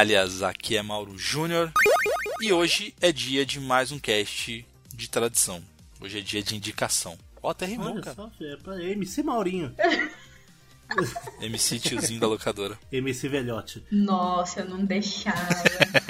toalhas, 0.00 0.42
aqui 0.42 0.78
é 0.78 0.82
Mauro 0.82 1.18
Júnior 1.18 1.70
e 2.40 2.50
hoje 2.54 2.94
é 3.02 3.12
dia 3.12 3.44
de 3.44 3.60
mais 3.60 3.92
um 3.92 3.98
cast 3.98 4.66
de 4.94 5.10
tradição. 5.10 5.62
Hoje 6.00 6.18
é 6.18 6.22
dia 6.22 6.42
de 6.42 6.56
indicação. 6.56 7.18
Ó, 7.42 7.50
até 7.50 7.66
rimou, 7.66 7.92
Olha 7.92 8.00
cara. 8.00 8.16
só, 8.16 8.30
é 8.40 8.56
pra 8.56 8.82
MC 8.82 9.22
Maurinho. 9.22 9.74
MC 11.42 11.78
tiozinho 11.78 12.18
da 12.18 12.26
locadora. 12.26 12.78
MC 12.90 13.28
Velhote. 13.28 13.84
Nossa, 13.92 14.60
eu 14.60 14.70
não 14.70 14.86
deixava. 14.86 15.36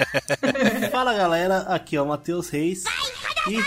Fala 0.89 1.13
galera, 1.13 1.57
aqui 1.63 1.97
é 1.97 2.01
o 2.01 2.07
Matheus 2.07 2.47
Reis. 2.47 2.85
E. 3.49 3.57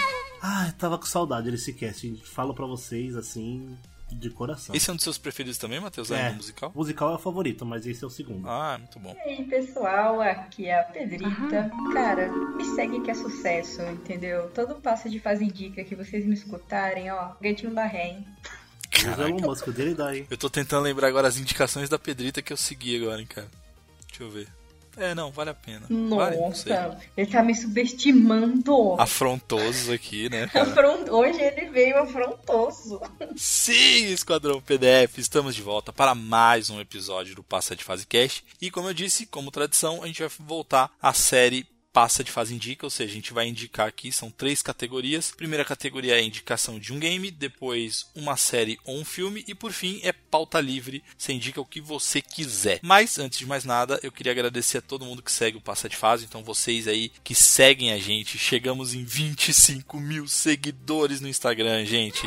Ah, 0.40 0.68
eu 0.68 0.72
tava 0.72 0.96
com 0.96 1.04
saudade 1.04 1.50
desse 1.50 1.74
cast. 1.74 2.22
Falo 2.24 2.54
pra 2.54 2.64
vocês 2.64 3.14
assim, 3.14 3.76
de 4.18 4.30
coração. 4.30 4.74
Esse 4.74 4.88
é 4.88 4.92
um 4.92 4.96
dos 4.96 5.04
seus 5.04 5.18
preferidos 5.18 5.58
também, 5.58 5.80
Matheus? 5.80 6.10
é, 6.10 6.28
É, 6.28 6.30
do 6.30 6.36
musical? 6.36 6.72
musical 6.74 7.12
é 7.12 7.14
o 7.14 7.18
favorito, 7.18 7.64
mas 7.66 7.86
esse 7.86 8.02
é 8.02 8.06
o 8.06 8.10
segundo. 8.10 8.48
Ah, 8.48 8.76
muito 8.78 8.98
bom. 8.98 9.14
E 9.26 9.28
aí, 9.30 9.44
pessoal, 9.44 10.20
aqui 10.20 10.66
é 10.66 10.80
a 10.80 10.84
Pedrita. 10.84 11.70
Cara, 11.92 12.30
me 12.56 12.64
segue 12.64 13.00
que 13.00 13.10
é 13.10 13.14
sucesso, 13.14 13.82
entendeu? 13.82 14.50
Todo 14.50 14.76
passo 14.76 15.08
de 15.10 15.18
fase 15.20 15.44
indica 15.44 15.84
que 15.84 15.94
vocês 15.94 16.24
me 16.24 16.34
escutarem, 16.34 17.10
ó, 17.10 17.32
gatinho 17.40 17.74
da 17.74 17.84
ré, 17.86 18.08
hein? 18.10 18.26
Mas 18.92 19.02
o 19.02 19.06
Caraca. 19.16 19.28
Elon 19.28 19.40
Musk, 19.40 19.66
o 19.66 19.72
dele 19.72 19.94
dá, 19.94 20.16
hein? 20.16 20.26
Eu 20.30 20.38
tô 20.38 20.48
tentando 20.48 20.82
lembrar 20.84 21.08
agora 21.08 21.26
as 21.28 21.36
indicações 21.36 21.88
da 21.88 21.98
Pedrita 21.98 22.40
que 22.40 22.52
eu 22.52 22.56
segui 22.56 23.02
agora, 23.02 23.20
hein, 23.20 23.26
cara. 23.26 23.48
Deixa 24.08 24.22
eu 24.22 24.30
ver. 24.30 24.48
É, 24.96 25.14
não, 25.14 25.30
vale 25.30 25.50
a 25.50 25.54
pena. 25.54 25.86
Vale. 25.88 26.36
Nossa, 26.36 26.98
ele 27.16 27.26
tá 27.26 27.42
me 27.42 27.54
subestimando. 27.54 28.96
Afrontosos 28.98 29.90
aqui, 29.90 30.28
né, 30.28 30.48
Hoje 31.10 31.40
ele 31.40 31.70
veio 31.70 31.98
afrontoso. 31.98 33.00
Sim, 33.36 34.12
Esquadrão 34.12 34.60
PDF, 34.60 35.18
estamos 35.18 35.54
de 35.54 35.62
volta 35.62 35.92
para 35.92 36.14
mais 36.14 36.70
um 36.70 36.80
episódio 36.80 37.34
do 37.34 37.42
Passa 37.42 37.74
de 37.74 37.84
Fase 37.84 38.06
Cast. 38.06 38.44
E 38.60 38.70
como 38.70 38.88
eu 38.88 38.94
disse, 38.94 39.26
como 39.26 39.50
tradição, 39.50 40.02
a 40.02 40.06
gente 40.06 40.20
vai 40.20 40.30
voltar 40.40 40.90
à 41.00 41.12
série 41.12 41.66
Passa 41.94 42.24
de 42.24 42.32
Fase 42.32 42.52
Indica, 42.52 42.84
ou 42.84 42.90
seja, 42.90 43.12
a 43.12 43.14
gente 43.14 43.32
vai 43.32 43.46
indicar 43.46 43.86
aqui, 43.86 44.10
são 44.10 44.28
três 44.28 44.60
categorias. 44.60 45.30
Primeira 45.30 45.64
categoria 45.64 46.16
é 46.16 46.18
a 46.18 46.22
indicação 46.22 46.76
de 46.76 46.92
um 46.92 46.98
game, 46.98 47.30
depois 47.30 48.10
uma 48.16 48.36
série 48.36 48.80
ou 48.84 48.98
um 48.98 49.04
filme, 49.04 49.44
e 49.46 49.54
por 49.54 49.70
fim 49.70 50.00
é 50.02 50.12
pauta 50.12 50.60
livre, 50.60 51.04
você 51.16 51.32
indica 51.32 51.60
o 51.60 51.64
que 51.64 51.80
você 51.80 52.20
quiser. 52.20 52.80
Mas, 52.82 53.16
antes 53.16 53.38
de 53.38 53.46
mais 53.46 53.64
nada, 53.64 54.00
eu 54.02 54.10
queria 54.10 54.32
agradecer 54.32 54.78
a 54.78 54.82
todo 54.82 55.04
mundo 55.04 55.22
que 55.22 55.30
segue 55.30 55.56
o 55.56 55.60
Passa 55.60 55.88
de 55.88 55.94
Fase, 55.94 56.24
então 56.24 56.42
vocês 56.42 56.88
aí 56.88 57.12
que 57.22 57.32
seguem 57.32 57.92
a 57.92 57.98
gente, 57.98 58.36
chegamos 58.38 58.92
em 58.92 59.04
25 59.04 60.00
mil 60.00 60.26
seguidores 60.26 61.20
no 61.20 61.28
Instagram, 61.28 61.84
gente 61.84 62.26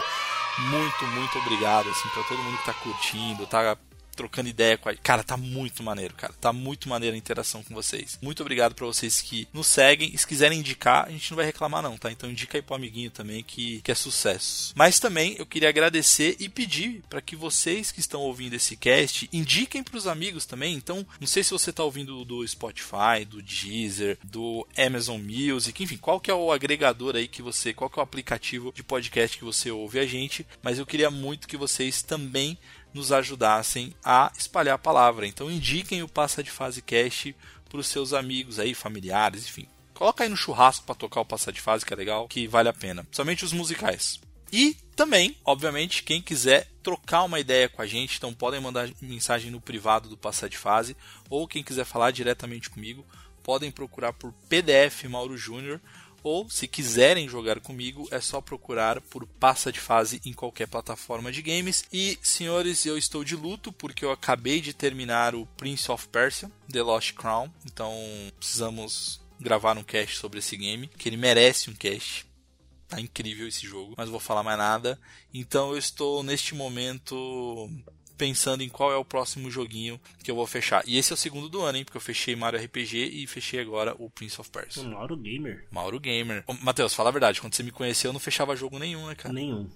muito, 0.57 1.05
muito 1.07 1.37
obrigado, 1.37 1.87
assim, 1.89 2.09
pra 2.09 2.23
todo 2.23 2.41
mundo 2.41 2.57
que 2.57 2.65
tá 2.65 2.73
curtindo, 2.73 3.45
tá 3.45 3.77
trocando 4.17 4.49
ideia 4.49 4.77
com 4.77 4.89
a 4.89 4.95
Cara, 4.95 5.23
tá 5.23 5.37
muito 5.37 5.83
maneiro, 5.83 6.13
cara. 6.15 6.33
Tá 6.41 6.51
muito 6.51 6.89
maneira 6.89 7.15
a 7.15 7.17
interação 7.17 7.63
com 7.63 7.73
vocês. 7.73 8.17
Muito 8.21 8.41
obrigado 8.41 8.73
pra 8.73 8.85
vocês 8.85 9.21
que 9.21 9.47
nos 9.53 9.67
seguem. 9.67 10.11
E 10.13 10.17
se 10.17 10.27
quiserem 10.27 10.59
indicar, 10.59 11.05
a 11.05 11.11
gente 11.11 11.31
não 11.31 11.35
vai 11.35 11.45
reclamar 11.45 11.83
não, 11.83 11.97
tá? 11.97 12.11
Então 12.11 12.29
indica 12.29 12.57
aí 12.57 12.61
pro 12.61 12.75
amiguinho 12.75 13.11
também 13.11 13.43
que, 13.43 13.79
que 13.81 13.91
é 13.91 13.95
sucesso. 13.95 14.73
Mas 14.75 14.99
também 14.99 15.35
eu 15.37 15.45
queria 15.45 15.69
agradecer 15.69 16.35
e 16.39 16.49
pedir 16.49 17.03
para 17.09 17.21
que 17.21 17.35
vocês 17.35 17.91
que 17.91 17.99
estão 17.99 18.21
ouvindo 18.21 18.55
esse 18.55 18.75
cast 18.75 19.29
indiquem 19.31 19.83
pros 19.83 20.07
amigos 20.07 20.45
também. 20.45 20.73
Então, 20.73 21.05
não 21.19 21.27
sei 21.27 21.43
se 21.43 21.51
você 21.51 21.71
tá 21.71 21.83
ouvindo 21.83 22.25
do 22.25 22.45
Spotify, 22.47 23.23
do 23.27 23.41
Deezer, 23.41 24.17
do 24.23 24.67
Amazon 24.77 25.21
Music, 25.21 25.83
enfim, 25.83 25.97
qual 25.97 26.19
que 26.19 26.31
é 26.31 26.33
o 26.33 26.51
agregador 26.51 27.15
aí 27.15 27.27
que 27.27 27.41
você, 27.41 27.73
qual 27.73 27.89
que 27.89 27.99
é 27.99 28.01
o 28.01 28.03
aplicativo 28.03 28.73
de 28.73 28.83
podcast 28.83 29.37
que 29.37 29.43
você 29.43 29.69
ouve 29.69 29.99
a 29.99 30.05
gente, 30.05 30.45
mas 30.61 30.79
eu 30.79 30.85
queria 30.85 31.11
muito 31.11 31.47
que 31.47 31.57
vocês 31.57 32.01
também 32.01 32.57
nos 32.97 33.11
ajudassem 33.11 33.93
a 34.03 34.31
espalhar 34.37 34.75
a 34.75 34.79
palavra. 34.79 35.25
Então 35.25 35.49
indiquem 35.49 36.03
o 36.03 36.09
Passa 36.09 36.43
de 36.43 36.51
Fase 36.51 36.81
Cast 36.81 37.35
para 37.69 37.79
os 37.79 37.87
seus 37.87 38.11
amigos 38.11 38.59
aí, 38.59 38.73
familiares, 38.73 39.47
enfim. 39.47 39.67
Coloca 39.93 40.23
aí 40.23 40.29
no 40.29 40.37
churrasco 40.37 40.85
para 40.85 40.95
tocar 40.95 41.21
o 41.21 41.25
Passa 41.25 41.51
de 41.51 41.61
Fase, 41.61 41.85
que 41.85 41.93
é 41.93 41.95
legal, 41.95 42.27
que 42.27 42.47
vale 42.47 42.69
a 42.69 42.73
pena. 42.73 43.07
Somente 43.11 43.45
os 43.45 43.53
musicais. 43.53 44.19
E 44.51 44.75
também, 44.95 45.35
obviamente, 45.43 46.03
quem 46.03 46.21
quiser 46.21 46.67
trocar 46.81 47.23
uma 47.23 47.39
ideia 47.39 47.67
com 47.67 47.81
a 47.81 47.87
gente, 47.87 48.17
então 48.17 48.33
podem 48.33 48.61
mandar 48.61 48.89
mensagem 49.01 49.51
no 49.51 49.59
privado 49.59 50.07
do 50.07 50.17
Passa 50.17 50.49
de 50.49 50.57
Fase, 50.57 50.95
ou 51.29 51.47
quem 51.47 51.63
quiser 51.63 51.85
falar 51.85 52.11
diretamente 52.11 52.69
comigo, 52.69 53.05
podem 53.43 53.71
procurar 53.71 54.13
por 54.13 54.33
PDF 54.49 55.03
Mauro 55.09 55.37
Júnior 55.37 55.81
ou 56.27 56.49
se 56.49 56.67
quiserem 56.67 57.29
jogar 57.29 57.61
comigo, 57.61 58.07
é 58.11 58.19
só 58.19 58.41
procurar 58.41 58.99
por 58.99 59.25
Passa 59.25 59.71
de 59.71 59.79
Fase 59.79 60.21
em 60.25 60.33
qualquer 60.33 60.67
plataforma 60.67 61.31
de 61.31 61.41
games. 61.41 61.85
E, 61.91 62.19
senhores, 62.21 62.85
eu 62.85 62.97
estou 62.97 63.23
de 63.23 63.35
luto 63.35 63.71
porque 63.71 64.03
eu 64.03 64.11
acabei 64.11 64.59
de 64.59 64.73
terminar 64.73 65.33
o 65.33 65.45
Prince 65.57 65.89
of 65.89 66.07
Persia, 66.09 66.51
The 66.71 66.81
Lost 66.81 67.13
Crown. 67.13 67.49
Então, 67.65 67.93
precisamos 68.37 69.21
gravar 69.39 69.77
um 69.77 69.83
cast 69.83 70.17
sobre 70.17 70.39
esse 70.39 70.57
game, 70.57 70.87
que 70.97 71.07
ele 71.07 71.17
merece 71.17 71.69
um 71.69 71.73
cast. 71.73 72.25
Tá 72.89 72.99
incrível 72.99 73.47
esse 73.47 73.65
jogo, 73.65 73.93
mas 73.97 74.05
não 74.05 74.11
vou 74.11 74.19
falar 74.19 74.43
mais 74.43 74.57
nada. 74.57 74.99
Então, 75.33 75.71
eu 75.71 75.77
estou 75.77 76.23
neste 76.23 76.53
momento 76.53 77.69
pensando 78.17 78.63
em 78.63 78.69
qual 78.69 78.91
é 78.91 78.97
o 78.97 79.05
próximo 79.05 79.49
joguinho 79.49 79.99
que 80.23 80.31
eu 80.31 80.35
vou 80.35 80.47
fechar. 80.47 80.83
E 80.87 80.97
esse 80.97 81.13
é 81.13 81.15
o 81.15 81.17
segundo 81.17 81.47
do 81.47 81.61
ano, 81.61 81.77
hein? 81.77 81.85
Porque 81.85 81.97
eu 81.97 82.01
fechei 82.01 82.35
Mario 82.35 82.59
RPG 82.59 82.97
e 83.13 83.27
fechei 83.27 83.59
agora 83.59 83.95
o 83.97 84.09
Prince 84.09 84.41
of 84.41 84.49
Persia. 84.49 84.83
O 84.83 84.89
Mauro 84.89 85.15
Gamer. 85.15 85.67
Mauro 85.71 85.99
Gamer. 85.99 86.43
Ô, 86.47 86.53
Matheus, 86.53 86.93
fala 86.93 87.09
a 87.09 87.11
verdade, 87.11 87.39
quando 87.39 87.53
você 87.53 87.63
me 87.63 87.71
conheceu 87.71 88.09
eu 88.09 88.13
não 88.13 88.19
fechava 88.19 88.55
jogo 88.55 88.79
nenhum, 88.79 89.07
né, 89.07 89.15
cara? 89.15 89.33
Nenhum, 89.33 89.69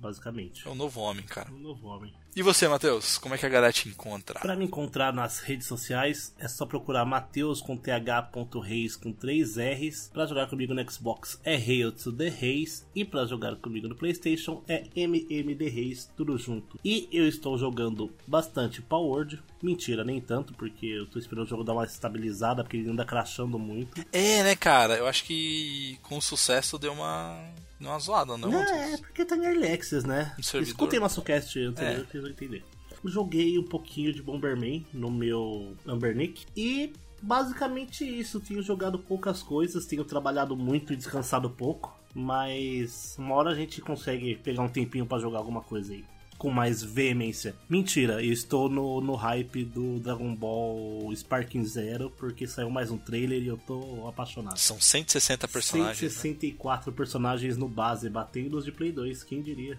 basicamente. 0.00 0.66
É 0.66 0.70
um 0.70 0.74
novo 0.74 1.00
homem, 1.00 1.24
cara. 1.24 1.50
Um 1.52 1.58
novo 1.58 1.86
homem. 1.88 2.12
E 2.34 2.42
você, 2.42 2.66
Matheus? 2.66 3.18
Como 3.18 3.34
é 3.34 3.38
que 3.38 3.44
a 3.44 3.48
galera 3.48 3.72
te 3.72 3.88
encontra? 3.90 4.40
Pra 4.40 4.56
me 4.56 4.64
encontrar 4.64 5.12
nas 5.12 5.40
redes 5.40 5.66
sociais, 5.66 6.34
é 6.38 6.48
só 6.48 6.64
procurar 6.64 7.04
Mateus 7.04 7.60
com 7.60 7.76
th.reis 7.76 8.96
com 8.96 9.12
3 9.12 9.56
R's. 9.58 10.10
Pra 10.12 10.24
jogar 10.24 10.46
comigo 10.48 10.72
no 10.72 10.90
Xbox 10.90 11.38
é 11.44 11.54
Hail 11.56 11.92
to 11.92 12.10
the 12.10 12.30
Reis. 12.30 12.86
E 12.94 13.04
pra 13.04 13.26
jogar 13.26 13.56
comigo 13.56 13.86
no 13.86 13.94
Playstation 13.94 14.62
é 14.66 14.84
MMD 14.96 15.68
Reis, 15.68 16.10
tudo 16.16 16.38
junto. 16.38 16.80
E 16.82 17.06
eu 17.12 17.28
estou 17.28 17.58
jogando 17.58 18.10
bastante 18.26 18.80
Power 18.80 19.02
Word. 19.12 19.42
Mentira, 19.62 20.02
nem 20.02 20.18
tanto, 20.20 20.54
porque 20.54 20.86
eu 20.86 21.06
tô 21.06 21.18
esperando 21.18 21.44
o 21.44 21.48
jogo 21.48 21.62
dar 21.62 21.74
uma 21.74 21.84
estabilizada, 21.84 22.64
porque 22.64 22.78
ele 22.78 22.90
anda 22.90 23.04
crashando 23.04 23.58
muito. 23.58 24.04
É, 24.10 24.42
né, 24.42 24.56
cara? 24.56 24.94
Eu 24.96 25.06
acho 25.06 25.22
que 25.24 25.98
com 26.02 26.20
sucesso 26.20 26.78
deu 26.78 26.92
uma, 26.94 27.38
deu 27.78 27.90
uma 27.90 27.98
zoada, 28.00 28.36
não, 28.36 28.52
É, 28.52 28.56
é 28.56 28.58
Matheus? 28.90 29.00
porque 29.00 29.24
tá 29.24 29.36
em 29.36 29.44
Early 29.44 29.70
Access, 29.72 30.04
né? 30.04 30.34
Servidor. 30.42 30.62
Escutem 30.62 30.98
nosso 30.98 31.22
cast 31.22 31.56
anterior 31.60 32.00
É. 32.00 32.10
que 32.10 32.18
vocês 32.22 32.30
vão 32.30 32.30
entender. 32.30 32.64
Joguei 33.04 33.58
um 33.58 33.64
pouquinho 33.64 34.12
de 34.12 34.22
Bomberman 34.22 34.86
no 34.92 35.10
meu 35.10 35.76
Ambernick 35.86 36.46
e 36.56 36.92
basicamente 37.20 38.04
isso. 38.04 38.40
Tenho 38.40 38.62
jogado 38.62 38.98
poucas 38.98 39.42
coisas, 39.42 39.86
tenho 39.86 40.04
trabalhado 40.04 40.56
muito 40.56 40.92
e 40.92 40.96
descansado 40.96 41.50
pouco, 41.50 41.98
mas 42.14 43.16
uma 43.18 43.34
hora 43.34 43.50
a 43.50 43.54
gente 43.54 43.80
consegue 43.80 44.36
pegar 44.36 44.62
um 44.62 44.68
tempinho 44.68 45.04
pra 45.06 45.18
jogar 45.18 45.38
alguma 45.38 45.62
coisa 45.62 45.92
aí. 45.92 46.04
com 46.38 46.50
mais 46.50 46.82
veemência. 46.82 47.54
Mentira, 47.68 48.22
eu 48.24 48.32
estou 48.32 48.68
no, 48.68 49.00
no 49.00 49.14
hype 49.14 49.64
do 49.64 50.00
Dragon 50.00 50.34
Ball 50.34 51.12
Sparking 51.14 51.64
Zero, 51.64 52.10
porque 52.10 52.46
saiu 52.48 52.68
mais 52.68 52.90
um 52.90 52.98
trailer 52.98 53.40
e 53.42 53.46
eu 53.46 53.56
tô 53.56 54.08
apaixonado. 54.08 54.58
São 54.58 54.80
160 54.80 55.46
personagens. 55.48 56.02
né? 56.02 56.08
164 56.08 56.92
personagens 56.92 57.56
no 57.56 57.68
base, 57.68 58.08
batendo 58.10 58.58
os 58.58 58.64
de 58.64 58.72
Play 58.72 58.90
2, 58.92 59.22
quem 59.22 59.40
diria? 59.40 59.78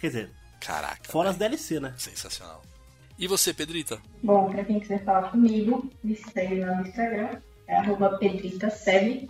Quer 0.00 0.08
dizer, 0.08 0.30
Caraca. 0.66 1.10
fora 1.10 1.30
as 1.30 1.36
velho. 1.36 1.50
DLC, 1.50 1.80
né? 1.80 1.94
Sensacional. 1.96 2.62
E 3.18 3.26
você, 3.26 3.54
Pedrita? 3.54 3.98
Bom, 4.22 4.50
pra 4.50 4.64
quem 4.64 4.80
quiser 4.80 5.02
falar 5.04 5.30
comigo, 5.30 5.90
me 6.04 6.16
segue 6.16 6.60
lá 6.60 6.76
no 6.76 6.86
Instagram, 6.86 7.40
é 7.66 7.76
arroba 7.76 8.18
pedritaseb. 8.18 9.28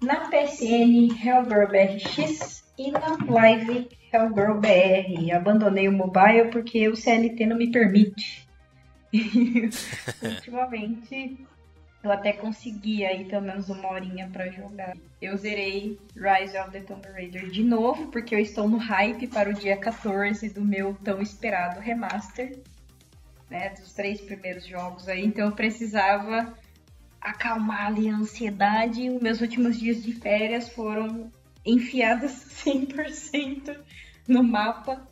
Na 0.00 0.30
PSN, 0.30 1.08
HellGirlBRX 1.20 2.64
e 2.78 2.92
na 2.92 3.18
Live 3.28 3.88
HellGirlBR. 4.12 5.32
Abandonei 5.32 5.88
o 5.88 5.92
mobile 5.92 6.50
porque 6.52 6.88
o 6.88 6.96
CLT 6.96 7.46
não 7.46 7.56
me 7.56 7.72
permite. 7.72 8.46
Ultimamente, 10.22 11.38
eu 12.02 12.12
até 12.12 12.32
consegui 12.32 13.04
aí 13.04 13.24
pelo 13.24 13.42
menos 13.42 13.68
uma 13.68 13.90
horinha 13.90 14.28
pra 14.32 14.48
jogar. 14.48 14.96
Eu 15.20 15.36
zerei 15.36 15.98
Rise 16.14 16.56
of 16.58 16.70
the 16.70 16.80
Tomb 16.80 17.06
Raider 17.08 17.50
de 17.50 17.64
novo, 17.64 18.06
porque 18.08 18.34
eu 18.34 18.38
estou 18.38 18.68
no 18.68 18.78
hype 18.78 19.26
para 19.26 19.50
o 19.50 19.54
dia 19.54 19.76
14 19.76 20.48
do 20.50 20.64
meu 20.64 20.94
tão 21.02 21.20
esperado 21.20 21.80
remaster 21.80 22.58
né, 23.50 23.70
dos 23.70 23.92
três 23.92 24.20
primeiros 24.20 24.66
jogos 24.66 25.08
aí, 25.08 25.24
então 25.24 25.46
eu 25.46 25.52
precisava 25.52 26.54
acalmar 27.20 27.86
ali 27.86 28.08
a 28.08 28.16
ansiedade. 28.16 29.08
Os 29.10 29.20
meus 29.20 29.40
últimos 29.40 29.78
dias 29.78 30.02
de 30.02 30.12
férias 30.12 30.68
foram 30.68 31.32
enfiadas 31.64 32.32
100% 32.64 33.76
no 34.26 34.42
mapa 34.42 35.06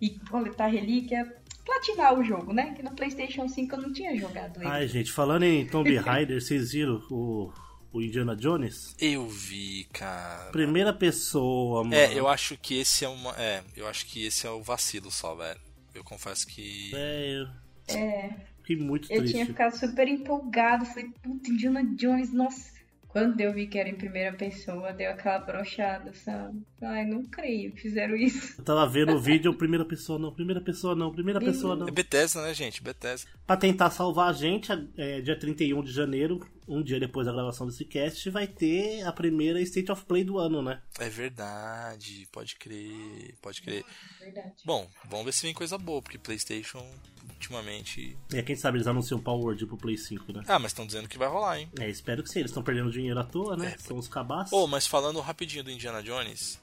e 0.00 0.10
coletar 0.10 0.66
relíquia, 0.66 1.34
platinar 1.66 2.18
o 2.18 2.24
jogo, 2.24 2.52
né? 2.54 2.72
Que 2.74 2.82
no 2.82 2.92
PlayStation 2.92 3.46
5 3.48 3.74
eu 3.74 3.82
não 3.82 3.92
tinha 3.92 4.16
jogado 4.16 4.58
ele. 4.60 4.68
Ai, 4.68 4.86
gente, 4.88 5.12
falando 5.12 5.42
em 5.42 5.66
Tomb 5.66 5.94
Raider, 5.98 6.40
vocês 6.40 6.72
viram 6.72 7.02
o, 7.10 7.52
o 7.92 8.00
Indiana 8.00 8.34
Jones? 8.36 8.94
Eu 8.98 9.26
vi, 9.28 9.84
cara. 9.92 10.50
Primeira 10.52 10.92
pessoa, 10.94 11.82
mano. 11.82 11.94
É, 11.94 12.14
eu 12.14 12.28
acho 12.28 12.56
que 12.56 12.78
esse 12.78 13.04
é 13.04 13.08
uma. 13.08 13.32
É, 13.36 13.62
eu 13.76 13.86
acho 13.86 14.06
que 14.06 14.24
esse 14.24 14.46
é 14.46 14.50
o 14.50 14.62
vacilo 14.62 15.10
só, 15.10 15.34
velho. 15.34 15.60
Eu 15.94 16.04
confesso 16.04 16.46
que. 16.46 16.92
É, 16.94 17.46
É, 17.88 18.30
fiquei 18.58 18.76
muito 18.76 19.10
eu 19.12 19.18
triste. 19.18 19.34
tinha 19.34 19.46
ficado 19.46 19.76
super 19.76 20.06
empolgado, 20.08 20.84
falei, 20.86 21.10
puta, 21.22 21.50
Indiana 21.50 21.84
Jones, 21.96 22.32
nossa. 22.32 22.75
Quando 23.16 23.40
eu 23.40 23.50
vi 23.50 23.66
que 23.66 23.78
era 23.78 23.88
em 23.88 23.94
primeira 23.94 24.36
pessoa, 24.36 24.92
deu 24.92 25.10
aquela 25.10 25.38
brochada, 25.38 26.12
sabe? 26.12 26.60
Ai, 26.82 27.06
não 27.06 27.24
creio 27.24 27.72
que 27.72 27.80
fizeram 27.80 28.14
isso. 28.14 28.56
Eu 28.58 28.62
tava 28.62 28.86
vendo 28.86 29.14
o 29.14 29.18
vídeo, 29.18 29.54
primeira 29.54 29.86
pessoa 29.86 30.18
não, 30.18 30.30
primeira 30.30 30.60
pessoa 30.60 30.94
não, 30.94 31.10
primeira 31.10 31.40
pessoa 31.40 31.74
não. 31.74 31.88
É 31.88 31.90
Bethesda, 31.90 32.42
né, 32.42 32.52
gente? 32.52 32.82
Bethesda. 32.82 33.30
Pra 33.46 33.56
tentar 33.56 33.88
salvar 33.88 34.28
a 34.28 34.32
gente, 34.34 34.70
é, 34.98 35.22
dia 35.22 35.34
31 35.34 35.82
de 35.82 35.92
janeiro, 35.92 36.46
um 36.68 36.82
dia 36.82 36.98
depois 36.98 37.26
da 37.26 37.32
gravação 37.32 37.66
desse 37.66 37.84
cast, 37.84 38.28
vai 38.30 38.46
ter 38.46 39.02
a 39.02 39.12
primeira 39.12 39.60
State 39.60 39.90
of 39.92 40.04
Play 40.04 40.24
do 40.24 40.38
ano, 40.38 40.62
né? 40.62 40.82
É 40.98 41.08
verdade, 41.08 42.28
pode 42.32 42.56
crer, 42.56 43.34
pode 43.40 43.62
crer. 43.62 43.84
Verdade. 44.20 44.54
Bom, 44.64 44.88
vamos 45.08 45.26
ver 45.26 45.32
se 45.32 45.42
vem 45.42 45.54
coisa 45.54 45.78
boa, 45.78 46.02
porque 46.02 46.18
PlayStation 46.18 46.84
ultimamente. 47.28 48.16
E 48.32 48.42
quem 48.42 48.56
sabe 48.56 48.78
eles 48.78 48.86
anunciam 48.86 49.18
o 49.18 49.22
Power 49.22 49.44
Word 49.44 49.66
pro 49.66 49.76
Play 49.76 49.96
5, 49.96 50.32
né? 50.32 50.42
Ah, 50.46 50.58
mas 50.58 50.72
estão 50.72 50.86
dizendo 50.86 51.08
que 51.08 51.18
vai 51.18 51.28
rolar, 51.28 51.58
hein? 51.58 51.70
É, 51.78 51.88
espero 51.88 52.22
que 52.22 52.30
sim, 52.30 52.40
eles 52.40 52.50
estão 52.50 52.62
perdendo 52.62 52.90
dinheiro 52.90 53.18
à 53.18 53.24
toa, 53.24 53.56
né? 53.56 53.74
É. 53.74 53.78
São 53.78 53.96
os 53.96 54.08
cabaços. 54.08 54.52
Ô, 54.52 54.66
mas 54.66 54.86
falando 54.86 55.20
rapidinho 55.20 55.64
do 55.64 55.70
Indiana 55.70 56.02
Jones, 56.02 56.60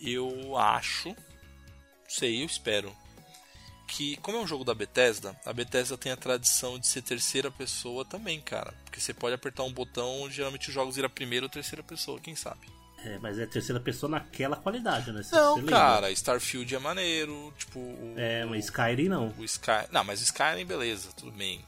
eu 0.00 0.56
acho, 0.56 1.08
não 1.08 1.16
sei, 2.08 2.42
eu 2.42 2.46
espero, 2.46 2.94
que 3.86 4.16
como 4.18 4.38
é 4.38 4.40
um 4.40 4.46
jogo 4.46 4.64
da 4.64 4.74
Bethesda, 4.74 5.34
a 5.44 5.52
Bethesda 5.52 5.96
tem 5.96 6.10
a 6.12 6.16
tradição 6.16 6.78
de 6.78 6.86
ser 6.86 7.02
terceira 7.02 7.50
pessoa 7.50 8.04
também, 8.04 8.40
cara. 8.40 8.72
Porque 8.84 9.00
você 9.00 9.12
pode 9.14 9.34
apertar 9.34 9.62
um 9.64 9.72
botão, 9.72 10.28
geralmente 10.30 10.68
os 10.68 10.74
jogos 10.74 10.96
viram 10.96 11.08
primeira 11.10 11.46
ou 11.46 11.50
terceira 11.50 11.82
pessoa, 11.82 12.18
quem 12.20 12.34
sabe? 12.34 12.60
É, 13.04 13.18
mas 13.18 13.38
é 13.38 13.44
terceira 13.46 13.78
pessoa 13.78 14.08
naquela 14.08 14.56
qualidade, 14.56 15.12
né? 15.12 15.22
Você- 15.22 15.34
Não, 15.36 15.56
lembra? 15.56 15.70
cara, 15.72 16.10
Starfield 16.10 16.74
é 16.74 16.78
maneiro, 16.78 17.52
tipo 17.58 17.78
o, 17.78 18.14
É, 18.16 18.46
mas 18.46 18.64
Skyrim 18.64 19.08
não. 19.10 19.34
o 19.38 19.44
Sky, 19.44 19.86
não, 19.92 20.02
mas 20.02 20.22
Skyrim 20.22 20.64
beleza, 20.64 21.10
tudo 21.14 21.30
bem. 21.32 21.62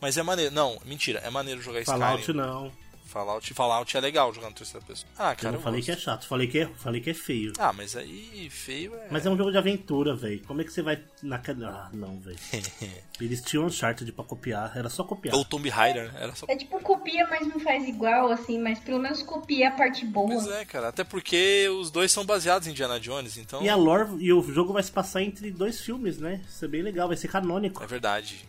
Mas 0.00 0.16
é 0.16 0.22
maneiro, 0.22 0.54
não, 0.54 0.80
mentira, 0.86 1.18
é 1.20 1.28
maneiro 1.28 1.60
jogar 1.60 1.84
Fallout 1.84 2.20
Skyrim. 2.22 2.38
não. 2.38 2.72
Fallout, 3.10 3.52
Fallout 3.54 3.96
é 3.96 4.00
legal 4.00 4.32
jogando 4.32 4.54
terceira 4.54 4.84
pessoa. 4.86 5.10
Ah, 5.18 5.32
Eu 5.32 5.36
cara, 5.36 5.52
não 5.52 5.58
eu 5.58 5.62
falei 5.62 5.80
gosto. 5.80 5.86
que 5.86 5.92
é 5.92 5.96
chato, 6.00 6.26
falei 6.26 6.46
que 6.46 6.58
é, 6.60 6.66
falei 6.76 7.00
que 7.00 7.10
é 7.10 7.14
feio. 7.14 7.52
Ah, 7.58 7.72
mas 7.72 7.96
aí 7.96 8.48
feio 8.50 8.94
é. 8.94 9.08
Mas 9.10 9.26
é 9.26 9.30
um 9.30 9.36
jogo 9.36 9.50
de 9.50 9.58
aventura, 9.58 10.14
velho. 10.14 10.42
Como 10.46 10.60
é 10.60 10.64
que 10.64 10.72
você 10.72 10.82
vai 10.82 11.02
naquela. 11.22 11.68
Ah, 11.68 11.90
não, 11.92 12.18
velho. 12.20 12.38
Eles 13.20 13.42
tinham 13.42 13.66
Uncharted 13.66 14.10
pra 14.12 14.24
copiar, 14.24 14.72
era 14.76 14.88
só 14.88 15.04
copiar. 15.04 15.34
Ou 15.34 15.44
Tomb 15.44 15.68
Raider, 15.68 16.12
né? 16.12 16.20
Era 16.22 16.34
só 16.34 16.46
É 16.48 16.56
tipo 16.56 16.80
copia, 16.80 17.26
mas 17.28 17.46
não 17.46 17.60
faz 17.60 17.86
igual, 17.86 18.30
assim, 18.30 18.58
mas 18.58 18.78
pelo 18.78 18.98
menos 18.98 19.22
copia 19.22 19.68
a 19.68 19.72
parte 19.72 20.04
boa. 20.06 20.28
Pois 20.28 20.46
é, 20.48 20.64
cara. 20.64 20.88
Até 20.88 21.04
porque 21.04 21.68
os 21.68 21.90
dois 21.90 22.10
são 22.12 22.24
baseados 22.24 22.66
em 22.66 22.70
Indiana 22.70 22.98
Jones, 22.98 23.36
então. 23.36 23.62
E 23.62 23.68
a 23.68 23.76
lore 23.76 24.16
e 24.24 24.32
o 24.32 24.42
jogo 24.42 24.72
vai 24.72 24.82
se 24.82 24.90
passar 24.92 25.22
entre 25.22 25.50
dois 25.50 25.80
filmes, 25.80 26.18
né? 26.18 26.40
Isso 26.48 26.64
é 26.64 26.68
bem 26.68 26.82
legal, 26.82 27.08
vai 27.08 27.16
ser 27.16 27.28
canônico. 27.28 27.82
É 27.82 27.86
verdade. 27.86 28.48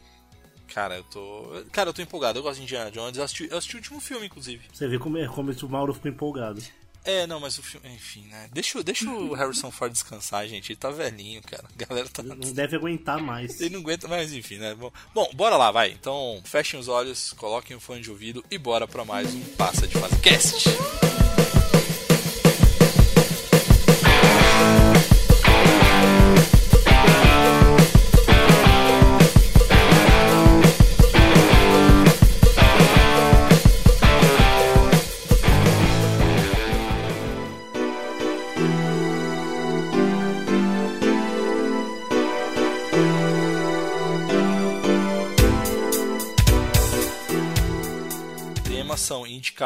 Cara, 0.74 0.98
eu 0.98 1.04
tô. 1.04 1.64
Cara, 1.72 1.90
eu 1.90 1.94
tô 1.94 2.02
empolgado. 2.02 2.40
Eu 2.40 2.44
gosto 2.44 2.58
de 2.58 2.64
Indiana 2.64 2.90
Jones. 2.92 3.18
Eu 3.18 3.24
assisti, 3.24 3.48
eu 3.50 3.58
assisti 3.58 3.76
o 3.76 3.80
último 3.80 4.00
filme, 4.00 4.26
inclusive. 4.26 4.64
Você 4.74 4.88
vê 4.88 4.98
como, 4.98 5.18
é, 5.18 5.28
como 5.28 5.52
o 5.52 5.70
Mauro 5.70 5.94
ficou 5.94 6.10
empolgado. 6.12 6.62
É, 7.04 7.26
não, 7.26 7.40
mas 7.40 7.58
o 7.58 7.64
filme. 7.64 7.90
Enfim, 7.90 8.26
né? 8.30 8.48
Deixa, 8.54 8.78
o- 8.80 8.84
deixa 8.84 9.10
o 9.10 9.34
Harrison 9.36 9.72
Ford 9.72 9.92
descansar, 9.92 10.48
gente. 10.48 10.72
Ele 10.72 10.78
tá 10.80 10.92
velhinho, 10.92 11.42
cara. 11.42 11.64
A 11.80 11.86
galera 11.86 12.08
tá. 12.08 12.22
Não 12.22 12.36
deve 12.54 12.76
aguentar 12.76 13.20
mais. 13.20 13.60
Ele 13.60 13.72
não 13.74 13.82
aguenta 13.82 14.08
mais, 14.08 14.32
enfim, 14.34 14.58
né? 14.58 14.76
Bom, 14.76 14.92
bom, 15.14 15.30
bora 15.34 15.58
lá, 15.58 15.72
vai. 15.72 15.92
Então, 15.92 16.40
fechem 16.46 16.80
os 16.80 16.88
olhos, 16.88 17.34
coloquem 17.34 17.76
o 17.76 17.80
fone 17.80 18.02
de 18.02 18.10
ouvido 18.12 18.46
e 18.52 18.58
bora 18.58 18.88
pra 18.88 19.04
mais 19.04 19.34
um 19.34 19.42
Passa 19.56 19.88
de 19.88 19.98
Fase 20.00 20.20
Cast. 20.20 21.11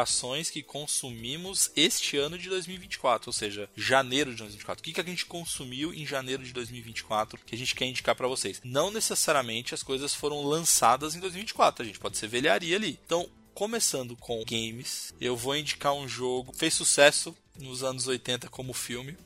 São 0.04 0.36
indicações 0.36 0.50
que 0.50 0.62
consumimos 0.62 1.70
este 1.74 2.18
ano 2.18 2.36
de 2.36 2.48
2024, 2.48 3.28
ou 3.28 3.32
seja, 3.32 3.68
janeiro 3.76 4.30
de 4.32 4.36
2024. 4.38 4.80
O 4.80 4.84
que, 4.84 4.92
que 4.92 5.00
a 5.00 5.04
gente 5.04 5.24
consumiu 5.24 5.94
em 5.94 6.04
janeiro 6.04 6.42
de 6.42 6.52
2024 6.52 7.38
que 7.46 7.54
a 7.54 7.58
gente 7.58 7.74
quer 7.74 7.86
indicar 7.86 8.14
pra 8.14 8.28
vocês? 8.28 8.60
Não 8.64 8.90
necessariamente 8.90 9.74
as 9.74 9.82
coisas 9.82 10.12
foram 10.12 10.42
lançadas 10.44 11.14
em 11.14 11.20
2024, 11.20 11.82
a 11.82 11.86
gente 11.86 11.98
pode 11.98 12.18
ser 12.18 12.26
velharia 12.26 12.76
ali. 12.76 12.98
Então, 13.06 13.28
começando 13.54 14.16
com 14.16 14.44
games, 14.44 15.14
eu 15.20 15.36
vou 15.36 15.56
indicar 15.56 15.94
um 15.94 16.08
jogo 16.08 16.52
que 16.52 16.58
fez 16.58 16.74
sucesso 16.74 17.34
nos 17.58 17.82
anos 17.82 18.06
80 18.06 18.48
como 18.48 18.74
filme. 18.74 19.16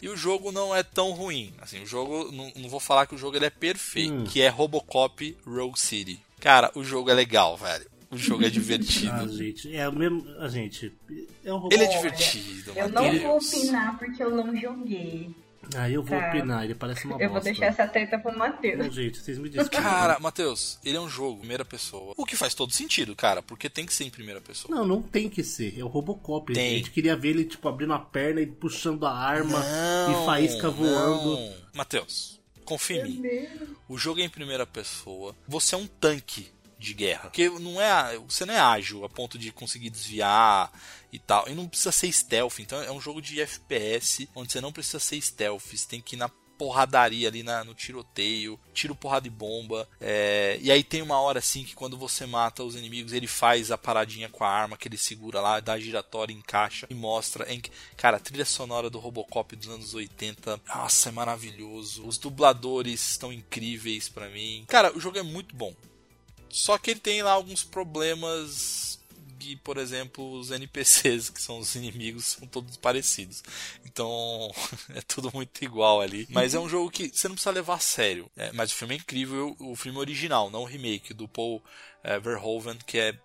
E 0.00 0.08
o 0.08 0.16
jogo 0.16 0.52
não 0.52 0.76
é 0.76 0.82
tão 0.82 1.12
ruim. 1.12 1.54
Assim, 1.58 1.82
o 1.82 1.86
jogo, 1.86 2.30
não, 2.30 2.52
não 2.54 2.68
vou 2.68 2.78
falar 2.78 3.06
que 3.06 3.14
o 3.14 3.18
jogo 3.18 3.36
ele 3.36 3.46
é 3.46 3.50
perfeito, 3.50 4.12
Hum. 4.12 4.24
que 4.24 4.42
é 4.42 4.48
Robocop 4.48 5.36
Rogue 5.44 5.80
City. 5.80 6.20
Cara, 6.38 6.70
o 6.74 6.84
jogo 6.84 7.10
é 7.10 7.14
legal, 7.14 7.56
velho. 7.56 7.90
O 8.10 8.16
jogo 8.16 8.44
é 8.44 8.48
divertido. 8.50 9.10
Ah, 9.12 9.26
gente, 9.28 9.74
é 9.74 9.88
o 9.88 9.92
mesmo. 9.92 10.24
A 10.38 10.48
gente. 10.48 10.92
É 11.44 11.52
um 11.52 11.56
robô. 11.58 11.74
Ele 11.74 11.84
é 11.84 11.88
Olha, 11.88 11.96
divertido, 11.96 12.72
Eu 12.76 12.88
não 12.88 13.18
vou 13.20 13.36
opinar 13.38 13.98
porque 13.98 14.22
eu 14.22 14.30
não 14.30 14.56
joguei. 14.56 15.34
Ah, 15.74 15.90
eu 15.90 16.00
vou 16.00 16.16
Tá. 16.16 16.28
opinar, 16.28 16.64
ele 16.64 16.76
parece 16.76 17.04
uma 17.06 17.14
Eu 17.16 17.28
vou 17.28 17.40
bosta. 17.40 17.50
deixar 17.50 17.66
essa 17.66 17.88
treta 17.88 18.16
pro 18.20 18.36
Matheus. 18.38 18.78
Não, 18.78 18.88
gente, 18.88 19.18
vocês 19.18 19.36
me 19.36 19.48
desculpem. 19.48 19.80
Cara, 19.82 20.16
Matheus, 20.20 20.78
ele 20.84 20.96
é 20.96 21.00
um 21.00 21.08
jogo, 21.08 21.38
primeira 21.40 21.64
pessoa. 21.64 22.14
O 22.16 22.24
que 22.24 22.36
faz 22.36 22.54
todo 22.54 22.72
sentido, 22.72 23.16
cara, 23.16 23.42
porque 23.42 23.68
tem 23.68 23.84
que 23.84 23.92
ser 23.92 24.04
em 24.04 24.10
primeira 24.10 24.40
pessoa. 24.40 24.72
Não, 24.72 24.86
não 24.86 25.02
tem 25.02 25.28
que 25.28 25.42
ser. 25.42 25.76
É 25.76 25.82
o 25.82 25.88
Robocop. 25.88 26.52
Tem. 26.52 26.74
A 26.74 26.76
gente 26.78 26.92
queria 26.92 27.16
ver 27.16 27.30
ele, 27.30 27.44
tipo, 27.44 27.66
abrindo 27.68 27.92
a 27.92 27.98
perna 27.98 28.40
e 28.40 28.46
puxando 28.46 29.04
a 29.06 29.12
arma 29.12 29.58
Não, 29.58 30.22
e 30.22 30.26
faísca 30.26 30.70
voando. 30.70 31.36
Matheus, 31.74 32.40
confia 32.64 33.04
em 33.04 33.16
mim. 33.16 33.48
O 33.88 33.98
jogo 33.98 34.20
é 34.20 34.22
em 34.24 34.30
primeira 34.30 34.64
pessoa. 34.66 35.34
Você 35.48 35.74
é 35.74 35.78
um 35.78 35.86
tanque 35.88 36.46
de 36.86 36.94
guerra. 36.94 37.22
Porque 37.22 37.48
não 37.48 37.80
é, 37.80 38.18
você 38.18 38.44
não 38.44 38.54
é 38.54 38.58
ágil 38.58 39.04
a 39.04 39.08
ponto 39.08 39.36
de 39.36 39.50
conseguir 39.50 39.90
desviar 39.90 40.70
e 41.12 41.18
tal. 41.18 41.48
E 41.48 41.54
não 41.54 41.68
precisa 41.68 41.92
ser 41.92 42.10
stealth. 42.12 42.60
Então 42.60 42.80
é 42.82 42.92
um 42.92 43.00
jogo 43.00 43.20
de 43.20 43.40
FPS 43.40 44.28
onde 44.34 44.52
você 44.52 44.60
não 44.60 44.72
precisa 44.72 45.00
ser 45.00 45.20
stealth. 45.20 45.62
Você 45.62 45.86
tem 45.88 46.00
que 46.00 46.14
ir 46.14 46.18
na 46.18 46.30
porradaria 46.56 47.28
ali 47.28 47.42
na, 47.42 47.62
no 47.64 47.74
tiroteio, 47.74 48.58
tiro 48.72 48.94
porrada 48.94 49.26
e 49.26 49.30
bomba. 49.30 49.88
É, 50.00 50.58
e 50.60 50.70
aí 50.70 50.82
tem 50.82 51.02
uma 51.02 51.20
hora 51.20 51.38
assim 51.38 51.64
que 51.64 51.74
quando 51.74 51.96
você 51.96 52.26
mata 52.26 52.62
os 52.62 52.74
inimigos, 52.74 53.12
ele 53.12 53.26
faz 53.26 53.70
a 53.70 53.78
paradinha 53.78 54.28
com 54.28 54.44
a 54.44 54.48
arma 54.48 54.76
que 54.76 54.88
ele 54.88 54.96
segura 54.96 55.40
lá, 55.40 55.60
dá 55.60 55.74
a 55.74 55.80
giratória, 55.80 56.32
encaixa 56.32 56.86
e 56.88 56.94
mostra. 56.94 57.52
Em, 57.52 57.60
cara, 57.96 58.16
a 58.16 58.20
trilha 58.20 58.44
sonora 58.44 58.88
do 58.88 58.98
Robocop 58.98 59.54
dos 59.54 59.68
anos 59.68 59.94
80, 59.94 60.60
nossa, 60.66 61.08
é 61.08 61.12
maravilhoso. 61.12 62.06
Os 62.06 62.16
dubladores 62.16 63.10
estão 63.10 63.32
incríveis 63.32 64.08
para 64.08 64.28
mim. 64.28 64.64
Cara, 64.66 64.96
o 64.96 65.00
jogo 65.00 65.18
é 65.18 65.22
muito 65.22 65.54
bom. 65.54 65.74
Só 66.48 66.78
que 66.78 66.90
ele 66.90 67.00
tem 67.00 67.22
lá 67.22 67.32
alguns 67.32 67.62
problemas 67.62 68.98
que, 69.38 69.56
por 69.56 69.76
exemplo, 69.76 70.32
os 70.32 70.50
NPCs, 70.50 71.30
que 71.30 71.40
são 71.40 71.58
os 71.58 71.74
inimigos, 71.76 72.26
são 72.26 72.48
todos 72.48 72.76
parecidos. 72.76 73.44
Então, 73.84 74.50
é 74.94 75.00
tudo 75.02 75.30
muito 75.32 75.62
igual 75.64 76.00
ali. 76.00 76.26
Mas 76.30 76.54
é 76.54 76.58
um 76.58 76.68
jogo 76.68 76.90
que 76.90 77.08
você 77.08 77.28
não 77.28 77.34
precisa 77.36 77.52
levar 77.52 77.74
a 77.74 77.80
sério. 77.80 78.30
É, 78.36 78.50
mas 78.52 78.72
o 78.72 78.74
filme 78.74 78.94
é 78.94 78.98
incrível, 78.98 79.54
o 79.60 79.76
filme 79.76 79.98
original, 79.98 80.50
não 80.50 80.62
o 80.62 80.66
remake, 80.66 81.14
do 81.14 81.28
Paul 81.28 81.62
é, 82.02 82.18
Verhoeven, 82.18 82.78
que 82.84 82.98
é. 82.98 83.18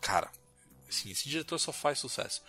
Cara, 0.00 0.30
assim, 0.88 1.10
esse 1.10 1.28
diretor 1.28 1.58
só 1.58 1.72
faz 1.72 1.98
sucesso. 1.98 2.40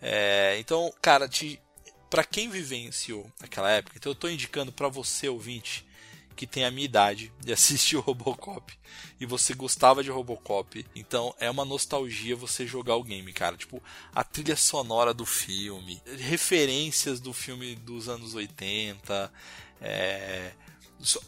É, 0.00 0.56
então, 0.58 0.92
cara, 1.02 1.28
te, 1.28 1.60
para 2.08 2.24
quem 2.24 2.48
vivenciou 2.48 3.30
aquela 3.40 3.70
época, 3.70 3.96
então 3.98 4.10
eu 4.10 4.14
estou 4.14 4.30
indicando 4.30 4.72
para 4.72 4.88
você, 4.88 5.28
ouvinte, 5.28 5.84
que 6.34 6.46
tem 6.46 6.64
a 6.64 6.70
minha 6.70 6.84
idade 6.84 7.32
e 7.46 7.52
assistiu 7.52 8.00
Robocop 8.00 8.72
e 9.20 9.26
você 9.26 9.54
gostava 9.54 10.02
de 10.02 10.10
Robocop, 10.10 10.84
então 10.94 11.34
é 11.38 11.50
uma 11.50 11.64
nostalgia 11.64 12.36
você 12.36 12.66
jogar 12.66 12.96
o 12.96 13.02
game, 13.02 13.32
cara. 13.32 13.56
Tipo, 13.56 13.82
a 14.14 14.24
trilha 14.24 14.56
sonora 14.56 15.14
do 15.14 15.24
filme, 15.24 16.00
referências 16.18 17.20
do 17.20 17.32
filme 17.32 17.74
dos 17.76 18.08
anos 18.08 18.34
80, 18.34 19.32
é, 19.80 20.52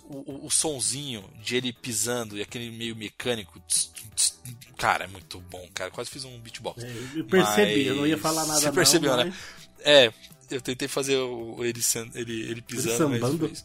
o, 0.04 0.32
o, 0.32 0.46
o 0.46 0.50
sonzinho 0.50 1.24
de 1.42 1.56
ele 1.56 1.72
pisando 1.72 2.36
e 2.36 2.42
aquele 2.42 2.70
meio 2.70 2.96
mecânico. 2.96 3.60
Tss, 3.60 3.92
tss, 4.14 4.34
cara, 4.76 5.04
é 5.04 5.08
muito 5.08 5.40
bom, 5.40 5.68
cara. 5.72 5.90
Quase 5.90 6.10
fiz 6.10 6.24
um 6.24 6.38
beatbox. 6.40 6.82
É, 6.82 6.90
eu 7.14 7.24
percebi, 7.24 7.76
Mas... 7.76 7.86
eu 7.86 7.96
não 7.96 8.06
ia 8.06 8.18
falar 8.18 8.46
nada 8.46 8.60
Você 8.60 8.72
percebeu, 8.72 9.16
não, 9.16 9.24
né? 9.24 9.32
mas... 9.32 9.86
É, 9.86 10.12
eu 10.50 10.60
tentei 10.60 10.88
fazer 10.88 11.16
o, 11.16 11.64
ele, 11.64 11.80
ele, 12.14 12.42
ele 12.50 12.62
pisando, 12.62 13.14
Ele 13.14 13.20
sambando? 13.20 13.48
mas 13.48 13.64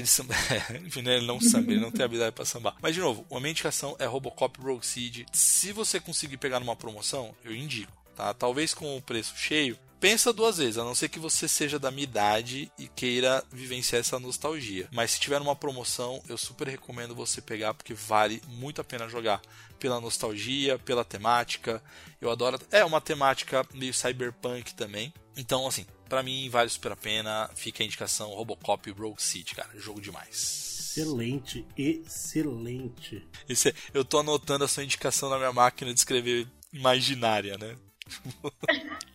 ele 0.00 0.06
samba, 0.08 0.34
é, 0.34 0.76
enfim, 0.78 1.02
né, 1.02 1.16
ele 1.16 1.26
não 1.26 1.40
samba, 1.40 1.72
ele 1.72 1.80
não 1.80 1.90
tem 1.90 2.04
habilidade 2.04 2.34
para 2.34 2.44
sambar. 2.44 2.76
Mas 2.80 2.94
de 2.94 3.00
novo, 3.00 3.26
a 3.30 3.40
minha 3.40 3.50
indicação 3.50 3.96
é 3.98 4.06
Robocop 4.06 4.60
Rogue 4.60 4.86
Seed. 4.86 5.26
Se 5.32 5.72
você 5.72 6.00
conseguir 6.00 6.36
pegar 6.36 6.60
numa 6.60 6.76
promoção, 6.76 7.34
eu 7.44 7.54
indico, 7.54 7.92
tá? 8.16 8.32
Talvez 8.34 8.74
com 8.74 8.96
o 8.96 9.02
preço 9.02 9.34
cheio, 9.36 9.78
pensa 10.04 10.34
duas 10.34 10.58
vezes, 10.58 10.76
a 10.76 10.84
não 10.84 10.94
ser 10.94 11.08
que 11.08 11.18
você 11.18 11.48
seja 11.48 11.78
da 11.78 11.90
minha 11.90 12.04
idade 12.04 12.70
e 12.78 12.88
queira 12.88 13.42
vivenciar 13.50 14.00
essa 14.00 14.20
nostalgia. 14.20 14.86
Mas 14.92 15.12
se 15.12 15.18
tiver 15.18 15.40
uma 15.40 15.56
promoção, 15.56 16.22
eu 16.28 16.36
super 16.36 16.68
recomendo 16.68 17.14
você 17.14 17.40
pegar 17.40 17.72
porque 17.72 17.94
vale 17.94 18.42
muito 18.46 18.82
a 18.82 18.84
pena 18.84 19.08
jogar 19.08 19.40
pela 19.78 19.98
nostalgia, 20.02 20.78
pela 20.78 21.06
temática. 21.06 21.82
Eu 22.20 22.30
adoro, 22.30 22.58
é 22.70 22.84
uma 22.84 23.00
temática 23.00 23.66
meio 23.72 23.94
cyberpunk 23.94 24.74
também. 24.74 25.10
Então, 25.38 25.66
assim, 25.66 25.86
para 26.06 26.22
mim 26.22 26.50
vale 26.50 26.68
super 26.68 26.92
a 26.92 26.96
pena. 26.96 27.50
Fica 27.54 27.82
a 27.82 27.86
indicação 27.86 28.28
Robocop 28.34 28.90
Rogue 28.90 29.22
City, 29.22 29.54
cara, 29.54 29.70
jogo 29.78 30.02
demais. 30.02 30.90
Excelente, 30.98 31.66
excelente. 31.78 33.26
Esse 33.48 33.70
é- 33.70 33.74
eu 33.94 34.04
tô 34.04 34.18
anotando 34.18 34.64
a 34.64 34.68
sua 34.68 34.84
indicação 34.84 35.30
na 35.30 35.38
minha 35.38 35.52
máquina 35.52 35.94
de 35.94 35.98
escrever 35.98 36.46
imaginária, 36.74 37.56
né? 37.56 37.74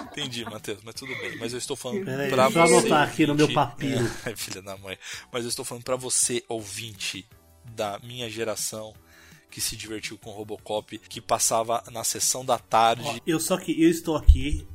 Entendi, 0.00 0.44
Matheus, 0.44 0.78
mas 0.82 0.94
tudo 0.94 1.14
bem. 1.16 1.36
Mas 1.38 1.52
eu 1.52 1.58
estou 1.58 1.76
falando 1.76 2.04
Peraí, 2.04 2.30
pra 2.30 2.44
deixa 2.48 2.66
você. 2.66 2.86
anotar 2.86 3.08
aqui 3.08 3.26
no 3.26 3.34
meu 3.34 3.52
papiro. 3.52 4.04
É, 4.24 4.34
filha 4.34 4.62
da 4.62 4.76
mãe. 4.78 4.98
Mas 5.32 5.44
eu 5.44 5.48
estou 5.48 5.64
falando 5.64 5.84
pra 5.84 5.96
você, 5.96 6.42
ouvinte 6.48 7.26
da 7.74 7.98
minha 8.02 8.28
geração, 8.30 8.94
que 9.50 9.60
se 9.60 9.76
divertiu 9.76 10.18
com 10.18 10.30
Robocop, 10.30 10.98
que 10.98 11.20
passava 11.20 11.82
na 11.90 12.04
sessão 12.04 12.44
da 12.44 12.58
tarde. 12.58 13.22
Eu 13.26 13.38
só 13.38 13.56
que 13.56 13.72
eu 13.82 13.90
estou 13.90 14.16
aqui 14.16 14.66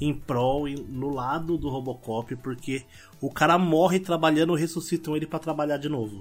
em 0.00 0.12
prol 0.12 0.68
no 0.68 1.10
lado 1.10 1.56
do 1.56 1.68
Robocop 1.68 2.34
porque 2.36 2.84
o 3.20 3.30
cara 3.30 3.56
morre 3.58 4.00
trabalhando, 4.00 4.54
ressuscitam 4.54 5.16
ele 5.16 5.26
pra 5.26 5.38
trabalhar 5.38 5.76
de 5.76 5.88
novo. 5.88 6.20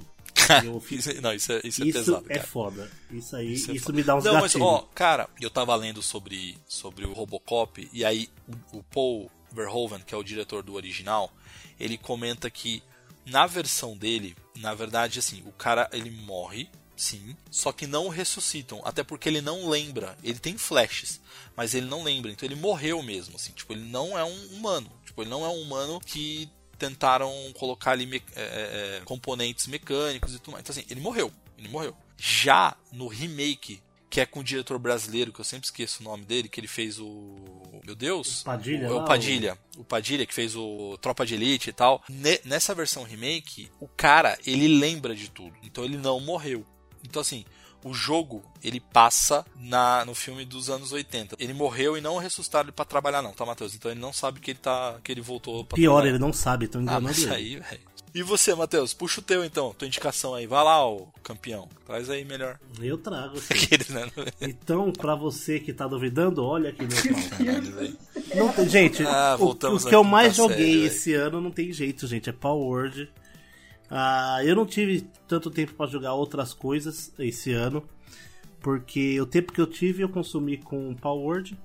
Eu 0.63 0.83
Isso- 0.91 1.21
não, 1.21 1.33
isso 1.33 1.51
é, 1.51 1.62
isso 1.63 1.83
é 1.83 1.88
Isso 1.88 1.93
pesado, 2.00 2.25
é 2.29 2.39
foda. 2.39 2.91
Isso 3.12 3.36
aí, 3.36 3.53
Isso 3.53 3.71
isso, 3.71 3.71
é 3.71 3.79
foda. 3.86 3.95
me 3.95 4.03
dá 4.03 4.15
uns 4.15 4.24
Não, 4.24 4.33
mas, 4.33 4.43
gatilhos. 4.53 4.67
ó, 4.67 4.81
cara, 4.93 5.29
eu 5.39 5.50
tava 5.50 5.75
lendo 5.75 6.01
sobre, 6.01 6.57
sobre 6.67 7.05
o 7.05 7.13
Robocop, 7.13 7.89
e 7.93 8.03
aí 8.05 8.29
o, 8.74 8.77
o 8.79 8.83
Paul 8.83 9.31
Verhoeven, 9.51 10.00
que 10.05 10.13
é 10.13 10.17
o 10.17 10.24
diretor 10.24 10.63
do 10.63 10.74
original, 10.75 11.31
ele 11.79 11.98
comenta 11.98 12.50
que 12.50 12.81
na 13.25 13.45
versão 13.48 13.95
dele, 13.98 14.36
na 14.55 14.74
verdade, 14.74 15.19
assim, 15.19 15.43
o 15.45 15.51
cara 15.51 15.89
ele 15.93 16.10
morre, 16.10 16.69
sim, 16.95 17.36
só 17.50 17.71
que 17.71 17.86
não 17.88 18.05
o 18.07 18.10
ressuscitam, 18.10 18.81
até 18.83 19.03
porque 19.03 19.27
ele 19.29 19.41
não 19.41 19.67
lembra. 19.69 20.17
Ele 20.24 20.39
tem 20.39 20.57
flashes, 20.57 21.19
mas 21.55 21.74
ele 21.74 21.88
não 21.88 22.03
lembra, 22.03 22.31
então 22.31 22.48
ele 22.48 22.55
morreu 22.55 23.01
mesmo, 23.03 23.36
assim, 23.36 23.51
tipo, 23.53 23.74
ele 23.74 23.83
não 23.89 24.17
é 24.17 24.24
um 24.24 24.45
humano, 24.53 24.91
tipo, 25.05 25.21
ele 25.21 25.29
não 25.29 25.43
é 25.45 25.50
um 25.50 25.62
humano 25.62 26.00
que 26.00 26.50
tentaram 26.82 27.32
colocar 27.54 27.92
ali 27.92 28.06
me- 28.08 28.24
é, 28.36 28.98
é, 29.00 29.02
componentes 29.06 29.68
mecânicos 29.68 30.34
e 30.34 30.40
tudo 30.40 30.54
mais. 30.54 30.64
Então, 30.64 30.74
assim, 30.76 30.86
ele 30.90 31.00
morreu. 31.00 31.32
Ele 31.58 31.68
morreu. 31.70 31.96
Já 32.18 32.76
no 32.92 33.08
remake, 33.08 33.82
que 34.10 34.20
é 34.20 34.26
com 34.26 34.40
o 34.40 34.44
diretor 34.44 34.78
brasileiro, 34.80 35.32
que 35.32 35.40
eu 35.40 35.46
sempre 35.46 35.66
esqueço 35.66 36.02
o 36.02 36.04
nome 36.04 36.26
dele, 36.26 36.50
que 36.50 36.60
ele 36.60 36.68
fez 36.68 37.00
o. 37.00 37.36
Meu 37.86 37.96
Deus! 37.96 38.42
O 38.42 38.46
Padilha 38.46 38.88
O, 38.90 38.92
é 38.92 38.96
lá, 38.96 39.02
o 39.04 39.06
Padilha. 39.06 39.58
O 39.78 39.84
Padilha, 39.84 40.26
que 40.26 40.34
fez 40.34 40.56
o 40.56 40.98
Tropa 41.00 41.26
de 41.26 41.36
Elite 41.36 41.70
e 41.70 41.74
tal. 41.74 42.04
Ne- 42.10 42.40
nessa 42.44 42.74
versão 42.76 43.04
remake, 43.04 43.70
o 43.80 43.88
cara, 43.88 44.38
ele 44.46 44.68
lembra 44.68 45.16
de 45.16 45.30
tudo. 45.30 45.54
Então 45.64 45.84
ele 45.86 45.98
não 45.98 46.20
morreu. 46.20 46.66
Então, 47.04 47.22
assim. 47.22 47.46
O 47.84 47.94
jogo, 47.94 48.44
ele 48.64 48.80
passa 48.80 49.46
na, 49.60 50.06
no 50.06 50.14
filme 50.14 50.46
dos 50.46 50.70
anos 50.70 50.92
80. 50.92 51.36
Ele 51.40 51.54
morreu 51.54 51.98
e 51.98 52.02
não 52.02 52.18
ressuscitaram 52.18 52.66
ele 52.66 52.72
pra 52.72 52.86
trabalhar, 52.86 53.22
não, 53.22 53.32
tá, 53.34 53.46
Matheus? 53.46 53.74
Então 53.76 53.90
ele 53.90 54.00
não 54.00 54.14
sabe 54.14 54.40
que 54.40 54.52
ele 54.52 54.60
tá. 54.60 54.98
que 55.04 55.12
ele 55.12 55.22
voltou 55.22 55.66
pra 55.66 55.76
Pior, 55.76 55.94
trabalhar. 55.94 56.10
ele 56.10 56.20
não 56.20 56.32
sabe, 56.32 56.66
então 56.66 56.80
Ah, 56.82 56.84
enganando 56.84 57.04
mas 57.06 57.24
ele. 57.24 57.34
aí, 57.34 57.56
velho. 57.60 57.92
E 58.14 58.22
você, 58.22 58.54
Matheus? 58.54 58.94
Puxa 58.94 59.22
o 59.22 59.24
teu 59.24 59.44
então, 59.46 59.74
tua 59.74 59.88
indicação 59.88 60.36
aí. 60.36 60.46
Vai 60.46 60.62
lá, 60.66 60.86
ô 60.86 61.08
campeão. 61.24 61.70
Traz 61.86 62.10
aí 62.10 62.26
melhor. 62.26 62.60
Eu 62.82 62.98
trago. 62.98 63.38
Aqueles, 63.50 63.88
né? 63.88 64.06
Então, 64.42 64.92
pra 64.92 65.16
você 65.16 65.62
que 65.62 65.72
tá 65.72 65.88
duvidando, 65.88 66.44
olha 66.44 66.72
aqui 66.72 66.82
meu 66.86 66.98
pau. 67.16 68.54
Não 68.58 68.68
gente, 68.70 69.04
Ah, 69.06 69.38
o- 69.40 69.58
os 69.74 69.86
que 69.86 69.96
eu 69.96 70.04
mais 70.04 70.36
joguei 70.36 70.74
série, 70.74 70.86
esse 70.86 71.14
ano 71.14 71.40
não 71.40 71.52
tem 71.52 71.72
jeito, 71.72 72.06
gente. 72.06 72.30
É 72.30 72.34
Power 72.34 72.62
Word. 72.68 73.10
Ah, 73.93 74.39
eu 74.45 74.55
não 74.55 74.65
tive 74.65 75.01
tanto 75.27 75.51
tempo 75.51 75.74
pra 75.74 75.86
jogar 75.86 76.13
outras 76.13 76.53
coisas 76.53 77.13
esse 77.19 77.51
ano. 77.51 77.83
Porque 78.62 79.19
o 79.19 79.25
tempo 79.25 79.51
que 79.51 79.60
eu 79.60 79.67
tive 79.67 80.01
eu 80.01 80.10
consumi 80.10 80.55
com 80.55 80.95
Power 80.95 81.25
Word. 81.25 81.57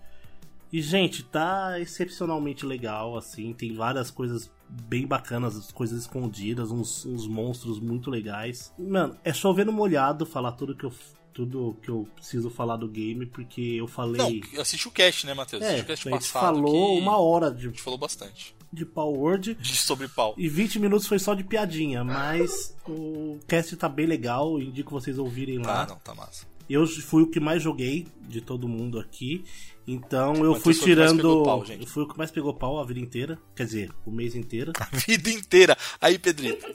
E, 0.72 0.82
gente, 0.82 1.22
tá 1.22 1.78
excepcionalmente 1.78 2.66
legal, 2.66 3.16
assim. 3.16 3.52
Tem 3.52 3.72
várias 3.72 4.10
coisas 4.10 4.50
bem 4.68 5.06
bacanas, 5.06 5.70
coisas 5.70 6.00
escondidas, 6.00 6.72
uns, 6.72 7.06
uns 7.06 7.28
monstros 7.28 7.78
muito 7.78 8.10
legais. 8.10 8.72
Mano, 8.76 9.16
é 9.22 9.32
chovendo 9.32 9.72
molhado 9.72 10.26
falar 10.26 10.52
tudo 10.52 10.74
que 10.74 10.84
eu, 10.84 10.92
tudo 11.32 11.76
que 11.80 11.88
eu 11.88 12.08
preciso 12.16 12.50
falar 12.50 12.76
do 12.76 12.88
game, 12.88 13.26
porque 13.26 13.60
eu 13.60 13.86
falei. 13.86 14.42
Não, 14.52 14.60
assiste 14.60 14.88
o 14.88 14.90
cast, 14.90 15.26
né, 15.26 15.34
Matheus? 15.34 15.62
É, 15.62 15.80
o 15.80 15.84
cast 15.84 16.08
a 16.08 16.12
gente 16.12 16.28
falou 16.28 16.96
que 16.96 17.02
uma 17.02 17.18
hora 17.18 17.50
de, 17.50 17.68
A 17.68 17.70
gente 17.70 17.82
falou 17.82 17.98
bastante. 17.98 18.55
De 18.72 18.84
Word 18.96 19.54
De 19.54 19.76
sobre 19.76 20.08
pau. 20.08 20.34
e 20.36 20.48
20 20.48 20.78
minutos 20.78 21.06
foi 21.06 21.18
só 21.18 21.34
de 21.34 21.44
piadinha, 21.44 22.04
mas 22.04 22.74
o 22.86 23.38
cast 23.46 23.76
tá 23.76 23.88
bem 23.88 24.06
legal, 24.06 24.60
indico 24.60 24.90
vocês 24.90 25.18
ouvirem 25.18 25.58
lá. 25.58 25.82
Ah, 25.82 25.86
não, 25.86 25.96
tá 25.96 26.14
massa. 26.14 26.46
Eu 26.68 26.86
fui 26.86 27.22
o 27.22 27.26
que 27.30 27.38
mais 27.38 27.62
joguei 27.62 28.06
de 28.28 28.40
todo 28.40 28.66
mundo 28.68 28.98
aqui, 28.98 29.44
então 29.86 30.34
eu 30.34 30.52
Matheus 30.52 30.62
fui 30.62 30.74
tirando. 30.74 31.16
pegou 31.16 31.44
pau, 31.44 31.64
gente. 31.64 31.82
eu 31.82 31.86
fui 31.86 32.02
o 32.02 32.08
que 32.08 32.18
mais 32.18 32.30
pegou 32.30 32.52
pau 32.52 32.80
a 32.80 32.84
vida 32.84 32.98
inteira, 32.98 33.38
quer 33.54 33.64
dizer, 33.64 33.90
o 34.04 34.10
mês 34.10 34.34
inteiro. 34.34 34.72
A 34.80 34.88
vida 34.96 35.30
inteira. 35.30 35.76
Aí, 36.00 36.18
Pedrito. 36.18 36.66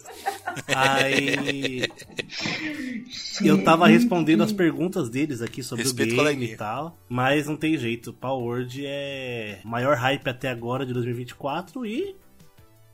Aí 0.68 1.84
eu 3.44 3.64
tava 3.64 3.88
respondendo 3.88 4.44
as 4.44 4.54
perguntas 4.54 5.10
deles 5.10 5.42
aqui 5.42 5.62
sobre 5.62 5.84
Respeito, 5.84 6.14
o 6.14 6.16
game 6.16 6.24
coleguinha. 6.24 6.54
e 6.54 6.58
tal, 6.58 6.98
mas 7.10 7.48
não 7.48 7.58
tem 7.58 7.78
jeito. 7.78 8.14
Power 8.14 8.44
Word 8.44 8.86
é 8.86 9.60
maior 9.64 9.96
hype 9.98 10.28
até 10.30 10.50
agora 10.50 10.86
de 10.86 10.94
2024 10.94 11.86
e 11.86 12.16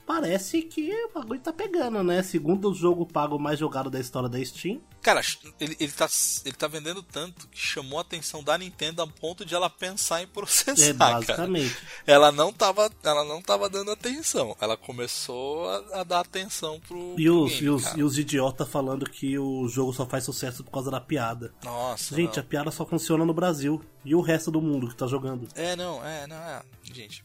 parece 0.07 0.61
que 0.61 0.89
o 1.05 1.11
bagulho 1.13 1.41
tá 1.41 1.51
pegando, 1.51 2.01
né? 2.01 2.23
Segundo 2.23 2.71
o 2.71 2.73
jogo 2.73 3.05
pago 3.05 3.37
mais 3.37 3.59
jogado 3.59 3.89
da 3.89 3.99
história 3.99 4.29
da 4.29 4.43
Steam. 4.43 4.81
Cara, 5.01 5.21
ele, 5.59 5.75
ele, 5.79 5.91
tá, 5.91 6.07
ele 6.45 6.55
tá 6.55 6.67
vendendo 6.67 7.03
tanto 7.03 7.47
que 7.49 7.59
chamou 7.59 7.99
a 7.99 8.01
atenção 8.01 8.41
da 8.41 8.57
Nintendo 8.57 9.01
a 9.01 9.07
ponto 9.07 9.45
de 9.45 9.53
ela 9.53 9.69
pensar 9.69 10.23
em 10.23 10.27
processar, 10.27 10.81
É 10.81 10.93
cara. 10.93 11.13
basicamente. 11.15 11.77
Ela 12.05 12.31
não 12.31 12.51
tava, 12.53 12.89
ela 13.03 13.23
não 13.25 13.41
tava 13.41 13.69
dando 13.69 13.91
atenção. 13.91 14.55
Ela 14.61 14.77
começou 14.77 15.69
a, 15.69 15.99
a 16.01 16.03
dar 16.03 16.21
atenção 16.21 16.79
pro, 16.79 17.15
E 17.19 17.29
os, 17.29 17.51
game, 17.51 17.65
e 17.65 17.69
os, 17.69 17.83
cara. 17.83 17.99
e 17.99 18.03
os 18.03 18.17
idiotas 18.17 18.67
falando 18.69 19.09
que 19.09 19.37
o 19.37 19.67
jogo 19.67 19.91
só 19.93 20.05
faz 20.05 20.23
sucesso 20.23 20.63
por 20.63 20.71
causa 20.71 20.89
da 20.89 21.01
piada. 21.01 21.53
Nossa, 21.63 22.15
Gente, 22.15 22.37
não. 22.37 22.43
a 22.43 22.45
piada 22.45 22.71
só 22.71 22.85
funciona 22.85 23.25
no 23.25 23.33
Brasil. 23.33 23.83
E 24.05 24.15
o 24.15 24.21
resto 24.21 24.49
do 24.49 24.61
mundo 24.61 24.87
que 24.87 24.95
tá 24.95 25.05
jogando. 25.05 25.47
É, 25.53 25.75
não, 25.75 26.03
é, 26.05 26.25
não, 26.27 26.35
é. 26.37 26.61
Gente, 26.81 27.23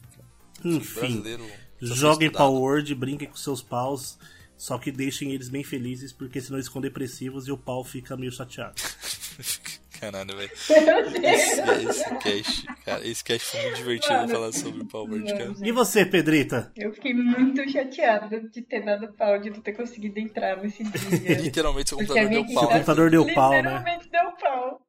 Enfim. 0.63 0.99
brasileiro... 0.99 1.62
Joguem 1.87 2.31
Word, 2.35 2.95
brinquem 2.95 3.27
com 3.27 3.35
seus 3.35 3.61
paus, 3.61 4.17
só 4.57 4.77
que 4.77 4.91
deixem 4.91 5.31
eles 5.31 5.49
bem 5.49 5.63
felizes, 5.63 6.13
porque 6.13 6.39
senão 6.39 6.57
eles 6.57 6.67
ficam 6.67 6.81
depressivos 6.81 7.47
e 7.47 7.51
o 7.51 7.57
pau 7.57 7.83
fica 7.83 8.15
meio 8.15 8.31
chateado. 8.31 8.75
Caralho, 10.03 10.35
velho. 10.35 10.51
Meu 10.85 11.11
Deus. 11.11 11.23
Esse, 11.23 11.61
esse 11.89 12.15
cast, 12.17 12.65
cara, 12.83 13.07
esse 13.07 13.23
cast 13.23 13.47
foi 13.51 13.61
muito 13.61 13.77
divertido 13.77 14.13
Mano. 14.13 14.29
falar 14.29 14.51
sobre 14.51 14.81
o 14.81 14.85
Power 14.85 15.11
Word, 15.11 15.31
cara. 15.31 15.53
E 15.63 15.71
você, 15.71 16.05
Pedrita? 16.05 16.71
Eu 16.75 16.91
fiquei 16.93 17.13
muito 17.13 17.69
chateada 17.71 18.41
de 18.41 18.61
ter 18.61 18.83
dado 18.83 19.13
pau, 19.13 19.39
de 19.39 19.49
não 19.49 19.61
ter 19.61 19.71
conseguido 19.71 20.19
entrar 20.19 20.61
nesse 20.61 20.83
dia. 20.83 21.39
Literalmente 21.39 21.89
seu 21.89 21.97
computador 21.97 22.29
deu 22.29 22.45
pau. 22.45 22.53
Seu 22.53 22.67
computador 22.67 23.11
deu 23.11 23.33
pau, 23.33 23.51
né? 23.51 23.57
Literalmente 23.57 24.09
deu 24.09 24.31
pau. 24.41 24.82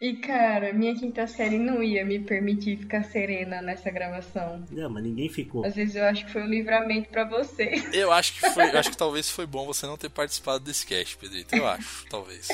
E 0.00 0.14
cara, 0.16 0.72
minha 0.72 0.94
quinta 0.94 1.26
série 1.26 1.56
não 1.58 1.82
ia 1.82 2.04
me 2.04 2.18
permitir 2.18 2.76
ficar 2.76 3.04
serena 3.04 3.62
nessa 3.62 3.90
gravação. 3.90 4.62
Não, 4.70 4.90
mas 4.90 5.02
ninguém 5.04 5.28
ficou. 5.30 5.64
Às 5.64 5.74
vezes 5.74 5.94
eu 5.94 6.04
acho 6.04 6.26
que 6.26 6.32
foi 6.32 6.42
um 6.42 6.46
livramento 6.48 7.08
pra 7.08 7.24
você. 7.24 7.72
Eu 7.94 8.12
acho 8.12 8.34
que 8.34 8.40
foi, 8.50 8.70
eu 8.70 8.78
acho 8.78 8.90
que 8.90 8.96
talvez 8.96 9.30
foi 9.30 9.46
bom 9.46 9.64
você 9.64 9.86
não 9.86 9.96
ter 9.96 10.10
participado 10.10 10.62
desse 10.64 10.84
cast, 10.86 11.16
Pedrito. 11.16 11.54
Eu 11.54 11.66
acho, 11.66 12.04
talvez. 12.10 12.48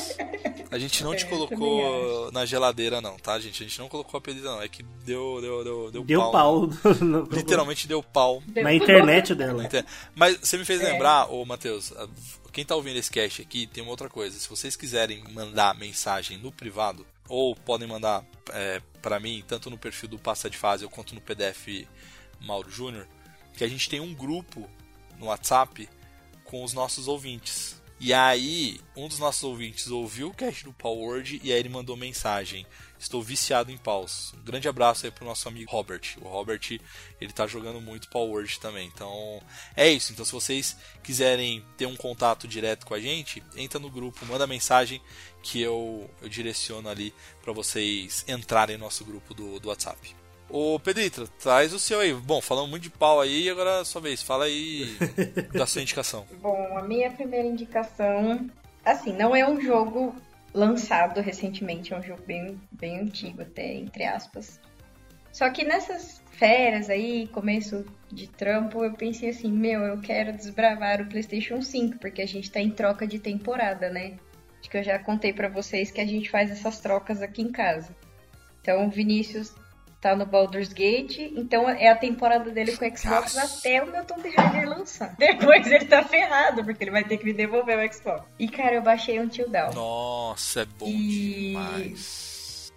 A 0.70 0.78
gente 0.78 1.02
não 1.02 1.16
te 1.16 1.24
É, 1.24 1.28
colocou 1.28 2.30
na 2.30 2.44
geladeira, 2.44 3.00
não, 3.00 3.16
tá, 3.16 3.38
gente? 3.40 3.64
A 3.64 3.66
gente 3.66 3.78
não 3.80 3.88
colocou 3.88 4.18
a 4.18 4.20
Pedrita, 4.20 4.48
não. 4.48 4.62
É 4.62 4.68
que 4.68 4.82
deu, 5.04 5.40
deu, 5.40 5.64
deu, 5.64 5.90
deu, 5.90 6.04
Deu 6.04 6.20
pau. 6.20 6.30
pau. 6.32 6.70
no- 7.00 7.22
Literalmente 7.32 7.88
deu 7.88 8.02
pau. 8.02 8.42
Na 8.54 8.72
internet 8.72 9.34
dela. 9.34 9.66
Mas 10.14 10.38
você 10.40 10.56
me 10.58 10.64
fez 10.64 10.80
É. 10.82 10.92
lembrar, 10.92 11.32
ô 11.32 11.44
Matheus, 11.44 11.92
quem 12.52 12.64
tá 12.64 12.74
ouvindo 12.74 12.98
esse 12.98 13.10
cast 13.10 13.42
aqui, 13.42 13.66
tem 13.66 13.82
uma 13.82 13.90
outra 13.90 14.08
coisa. 14.08 14.38
Se 14.38 14.48
vocês 14.48 14.76
quiserem 14.76 15.22
mandar 15.30 15.78
mensagem 15.78 16.38
no 16.38 16.50
privado, 16.50 17.06
ou 17.28 17.54
podem 17.54 17.86
mandar 17.86 18.24
é, 18.52 18.82
para 19.00 19.20
mim, 19.20 19.44
tanto 19.46 19.70
no 19.70 19.78
perfil 19.78 20.08
do 20.08 20.18
Passa 20.18 20.50
de 20.50 20.58
Fase 20.58 20.86
quanto 20.88 21.14
no 21.14 21.20
PDF 21.20 21.86
Mauro 22.40 22.70
Júnior, 22.70 23.06
que 23.56 23.64
a 23.64 23.68
gente 23.68 23.88
tem 23.88 24.00
um 24.00 24.14
grupo 24.14 24.68
no 25.18 25.26
WhatsApp 25.26 25.88
com 26.44 26.64
os 26.64 26.72
nossos 26.72 27.06
ouvintes. 27.06 27.80
E 28.00 28.12
aí, 28.14 28.80
um 28.96 29.06
dos 29.06 29.18
nossos 29.18 29.44
ouvintes 29.44 29.88
ouviu 29.88 30.28
o 30.28 30.34
cast 30.34 30.64
do 30.64 30.72
Power 30.72 30.98
Word 30.98 31.40
e 31.44 31.52
aí 31.52 31.58
ele 31.58 31.68
mandou 31.68 31.96
mensagem. 31.96 32.66
Estou 33.00 33.22
viciado 33.22 33.72
em 33.72 33.78
paus. 33.78 34.34
Um 34.38 34.44
grande 34.44 34.68
abraço 34.68 35.06
aí 35.06 35.10
pro 35.10 35.24
nosso 35.24 35.48
amigo 35.48 35.70
Robert. 35.70 36.02
O 36.20 36.28
Robert, 36.28 36.60
ele 37.18 37.32
tá 37.32 37.46
jogando 37.46 37.80
muito 37.80 38.10
Power 38.10 38.30
Word 38.30 38.60
também. 38.60 38.86
Então, 38.94 39.40
é 39.74 39.88
isso. 39.88 40.12
Então, 40.12 40.22
se 40.22 40.32
vocês 40.32 40.76
quiserem 41.02 41.64
ter 41.78 41.86
um 41.86 41.96
contato 41.96 42.46
direto 42.46 42.84
com 42.84 42.92
a 42.92 43.00
gente, 43.00 43.42
entra 43.56 43.80
no 43.80 43.88
grupo, 43.88 44.26
manda 44.26 44.46
mensagem 44.46 45.00
que 45.42 45.62
eu, 45.62 46.10
eu 46.20 46.28
direciono 46.28 46.90
ali 46.90 47.14
para 47.42 47.54
vocês 47.54 48.22
entrarem 48.28 48.76
no 48.76 48.84
nosso 48.84 49.02
grupo 49.02 49.32
do, 49.32 49.58
do 49.58 49.70
WhatsApp. 49.70 50.14
Ô 50.50 50.78
Pedrito, 50.78 51.26
traz 51.42 51.72
o 51.72 51.78
seu 51.78 52.00
aí. 52.00 52.12
Bom, 52.12 52.42
falamos 52.42 52.68
muito 52.68 52.82
de 52.82 52.90
pau 52.90 53.18
aí, 53.18 53.48
agora 53.48 53.70
é 53.70 53.80
a 53.80 53.84
sua 53.84 54.02
vez. 54.02 54.22
Fala 54.22 54.44
aí 54.44 54.94
da 55.54 55.64
sua 55.64 55.80
indicação. 55.80 56.26
Bom, 56.42 56.76
a 56.76 56.82
minha 56.82 57.10
primeira 57.10 57.48
indicação, 57.48 58.50
assim, 58.84 59.14
não 59.14 59.34
é 59.34 59.48
um 59.48 59.58
jogo 59.58 60.14
lançado 60.52 61.20
recentemente, 61.20 61.92
é 61.92 61.98
um 61.98 62.02
jogo 62.02 62.22
bem, 62.26 62.60
bem 62.72 62.98
antigo 62.98 63.42
até, 63.42 63.74
entre 63.74 64.04
aspas. 64.04 64.60
Só 65.32 65.48
que 65.50 65.64
nessas 65.64 66.22
férias 66.32 66.90
aí, 66.90 67.28
começo 67.28 67.84
de 68.10 68.28
trampo, 68.28 68.84
eu 68.84 68.94
pensei 68.94 69.30
assim, 69.30 69.52
meu, 69.52 69.80
eu 69.82 70.00
quero 70.00 70.32
desbravar 70.32 71.00
o 71.00 71.06
PlayStation 71.06 71.62
5, 71.62 71.98
porque 71.98 72.22
a 72.22 72.26
gente 72.26 72.50
tá 72.50 72.60
em 72.60 72.70
troca 72.70 73.06
de 73.06 73.18
temporada, 73.18 73.88
né? 73.88 74.16
Acho 74.58 74.68
que 74.68 74.76
eu 74.76 74.82
já 74.82 74.98
contei 74.98 75.32
pra 75.32 75.48
vocês 75.48 75.90
que 75.90 76.00
a 76.00 76.06
gente 76.06 76.28
faz 76.28 76.50
essas 76.50 76.80
trocas 76.80 77.22
aqui 77.22 77.42
em 77.42 77.52
casa. 77.52 77.94
Então 78.60 78.86
o 78.86 78.90
Vinícius 78.90 79.54
tá 80.00 80.16
no 80.16 80.24
Baldur's 80.24 80.72
Gate, 80.72 81.18
então 81.36 81.68
é 81.68 81.88
a 81.88 81.94
temporada 81.96 82.50
dele 82.50 82.74
com 82.76 82.84
o 82.86 82.96
Xbox 82.96 83.34
Nossa. 83.34 83.58
até 83.58 83.82
o 83.82 83.90
meu 83.90 84.04
Tomb 84.04 84.28
Raider 84.30 84.68
lançar. 84.68 85.14
Depois 85.18 85.66
ele 85.70 85.84
tá 85.84 86.02
ferrado, 86.02 86.64
porque 86.64 86.84
ele 86.84 86.90
vai 86.90 87.04
ter 87.04 87.18
que 87.18 87.24
me 87.26 87.32
devolver 87.34 87.78
o 87.78 87.92
Xbox. 87.92 88.24
E 88.38 88.48
cara, 88.48 88.76
eu 88.76 88.82
baixei 88.82 89.20
um 89.20 89.24
Until 89.24 89.48
Down. 89.50 89.74
Nossa, 89.74 90.62
é 90.62 90.64
bom 90.64 90.86
E- 90.86 91.48
demais. 91.50 92.72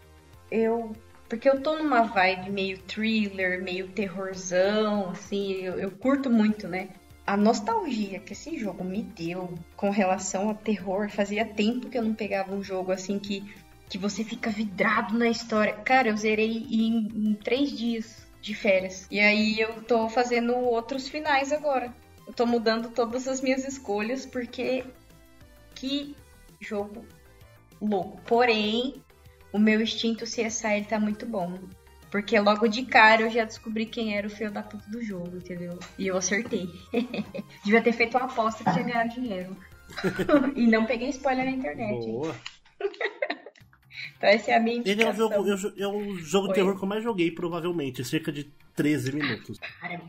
Eu. 0.51 0.93
Porque 1.29 1.49
eu 1.49 1.61
tô 1.61 1.75
numa 1.77 2.01
vibe 2.03 2.51
meio 2.51 2.77
thriller, 2.79 3.63
meio 3.63 3.87
terrorzão, 3.87 5.09
assim, 5.09 5.53
eu, 5.53 5.79
eu 5.79 5.89
curto 5.89 6.29
muito, 6.29 6.67
né? 6.67 6.89
A 7.25 7.35
nostalgia 7.37 8.19
que 8.19 8.33
esse 8.33 8.57
jogo 8.59 8.83
me 8.83 9.01
deu 9.01 9.57
com 9.75 9.89
relação 9.89 10.49
a 10.49 10.53
terror, 10.53 11.09
fazia 11.09 11.45
tempo 11.45 11.89
que 11.89 11.97
eu 11.97 12.03
não 12.03 12.13
pegava 12.13 12.53
um 12.53 12.61
jogo 12.61 12.91
assim 12.91 13.17
que, 13.17 13.41
que 13.89 13.97
você 13.97 14.23
fica 14.23 14.49
vidrado 14.49 15.17
na 15.17 15.27
história. 15.27 15.73
Cara, 15.73 16.09
eu 16.09 16.17
zerei 16.17 16.65
em, 16.69 17.07
em 17.29 17.33
três 17.35 17.71
dias 17.77 18.25
de 18.41 18.53
férias. 18.53 19.07
E 19.09 19.19
aí 19.19 19.59
eu 19.59 19.81
tô 19.83 20.09
fazendo 20.09 20.55
outros 20.55 21.07
finais 21.07 21.51
agora. 21.51 21.93
Eu 22.27 22.33
tô 22.33 22.45
mudando 22.45 22.89
todas 22.89 23.27
as 23.27 23.41
minhas 23.41 23.65
escolhas 23.65 24.25
porque 24.25 24.83
que 25.75 26.15
jogo 26.59 27.05
louco. 27.81 28.21
Porém, 28.25 29.01
o 29.51 29.59
meu 29.59 29.81
instinto 29.81 30.25
CSI 30.25 30.77
ele 30.77 30.85
tá 30.85 30.99
muito 30.99 31.25
bom. 31.25 31.59
Porque 32.09 32.39
logo 32.39 32.67
de 32.67 32.83
cara 32.83 33.23
eu 33.23 33.29
já 33.29 33.43
descobri 33.43 33.85
quem 33.85 34.15
era 34.15 34.27
o 34.27 34.29
filho 34.29 34.51
da 34.51 34.61
puta 34.61 34.87
do 34.89 35.01
jogo, 35.01 35.37
entendeu? 35.37 35.79
E 35.97 36.07
eu 36.07 36.15
acertei. 36.15 36.67
Devia 37.65 37.81
ter 37.81 37.91
feito 37.91 38.17
uma 38.17 38.27
aposta 38.27 38.63
que 38.63 38.71
tinha 38.71 38.83
ganhado 38.83 39.09
dinheiro. 39.09 39.57
e 40.55 40.67
não 40.67 40.85
peguei 40.85 41.09
spoiler 41.09 41.45
na 41.45 41.51
internet. 41.51 42.05
Boa. 42.05 42.35
Então 44.23 44.29
essa 44.35 44.51
é 44.51 44.55
a 44.55 44.59
minha 44.61 44.77
Ele 44.77 44.89
é 44.89 44.93
indicação. 44.93 45.29
jogo, 45.29 45.49
eu 45.77 45.83
é 45.83 45.87
um 45.93 46.15
jogo 46.15 46.53
terror 46.53 46.77
que 46.77 46.83
eu 46.83 46.87
mais 46.87 47.03
joguei, 47.03 47.29
provavelmente, 47.29 48.05
cerca 48.05 48.31
de 48.31 48.45
13 48.73 49.11
minutos. 49.11 49.59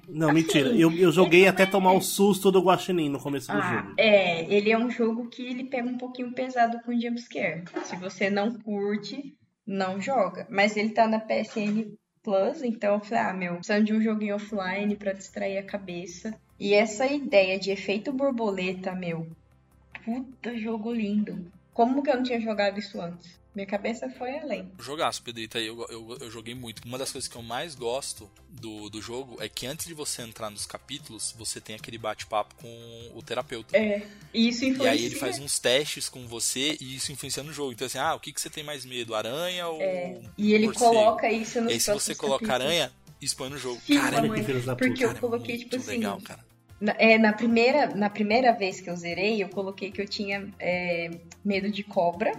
Não, 0.09 0.33
mentira. 0.33 0.69
Eu, 0.69 0.93
eu 0.93 1.11
joguei 1.11 1.49
até 1.49 1.67
tomar 1.67 1.93
o 1.95 2.01
susto 2.01 2.53
do 2.53 2.63
Guaxinim 2.63 3.09
no 3.09 3.19
começo 3.19 3.51
do 3.51 3.59
Ah, 3.59 3.83
jogo. 3.83 3.95
é, 3.99 4.45
ele 4.55 4.71
é 4.71 4.79
um 4.79 4.89
jogo 4.89 5.29
que 5.29 5.43
ele 5.45 5.65
pega 5.65 5.89
um 5.89 5.99
pouquinho 5.99 6.33
pesado 6.33 6.79
com 6.85 6.93
jumpscare. 6.99 7.65
Se 7.83 7.97
você 7.97 8.31
não 8.31 8.53
curte, 8.57 9.35
não 9.67 10.01
joga. 10.01 10.47
Mas 10.49 10.77
ele 10.77 10.91
tá 10.91 11.09
na 11.09 11.19
PSN 11.19 11.93
Plus, 12.23 12.63
então 12.63 12.95
eu 12.95 13.01
falei, 13.01 13.25
ah, 13.25 13.33
meu, 13.35 13.55
precisando 13.57 13.85
de 13.85 13.93
um 13.95 14.01
joguinho 14.01 14.37
offline 14.37 14.95
pra 14.95 15.13
distrair 15.13 15.59
a 15.59 15.63
cabeça. 15.65 16.33
E 16.59 16.73
essa 16.73 17.05
ideia 17.07 17.59
de 17.59 17.73
efeito 17.73 18.13
borboleta, 18.13 18.95
meu, 18.95 19.27
puta 20.05 20.57
jogo 20.57 20.93
lindo. 20.93 21.51
Como 21.73 22.01
que 22.01 22.11
eu 22.11 22.17
não 22.17 22.23
tinha 22.23 22.41
jogado 22.41 22.79
isso 22.79 23.01
antes? 23.01 23.43
Minha 23.55 23.67
cabeça 23.67 24.11
foi 24.11 24.37
além. 24.39 24.69
Jogaço, 24.81 25.23
Pedrito, 25.23 25.57
aí 25.59 25.67
eu, 25.67 25.87
eu, 25.89 26.19
eu 26.21 26.31
joguei 26.31 26.55
muito. 26.55 26.83
Uma 26.85 26.99
das 26.99 27.13
coisas 27.13 27.29
que 27.29 27.37
eu 27.37 27.43
mais 27.43 27.75
gosto 27.77 28.29
do, 28.49 28.91
do 28.91 29.01
jogo 29.01 29.37
é 29.41 29.49
que 29.49 29.65
antes 29.65 29.87
de 29.87 29.95
você 29.95 30.23
entrar 30.23 30.51
nos 30.51 30.67
capítulos, 30.67 31.33
você 31.39 31.61
tem 31.61 31.77
aquele 31.77 31.97
bate-papo 31.97 32.55
com 32.57 33.11
o 33.15 33.23
terapeuta. 33.23 33.77
É, 33.77 34.03
e 34.33 34.49
isso 34.49 34.65
E 34.65 34.69
influencia. 34.71 34.91
aí 34.91 35.05
ele 35.05 35.15
faz 35.15 35.39
uns 35.39 35.59
testes 35.61 36.09
com 36.09 36.27
você 36.27 36.77
e 36.81 36.97
isso 36.97 37.13
influencia 37.13 37.45
no 37.45 37.53
jogo. 37.53 37.73
Então 37.73 37.87
assim, 37.87 37.99
ah, 37.99 38.15
o 38.17 38.21
que, 38.21 38.33
que 38.33 38.41
você 38.41 38.51
tem 38.51 38.65
mais 38.65 38.85
medo? 38.85 39.15
Aranha 39.15 39.69
ou 39.69 39.81
E 40.37 40.53
ele 40.53 40.67
morcego? 40.67 40.91
coloca 40.93 41.31
isso 41.31 41.61
nos 41.61 41.71
E 41.71 41.75
aí 41.75 41.81
se 41.81 41.93
você 41.93 42.15
coloca 42.15 42.45
capítulos. 42.45 42.73
aranha, 42.73 42.93
expõe 43.23 43.51
no 43.51 43.59
jogo. 43.59 43.81
Sim, 43.87 43.95
cara, 43.99 44.17
é 44.17 44.61
da 44.63 44.75
porque 44.75 45.05
eu 45.05 45.11
é 45.13 45.15
coloquei, 45.15 45.55
muito 45.57 45.65
tipo 45.71 45.77
assim, 45.77 45.91
legal, 45.93 46.21
cara. 46.21 46.45
Na, 46.81 46.93
é, 46.99 47.17
na, 47.19 47.33
primeira, 47.33 47.95
na 47.95 48.11
primeira 48.11 48.53
vez 48.53 48.81
que 48.81 48.91
eu 48.91 48.97
zerei, 48.97 49.41
eu 49.43 49.49
coloquei 49.49 49.93
que 49.93 50.03
eu 50.03 50.09
tinha 50.09 50.53
é, 50.59 51.09
medo 51.45 51.71
de 51.71 51.85
cobra 51.85 52.33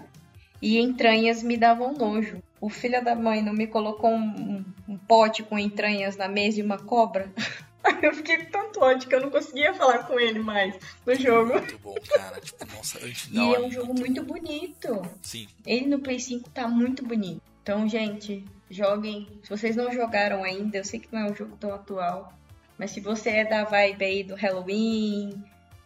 e 0.61 0.79
entranhas 0.79 1.43
me 1.43 1.57
davam 1.57 1.93
nojo. 1.93 2.41
O 2.59 2.69
filho 2.69 3.03
da 3.03 3.15
mãe 3.15 3.41
não 3.41 3.53
me 3.53 3.67
colocou 3.67 4.09
um, 4.11 4.65
um- 4.87 4.97
pote 4.97 5.43
com 5.43 5.59
entranhas 5.59 6.15
na 6.17 6.27
mesa 6.27 6.59
e 6.59 6.63
uma 6.63 6.77
cobra. 6.79 7.31
eu 8.01 8.13
fiquei 8.13 8.37
com 8.37 8.51
tanto 8.51 8.79
ódio 8.81 9.07
que 9.07 9.13
eu 9.13 9.21
não 9.21 9.29
conseguia 9.29 9.73
falar 9.73 9.99
com 9.99 10.19
ele 10.19 10.39
mais 10.39 10.75
no 11.05 11.13
jogo. 11.15 11.53
Muito 11.53 11.77
bom, 11.79 11.95
cara. 12.15 12.39
Tipo, 12.41 12.65
nossa, 12.75 12.97
antes 13.05 13.29
E 13.31 13.37
é 13.37 13.59
um 13.59 13.69
jogo 13.69 13.93
muito 13.93 14.23
bonito. 14.23 15.01
Sim. 15.21 15.47
Ele 15.65 15.85
no 15.87 15.99
Play 15.99 16.19
5 16.19 16.49
tá 16.49 16.67
muito 16.67 17.05
bonito. 17.05 17.41
Então, 17.61 17.87
gente, 17.87 18.43
joguem. 18.69 19.27
Se 19.43 19.49
vocês 19.49 19.75
não 19.75 19.91
jogaram 19.91 20.43
ainda, 20.43 20.77
eu 20.77 20.83
sei 20.85 20.99
que 20.99 21.09
não 21.11 21.19
é 21.27 21.31
um 21.31 21.35
jogo 21.35 21.55
tão 21.59 21.73
atual. 21.73 22.33
Mas 22.77 22.91
se 22.91 22.99
você 22.99 23.29
é 23.29 23.45
da 23.45 23.63
vibe 23.63 24.03
aí 24.03 24.23
do 24.23 24.35
Halloween, 24.35 25.43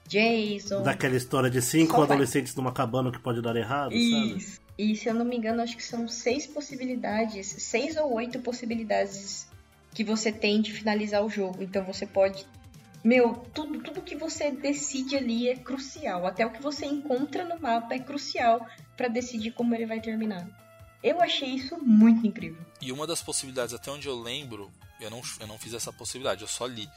Jason. 0.09 0.81
Daquela 0.81 1.15
história 1.15 1.49
de 1.49 1.61
cinco 1.61 1.91
Só 1.91 1.97
vai. 1.99 2.07
adolescentes 2.07 2.55
numa 2.55 2.71
cabana 2.71 3.11
que 3.11 3.19
pode 3.19 3.41
dar 3.41 3.55
errado, 3.55 3.91
sabe? 3.91 4.37
Isso. 4.37 4.59
E 4.77 4.95
se 4.95 5.07
eu 5.07 5.13
não 5.13 5.25
me 5.25 5.37
engano, 5.37 5.61
acho 5.61 5.77
que 5.77 5.83
são 5.83 6.07
seis 6.07 6.47
possibilidades, 6.47 7.47
seis 7.59 7.95
ou 7.95 8.13
oito 8.13 8.39
possibilidades 8.39 9.47
que 9.93 10.03
você 10.03 10.31
tem 10.31 10.61
de 10.61 10.73
finalizar 10.73 11.23
o 11.23 11.29
jogo. 11.29 11.61
Então 11.61 11.83
você 11.83 12.07
pode. 12.07 12.45
Meu, 13.03 13.33
tudo, 13.53 13.81
tudo 13.81 14.01
que 14.01 14.15
você 14.15 14.51
decide 14.51 15.15
ali 15.15 15.47
é 15.47 15.55
crucial. 15.55 16.25
Até 16.25 16.45
o 16.45 16.49
que 16.49 16.61
você 16.61 16.85
encontra 16.85 17.45
no 17.45 17.59
mapa 17.59 17.93
é 17.93 17.99
crucial 17.99 18.65
pra 18.97 19.07
decidir 19.07 19.51
como 19.51 19.75
ele 19.75 19.85
vai 19.85 20.01
terminar. 20.01 20.47
Eu 21.03 21.21
achei 21.21 21.49
isso 21.49 21.77
muito 21.77 22.25
incrível. 22.25 22.61
E 22.81 22.91
uma 22.91 23.07
das 23.07 23.21
possibilidades, 23.21 23.73
até 23.73 23.89
onde 23.91 24.07
eu 24.07 24.19
lembro, 24.19 24.69
eu 24.99 25.09
não, 25.09 25.21
eu 25.39 25.47
não 25.47 25.57
fiz 25.57 25.73
essa 25.73 25.93
possibilidade, 25.93 26.41
eu 26.41 26.47
só 26.47 26.65
li. 26.65 26.89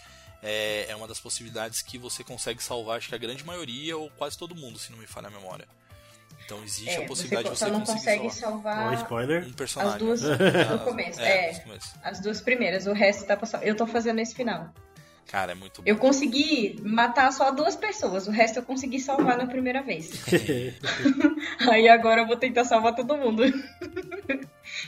É, 0.43 0.87
é 0.89 0.97
uma 0.97 1.07
das 1.07 1.21
possibilidades 1.21 1.83
que 1.83 1.97
você 1.97 2.25
consegue 2.25 2.63
salvar, 2.63 2.99
acho 2.99 3.09
que 3.09 3.15
a 3.15 3.19
grande 3.19 3.45
maioria 3.47 3.97
ou 3.97 4.11
quase 4.11 4.37
todo 4.37 4.55
mundo, 4.57 4.79
se 4.79 4.91
não 4.91 4.99
me 4.99 5.07
falha 5.07 5.29
a 5.29 5.31
memória. 5.31 5.67
Então 6.45 6.63
existe 6.65 6.91
É, 6.91 7.05
a 7.05 7.07
possibilidade 7.07 7.49
você 7.49 7.55
de 7.55 7.59
você 7.59 7.65
só 7.67 7.71
não 7.71 7.81
conseguir 7.87 7.99
consegue 8.19 8.31
salvar 8.35 8.77
salvar 8.77 8.95
spoiler. 8.95 9.47
um 9.47 9.53
personagem. 9.53 9.93
as 9.95 9.99
duas 10.01 10.23
Ah, 10.27 10.73
no 10.73 10.79
começo. 10.81 11.21
É, 11.21 11.51
É, 11.51 11.53
no 11.53 11.61
começo. 11.61 11.95
as 12.03 12.21
duas 12.21 12.41
primeiras. 12.41 12.87
O 12.87 12.93
resto 12.93 13.25
tá 13.25 13.37
passando. 13.37 13.63
Eu 13.63 13.77
tô 13.77 13.87
fazendo 13.87 14.19
esse 14.19 14.35
final. 14.35 14.69
Cara, 15.29 15.53
é 15.53 15.55
muito 15.55 15.81
bom. 15.81 15.89
Eu 15.89 15.97
consegui 15.97 16.77
matar 16.83 17.33
só 17.33 17.53
duas 17.53 17.77
pessoas, 17.77 18.27
o 18.27 18.31
resto 18.33 18.59
eu 18.59 18.63
consegui 18.65 18.99
salvar 18.99 19.39
na 19.39 19.47
primeira 19.47 19.81
vez. 19.83 20.11
Aí 21.71 21.89
agora 21.89 22.23
eu 22.23 22.27
vou 22.27 22.37
tentar 22.37 22.65
salvar 22.65 22.95
todo 22.97 23.17
mundo. 23.17 23.45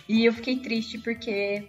e 0.09 0.25
eu 0.25 0.33
fiquei 0.33 0.59
triste 0.59 0.99
porque 0.99 1.69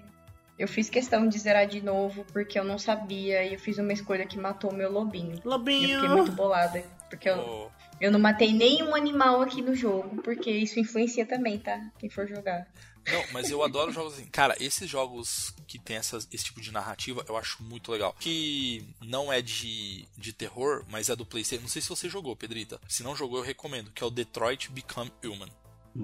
eu 0.57 0.67
fiz 0.67 0.89
questão 0.89 1.27
de 1.27 1.37
zerar 1.37 1.67
de 1.67 1.81
novo, 1.81 2.25
porque 2.31 2.57
eu 2.57 2.63
não 2.63 2.77
sabia 2.77 3.43
e 3.43 3.53
eu 3.53 3.59
fiz 3.59 3.77
uma 3.77 3.91
escolha 3.93 4.25
que 4.25 4.37
matou 4.37 4.71
o 4.71 4.75
meu 4.75 4.91
lobinho. 4.91 5.35
E 5.35 5.39
eu 5.43 5.49
Lobinho! 5.51 5.99
fiquei 5.99 6.09
muito 6.15 6.31
bolada, 6.31 6.83
porque 7.09 7.29
eu, 7.29 7.37
Ô, 7.39 7.71
eu 7.99 8.11
não 8.11 8.19
matei 8.19 8.53
nenhum 8.53 8.95
animal 8.95 9.41
aqui 9.41 9.61
no 9.61 9.75
jogo, 9.75 10.21
porque 10.21 10.49
isso 10.51 10.79
influencia 10.79 11.25
também, 11.25 11.59
tá? 11.59 11.79
Quem 11.99 12.09
for 12.09 12.27
jogar. 12.27 12.67
Não, 13.07 13.23
mas 13.33 13.51
eu 13.51 13.61
adoro 13.63 13.91
jogos 13.91 14.13
assim. 14.15 14.25
Cara, 14.25 14.55
esses 14.59 14.89
jogos 14.89 15.53
que 15.67 15.77
tem 15.77 15.95
essas- 15.95 16.27
esse 16.31 16.45
tipo 16.45 16.59
de 16.59 16.71
narrativa, 16.71 17.23
eu 17.29 17.37
acho 17.37 17.61
muito 17.61 17.91
legal. 17.91 18.15
Que 18.19 18.83
não 18.99 19.31
é 19.31 19.43
de, 19.43 20.07
de 20.17 20.33
terror, 20.33 20.83
mas 20.89 21.07
é 21.07 21.15
do 21.15 21.23
PlayStation. 21.23 21.61
Não 21.61 21.69
sei 21.69 21.83
se 21.83 21.89
você 21.89 22.09
jogou, 22.09 22.35
Pedrita. 22.35 22.81
Se 22.87 23.03
não 23.03 23.15
jogou, 23.15 23.37
eu 23.37 23.43
recomendo. 23.43 23.91
Que 23.91 24.03
é 24.03 24.07
o 24.07 24.09
Detroit 24.09 24.71
Become 24.71 25.11
Human. 25.23 25.49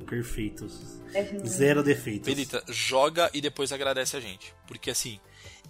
Perfeitos. 0.08 0.80
Deve- 1.12 1.48
Zero 1.48 1.84
defeitos. 1.84 2.26
Pedrita, 2.26 2.64
joga 2.70 3.30
e 3.34 3.42
depois 3.42 3.72
agradece 3.72 4.16
a 4.16 4.20
gente. 4.20 4.54
Porque 4.68 4.90
assim, 4.90 5.20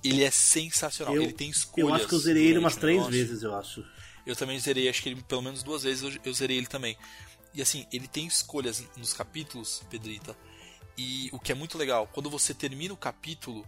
ele 0.04 0.24
é 0.24 0.32
sensacional. 0.32 1.16
Eu- 1.16 1.24
ele 1.24 1.34
tem 1.34 1.50
escolhas. 1.50 1.88
Eu 1.90 1.96
acho 1.96 2.08
que 2.08 2.16
eu 2.16 2.20
zerei 2.20 2.48
ele 2.48 2.60
umas 2.60 2.76
três 2.76 2.98
negócio. 2.98 3.12
vezes, 3.18 3.44
eu 3.44 3.56
acho. 3.56 3.84
Eu 4.26 4.36
também 4.36 4.60
zerei, 4.60 4.88
acho 4.88 5.02
que 5.02 5.10
ele 5.10 5.22
pelo 5.24 5.42
menos 5.42 5.64
duas 5.64 5.84
vezes 5.84 6.04
eu, 6.04 6.22
eu 6.24 6.34
zerei 6.34 6.58
ele 6.58 6.68
também. 6.68 6.96
E 7.54 7.62
assim, 7.62 7.86
ele 7.92 8.08
tem 8.08 8.26
escolhas 8.28 8.84
nos 8.96 9.12
capítulos, 9.14 9.82
Pedrita. 9.90 10.38
E 10.98 11.30
o 11.34 11.40
que 11.40 11.52
é 11.52 11.56
muito 11.56 11.78
legal, 11.78 12.08
quando 12.14 12.30
você 12.30 12.54
termina 12.54 12.94
o 12.94 12.98
capítulo, 12.98 13.66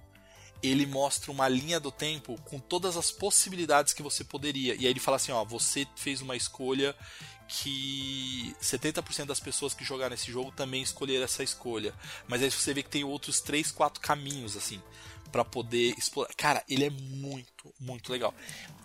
ele 0.62 0.86
mostra 0.86 1.32
uma 1.32 1.48
linha 1.50 1.80
do 1.80 1.92
tempo 1.92 2.40
com 2.44 2.60
todas 2.60 2.96
as 2.96 3.12
possibilidades 3.12 3.92
que 3.94 4.04
você 4.04 4.24
poderia. 4.24 4.76
E 4.76 4.80
aí 4.80 4.86
ele 4.86 5.00
fala 5.00 5.18
assim, 5.18 5.32
ó, 5.32 5.44
você 5.44 5.86
fez 5.96 6.22
uma 6.22 6.36
escolha 6.38 6.96
que 7.48 8.56
70% 8.62 9.26
das 9.26 9.40
pessoas 9.40 9.74
que 9.74 9.84
jogaram 9.84 10.14
esse 10.14 10.32
jogo 10.32 10.52
também 10.52 10.82
escolheram 10.82 11.24
essa 11.24 11.44
escolha. 11.44 11.94
Mas 12.28 12.42
aí 12.42 12.50
você 12.50 12.74
vê 12.74 12.84
que 12.84 12.90
tem 12.90 13.04
outros 13.04 13.42
3, 13.42 13.72
4 13.72 14.02
caminhos 14.02 14.56
assim 14.56 14.82
para 15.32 15.44
poder 15.44 15.96
explorar. 15.98 16.34
Cara, 16.36 16.64
ele 16.70 16.86
é 16.86 16.90
muito, 16.90 17.74
muito 17.80 18.12
legal. 18.12 18.34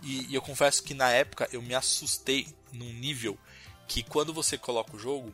E, 0.01 0.25
e 0.29 0.35
eu 0.35 0.41
confesso 0.41 0.83
que 0.83 0.93
na 0.93 1.09
época 1.09 1.47
eu 1.51 1.61
me 1.61 1.75
assustei 1.75 2.47
num 2.71 2.91
nível 2.93 3.37
que 3.87 4.03
quando 4.03 4.33
você 4.33 4.57
coloca 4.57 4.95
o 4.95 4.99
jogo, 4.99 5.33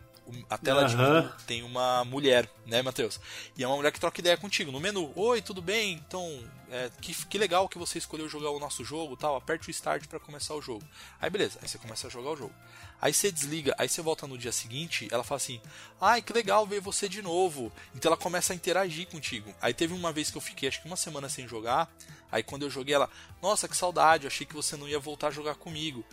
a 0.50 0.58
tela 0.58 0.86
de 0.86 0.96
Aham. 0.96 1.22
menu 1.22 1.34
tem 1.46 1.64
uma 1.64 2.04
mulher, 2.06 2.50
né, 2.66 2.82
Matheus? 2.82 3.20
E 3.58 3.64
é 3.64 3.68
uma 3.68 3.76
mulher 3.76 3.92
que 3.92 4.00
troca 4.00 4.20
ideia 4.20 4.38
contigo 4.38 4.72
no 4.72 4.80
menu. 4.80 5.12
Oi, 5.16 5.42
tudo 5.42 5.62
bem? 5.62 5.94
Então, 5.94 6.44
é, 6.70 6.90
que, 7.02 7.14
que 7.26 7.38
legal 7.38 7.70
que 7.70 7.78
você 7.78 7.98
escolheu 7.98 8.28
jogar 8.28 8.50
o 8.50 8.60
nosso 8.60 8.84
jogo, 8.84 9.16
tal. 9.16 9.36
Aperte 9.36 9.70
o 9.70 9.72
start 9.72 10.08
para 10.08 10.20
começar 10.20 10.56
o 10.56 10.62
jogo. 10.62 10.84
Aí 11.22 11.30
beleza, 11.30 11.60
aí 11.62 11.68
você 11.68 11.78
começa 11.78 12.08
a 12.08 12.10
jogar 12.10 12.32
o 12.32 12.36
jogo. 12.36 12.54
Aí 13.02 13.14
você 13.14 13.32
desliga, 13.32 13.76
aí 13.78 13.88
você 13.88 14.02
volta 14.02 14.26
no 14.26 14.38
dia 14.38 14.52
seguinte, 14.52 15.08
ela 15.12 15.24
fala 15.24 15.38
assim: 15.38 15.62
"Ai, 16.00 16.22
que 16.22 16.34
legal 16.34 16.66
ver 16.66 16.82
você 16.82 17.08
de 17.08 17.22
novo". 17.22 17.72
Então 17.94 18.10
ela 18.10 18.18
começa 18.18 18.54
a 18.54 18.56
interagir 18.56 19.08
contigo. 19.08 19.54
Aí 19.62 19.74
teve 19.74 19.94
uma 19.94 20.12
vez 20.12 20.32
que 20.32 20.38
eu 20.38 20.42
fiquei 20.42 20.70
acho 20.70 20.82
que 20.82 20.88
uma 20.88 20.96
semana 20.96 21.30
sem 21.30 21.48
jogar, 21.48 21.94
aí 22.32 22.42
quando 22.42 22.64
eu 22.64 22.70
joguei 22.70 22.96
ela: 22.96 23.10
"Nossa, 23.42 23.68
que 23.68 23.78
saudade, 23.78 24.28
achei 24.28 24.46
que 24.46 24.56
você 24.56 24.76
não 24.76 24.88
ia 24.88 25.00
voltar 25.00 25.28
a 25.28 25.32
jogar 25.32 25.56
comigo". 25.56 26.04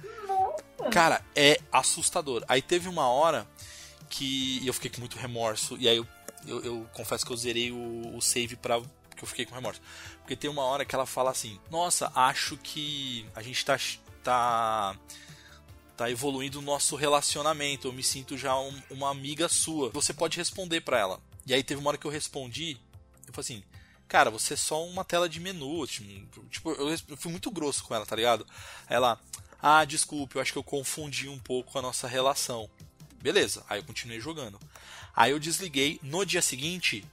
Cara, 0.90 1.24
é 1.34 1.60
assustador. 1.70 2.44
Aí 2.48 2.60
teve 2.60 2.88
uma 2.88 3.08
hora 3.08 3.46
que 4.12 4.64
eu 4.66 4.74
fiquei 4.74 4.90
com 4.90 5.00
muito 5.00 5.16
remorso. 5.18 5.76
E 5.78 5.88
aí 5.88 5.96
eu, 5.96 6.06
eu, 6.46 6.62
eu 6.64 6.88
confesso 6.92 7.24
que 7.24 7.32
eu 7.32 7.36
zerei 7.36 7.72
o, 7.72 8.14
o 8.14 8.20
save 8.20 8.54
pra. 8.56 8.76
eu 8.76 9.26
fiquei 9.26 9.46
com 9.46 9.54
remorso. 9.54 9.80
Porque 10.18 10.36
tem 10.36 10.50
uma 10.50 10.62
hora 10.62 10.84
que 10.84 10.94
ela 10.94 11.06
fala 11.06 11.30
assim: 11.30 11.58
Nossa, 11.70 12.12
acho 12.14 12.56
que 12.58 13.24
a 13.34 13.42
gente 13.42 13.64
tá. 13.64 13.78
tá 14.22 14.96
tá 15.96 16.10
evoluindo 16.10 16.58
o 16.58 16.62
nosso 16.62 16.96
relacionamento. 16.96 17.86
Eu 17.88 17.92
me 17.92 18.02
sinto 18.02 18.36
já 18.36 18.58
um- 18.58 18.82
uma 18.90 19.10
amiga 19.10 19.48
sua. 19.48 19.90
Você 19.90 20.12
pode 20.12 20.36
responder 20.38 20.80
pra 20.80 20.98
ela. 20.98 21.20
E 21.46 21.52
aí 21.54 21.62
teve 21.62 21.80
uma 21.80 21.88
hora 21.88 21.98
que 21.98 22.06
eu 22.06 22.10
respondi. 22.10 22.76
Eu 23.26 23.32
falei 23.32 23.40
assim: 23.40 23.62
Cara, 24.08 24.30
você 24.30 24.54
é 24.54 24.56
só 24.56 24.84
uma 24.86 25.04
tela 25.04 25.28
de 25.28 25.40
menu. 25.40 25.86
Tipo, 25.86 26.70
eu 26.72 26.90
eu 26.90 27.16
fui 27.16 27.30
muito 27.30 27.50
grosso 27.50 27.82
com 27.84 27.94
ela, 27.94 28.04
tá 28.04 28.14
ligado? 28.16 28.46
Ela. 28.88 29.18
Ah, 29.64 29.84
desculpe, 29.84 30.34
eu 30.34 30.42
acho 30.42 30.52
que 30.52 30.58
eu 30.58 30.64
confundi 30.64 31.28
um 31.28 31.38
pouco 31.38 31.78
a 31.78 31.82
nossa 31.82 32.08
relação. 32.08 32.68
Beleza, 33.22 33.64
aí 33.68 33.78
eu 33.78 33.84
continuei 33.84 34.20
jogando. 34.20 34.58
Aí 35.14 35.30
eu 35.30 35.38
desliguei, 35.38 36.00
no 36.02 36.24
dia 36.24 36.42
seguinte, 36.42 37.04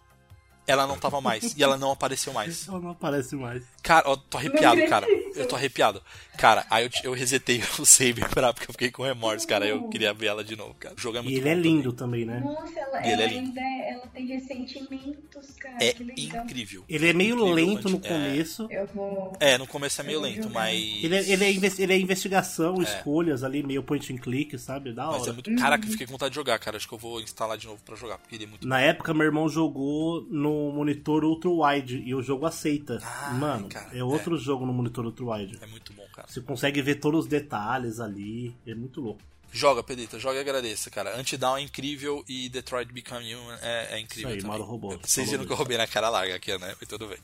ela 0.65 0.88
não 0.88 0.98
tava 0.98 1.22
mais. 1.22 1.56
e 1.56 1.63
ela 1.63 1.78
não 1.78 1.91
apareceu 1.91 2.34
mais. 2.34 2.67
Ela 2.67 2.80
não 2.80 2.91
aparece 2.91 3.36
mais. 3.36 3.63
Cara, 3.84 4.10
ó, 4.10 4.15
tô 4.15 4.38
arrepiado, 4.38 4.86
cara. 4.88 5.08
Eu 5.39 5.47
tô 5.47 5.56
arrepiado. 5.56 6.02
Cara, 6.38 6.65
aí 6.69 6.86
eu, 6.86 6.89
eu 7.06 7.13
resetei 7.13 7.62
o 7.80 7.86
save 7.86 8.21
pra, 8.30 8.54
porque 8.54 8.69
eu 8.69 8.73
fiquei 8.73 8.91
com 8.91 9.04
remorso, 9.04 9.47
cara. 9.47 9.65
Eu 9.65 9.89
queria 9.89 10.13
ver 10.13 10.28
ela 10.28 10.43
de 10.43 10.56
novo, 10.56 10.73
cara. 10.75 10.95
O 10.95 10.99
jogo 10.99 11.17
é 11.17 11.21
muito 11.21 11.34
E 11.36 11.39
ele 11.39 11.49
é 11.49 11.54
lindo 11.56 11.91
também, 11.93 12.25
né? 12.25 12.39
Nossa, 12.39 12.80
ela, 12.80 13.02
E 13.06 13.12
ele 13.12 13.13
ela 13.13 13.23
é 13.23 13.28
lindo. 13.28 13.47
ainda 13.47 13.62
é- 13.62 13.93
ela 13.93 14.08
tem 14.08 14.25
ressentimentos, 14.28 15.56
cara. 15.60 15.78
É 15.84 15.95
legal. 15.99 16.45
incrível. 16.45 16.84
Ele 16.88 17.08
é 17.10 17.13
meio 17.13 17.36
Incrível, 17.36 17.54
lento 17.54 17.89
no 17.89 17.97
é. 17.97 17.99
começo. 18.08 18.67
Eu 18.69 18.88
vou. 18.88 19.34
É, 19.39 19.58
no 19.58 19.67
começo 19.67 19.99
é 20.02 20.04
meio 20.04 20.19
lento, 20.21 20.43
jogar. 20.43 20.49
mas. 20.54 20.75
Ele 21.04 21.15
é, 21.15 21.30
ele, 21.30 21.45
é 21.45 21.71
ele 21.80 21.93
é 21.93 21.99
investigação, 21.99 22.82
escolhas 22.82 23.43
ali, 23.43 23.63
meio 23.63 23.84
point 23.84 24.12
and 24.13 24.17
click, 24.17 24.58
sabe? 24.58 24.93
Da 24.93 25.08
Mas 25.08 25.21
hora. 25.21 25.30
é 25.32 25.34
muito. 25.34 25.56
Caraca, 25.56 25.86
eu 25.86 25.91
fiquei 25.91 26.06
com 26.06 26.12
vontade 26.13 26.32
de 26.32 26.36
jogar, 26.36 26.58
cara. 26.60 26.78
Acho 26.78 26.88
que 26.88 26.93
eu 26.93 26.97
vou 26.99 27.21
instalar 27.21 27.58
de 27.58 27.67
novo 27.67 27.82
pra 27.84 27.95
jogar, 27.95 28.17
porque 28.17 28.36
ele 28.36 28.43
é 28.45 28.47
muito. 28.47 28.67
Na 28.67 28.80
época, 28.82 29.13
meu 29.13 29.25
irmão 29.25 29.47
jogou 29.49 30.25
no 30.30 30.71
monitor 30.71 31.23
ultra 31.23 31.49
wide 31.49 32.02
e 32.06 32.13
o 32.13 32.21
jogo 32.21 32.45
aceita. 32.45 32.99
Ah, 33.04 33.34
Mano, 33.34 33.67
cara, 33.69 33.89
é 33.97 34.04
outro 34.04 34.38
jogo 34.38 34.65
no 34.65 34.73
monitor 34.73 35.06
ultra 35.06 35.25
wide. 35.30 35.58
É 35.62 35.65
muito 35.68 35.94
bom, 35.94 36.06
cara. 36.13 36.28
Você 36.28 36.42
consegue 36.42 36.82
ver 36.82 36.96
todos 36.96 37.22
os 37.22 37.28
detalhes 37.28 38.00
ali. 38.00 38.56
É 38.65 38.74
muito 38.76 39.00
louco. 39.02 39.22
Joga, 39.52 39.82
Pedrita, 39.82 40.20
joga 40.20 40.38
e 40.38 40.42
agradeça, 40.42 40.92
cara. 40.92 41.18
Antidown 41.18 41.58
é 41.58 41.62
incrível 41.62 42.24
e 42.30 42.50
Detroit 42.50 42.94
Become 42.94 43.34
Human 43.34 43.58
é, 43.63 43.96
é 43.96 44.00
incrível 44.00 44.30
Isso 44.36 44.46
aí, 44.46 44.52
também. 44.52 44.68
Roubou. 44.68 45.00
Vocês 45.02 45.28
viram 45.32 45.44
que 45.44 45.52
eu 45.52 45.56
roubei 45.56 45.76
na 45.76 45.88
cara 45.88 46.08
larga 46.08 46.36
aqui, 46.36 46.56
né? 46.60 46.76
Mas 46.80 46.88
tudo 46.88 47.08
bem. 47.08 47.18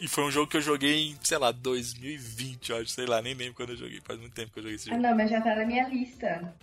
E 0.00 0.06
foi 0.06 0.22
um 0.22 0.30
jogo 0.30 0.48
que 0.48 0.56
eu 0.56 0.60
joguei 0.60 1.08
em, 1.08 1.18
sei 1.20 1.38
lá, 1.38 1.50
2020, 1.50 2.70
eu 2.70 2.76
acho. 2.76 2.90
Sei 2.90 3.06
lá, 3.06 3.20
nem 3.20 3.34
lembro 3.34 3.54
quando 3.54 3.70
eu 3.70 3.76
joguei. 3.76 4.00
Faz 4.04 4.20
muito 4.20 4.32
tempo 4.34 4.52
que 4.52 4.60
eu 4.60 4.62
joguei 4.62 4.76
esse 4.76 4.88
Ah, 4.88 4.92
jogo. 4.94 5.02
não, 5.02 5.16
mas 5.16 5.30
já 5.30 5.40
tá 5.40 5.56
na 5.56 5.64
minha 5.66 5.88
lista. 5.88 6.54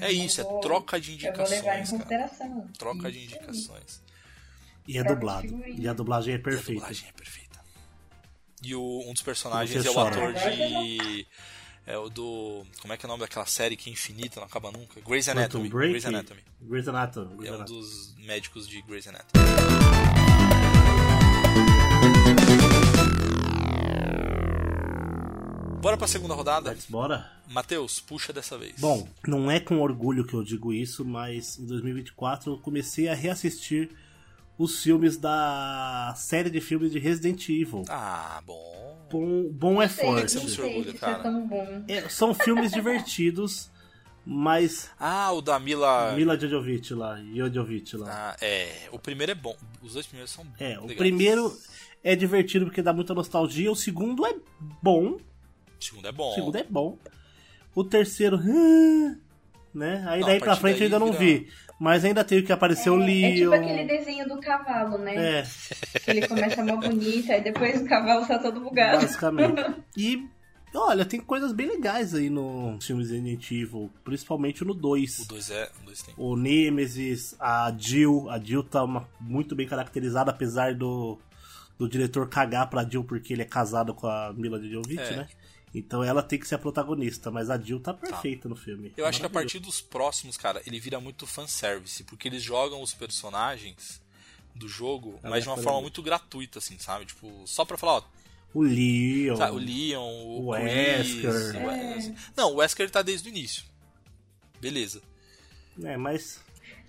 É 0.00 0.10
isso, 0.10 0.40
é 0.40 0.44
troca 0.60 1.00
de 1.00 1.24
Eu 1.24 1.32
vou 1.32 1.48
levar 1.48 1.76
em 1.78 1.82
indicações, 1.82 1.98
cara. 2.02 2.24
consideração. 2.24 2.68
Troca 2.76 3.12
de 3.12 3.18
Isso 3.24 3.34
aí. 3.34 3.38
indicações. 3.38 4.02
E 4.88 4.98
é 4.98 5.02
de 5.02 5.08
dublado. 5.08 5.42
figurinha. 5.42 5.76
E 5.80 5.88
a 5.88 5.92
dublagem 5.92 6.34
é 6.34 6.36
E 6.36 6.40
a 6.40 6.42
perfeita. 6.42 6.72
dublagem 6.80 7.08
é 7.08 7.12
perfeita. 7.12 7.43
E 8.64 8.74
o, 8.74 9.04
um 9.06 9.12
dos 9.12 9.22
personagens 9.22 9.84
é 9.84 9.90
o 9.90 9.98
ator 10.00 10.32
de. 10.32 11.26
É 11.86 11.98
o 11.98 12.08
do. 12.08 12.64
Como 12.80 12.94
é 12.94 12.96
que 12.96 13.04
é 13.04 13.08
o 13.08 13.10
nome 13.10 13.20
daquela 13.20 13.44
série 13.44 13.76
que 13.76 13.90
é 13.90 13.92
infinita, 13.92 14.40
não 14.40 14.46
acaba 14.46 14.72
nunca? 14.72 15.00
Grey's 15.02 15.28
Anatomy. 15.28 15.68
Grey's 15.68 16.06
Anatomy. 16.06 16.40
Grey's 16.62 16.88
Anatomy. 16.88 17.34
Grey's 17.36 17.48
É 17.48 17.52
um 17.52 17.54
Anatomy. 17.56 17.78
dos 17.80 18.14
médicos 18.18 18.66
de 18.66 18.80
Grey's 18.82 19.06
Anatomy. 19.06 19.44
Bora 25.80 25.98
pra 25.98 26.06
segunda 26.08 26.32
rodada? 26.34 26.70
Let's 26.70 26.86
bora? 26.86 27.30
Matheus, 27.50 28.00
puxa 28.00 28.32
dessa 28.32 28.56
vez. 28.56 28.80
Bom, 28.80 29.06
não 29.26 29.50
é 29.50 29.60
com 29.60 29.80
orgulho 29.80 30.24
que 30.26 30.32
eu 30.32 30.42
digo 30.42 30.72
isso, 30.72 31.04
mas 31.04 31.58
em 31.58 31.66
2024 31.66 32.52
eu 32.54 32.58
comecei 32.58 33.08
a 33.08 33.14
reassistir 33.14 33.90
os 34.58 34.82
filmes 34.82 35.16
da 35.16 36.14
série 36.16 36.50
de 36.50 36.60
filmes 36.60 36.92
de 36.92 36.98
Resident 36.98 37.48
Evil. 37.48 37.84
Ah, 37.88 38.40
bom. 38.46 39.06
Bom, 39.10 39.48
bom 39.52 39.82
é 39.82 39.88
Sei, 39.88 40.04
forte. 40.04 40.30
sei 40.32 40.40
orgulha, 40.64 40.82
se 40.84 40.90
isso 40.90 40.98
cara. 40.98 41.18
é 41.18 41.22
tão 41.22 41.46
bom. 41.46 41.84
É, 41.88 42.08
são 42.08 42.34
filmes 42.34 42.72
divertidos, 42.72 43.70
mas 44.26 44.90
Ah, 44.98 45.30
o 45.32 45.40
da 45.40 45.58
Mila. 45.58 46.12
Mila 46.16 46.38
Jovovich 46.38 46.94
lá, 46.94 47.18
Jovovich 47.34 47.96
lá. 47.96 48.30
Ah, 48.32 48.36
é. 48.40 48.88
O 48.90 48.98
primeiro 48.98 49.32
é 49.32 49.34
bom. 49.34 49.56
Os 49.82 49.92
dois 49.92 50.06
primeiros 50.06 50.32
são 50.32 50.44
É, 50.58 50.78
o 50.78 50.82
legais. 50.82 50.96
primeiro 50.98 51.56
é 52.02 52.16
divertido 52.16 52.64
porque 52.66 52.82
dá 52.82 52.92
muita 52.92 53.14
nostalgia, 53.14 53.70
o 53.70 53.76
segundo 53.76 54.24
é 54.26 54.34
bom, 54.82 55.16
O 55.16 55.20
segundo 55.84 56.08
é 56.08 56.12
bom. 56.12 56.30
o 56.30 56.34
segundo 56.34 56.56
é 56.56 56.64
bom. 56.64 56.98
O 57.74 57.84
terceiro, 57.84 58.36
ah, 58.42 59.16
né? 59.74 60.04
Aí 60.08 60.20
Não, 60.20 60.28
daí 60.28 60.40
pra 60.40 60.56
frente 60.56 60.78
eu 60.80 60.84
ainda 60.86 60.98
daí 60.98 61.08
não 61.10 61.16
vira- 61.18 61.40
vi. 61.40 61.48
Mas 61.78 62.04
ainda 62.04 62.24
tenho 62.24 62.44
que 62.44 62.52
aparecer 62.52 62.88
o 62.90 63.02
É 63.02 63.32
tipo 63.32 63.50
Leon. 63.50 63.52
aquele 63.54 63.84
desenho 63.84 64.28
do 64.28 64.38
cavalo, 64.40 64.96
né? 64.98 65.40
É, 65.40 65.42
Que 66.04 66.10
ele 66.12 66.26
começa 66.28 66.64
mal 66.64 66.78
bonito, 66.78 67.30
aí 67.32 67.42
depois 67.42 67.80
o 67.80 67.84
cavalo 67.86 68.26
tá 68.26 68.38
todo 68.38 68.60
bugado. 68.60 69.02
basicamente. 69.02 69.54
E 69.96 70.26
olha, 70.76 71.04
tem 71.04 71.20
coisas 71.20 71.52
bem 71.52 71.66
legais 71.68 72.14
aí 72.14 72.28
no 72.30 72.76
filme 72.80 73.02
Resident 73.02 73.50
Evil, 73.50 73.90
principalmente 74.04 74.64
no 74.64 74.72
2. 74.74 75.18
O 75.20 75.28
dois 75.28 75.50
é. 75.50 75.70
O 75.82 75.86
dois 75.86 76.02
tem. 76.02 76.14
O 76.16 76.36
Nemesis, 76.36 77.36
a 77.40 77.72
Jill, 77.78 78.28
a 78.30 78.38
Jill 78.40 78.62
tá 78.64 78.82
uma- 78.84 79.08
muito 79.20 79.54
bem 79.54 79.66
caracterizada, 79.68 80.30
apesar 80.30 80.74
do, 80.74 81.18
do 81.78 81.88
diretor 81.88 82.28
cagar 82.28 82.68
pra 82.70 82.84
Jill 82.88 83.04
porque 83.04 83.32
ele 83.32 83.42
é 83.42 83.46
casado 83.46 83.94
com 83.94 84.06
a 84.06 84.32
Mila 84.32 84.60
Jovovich, 84.62 85.00
É. 85.00 85.16
né? 85.16 85.28
Então 85.74 86.04
ela 86.04 86.22
tem 86.22 86.38
que 86.38 86.46
ser 86.46 86.54
a 86.54 86.58
protagonista, 86.58 87.30
mas 87.32 87.50
a 87.50 87.58
Jill 87.58 87.80
tá 87.80 87.92
perfeita 87.92 88.48
no 88.48 88.54
filme. 88.54 88.92
Eu 88.96 89.04
acho 89.06 89.18
que 89.18 89.26
a 89.26 89.30
partir 89.30 89.58
dos 89.58 89.80
próximos, 89.80 90.36
cara, 90.36 90.62
ele 90.64 90.78
vira 90.78 91.00
muito 91.00 91.26
fanservice, 91.26 92.04
porque 92.04 92.28
eles 92.28 92.42
jogam 92.42 92.80
os 92.80 92.94
personagens 92.94 94.00
do 94.54 94.68
jogo, 94.68 95.18
É 95.22 95.28
mas 95.28 95.42
de 95.42 95.48
uma 95.48 95.56
uma 95.56 95.62
forma 95.62 95.80
muito 95.82 96.00
gratuita, 96.00 96.60
assim, 96.60 96.78
sabe? 96.78 97.06
Tipo, 97.06 97.42
só 97.44 97.64
pra 97.64 97.76
falar, 97.76 97.94
ó, 97.94 98.02
O 98.54 98.62
Leon. 98.62 99.36
Tá, 99.36 99.50
o 99.50 99.56
Leon, 99.56 100.00
o, 100.00 100.50
O 100.50 100.54
Chris, 100.54 101.24
Wesker. 101.24 101.56
o 101.62 101.66
Wesker. 101.66 102.14
Não, 102.36 102.52
o 102.52 102.56
Wesker 102.56 102.88
tá 102.88 103.02
desde 103.02 103.28
o 103.28 103.30
início. 103.30 103.64
Beleza. 104.60 105.02
É, 105.82 105.96
mas. 105.96 106.40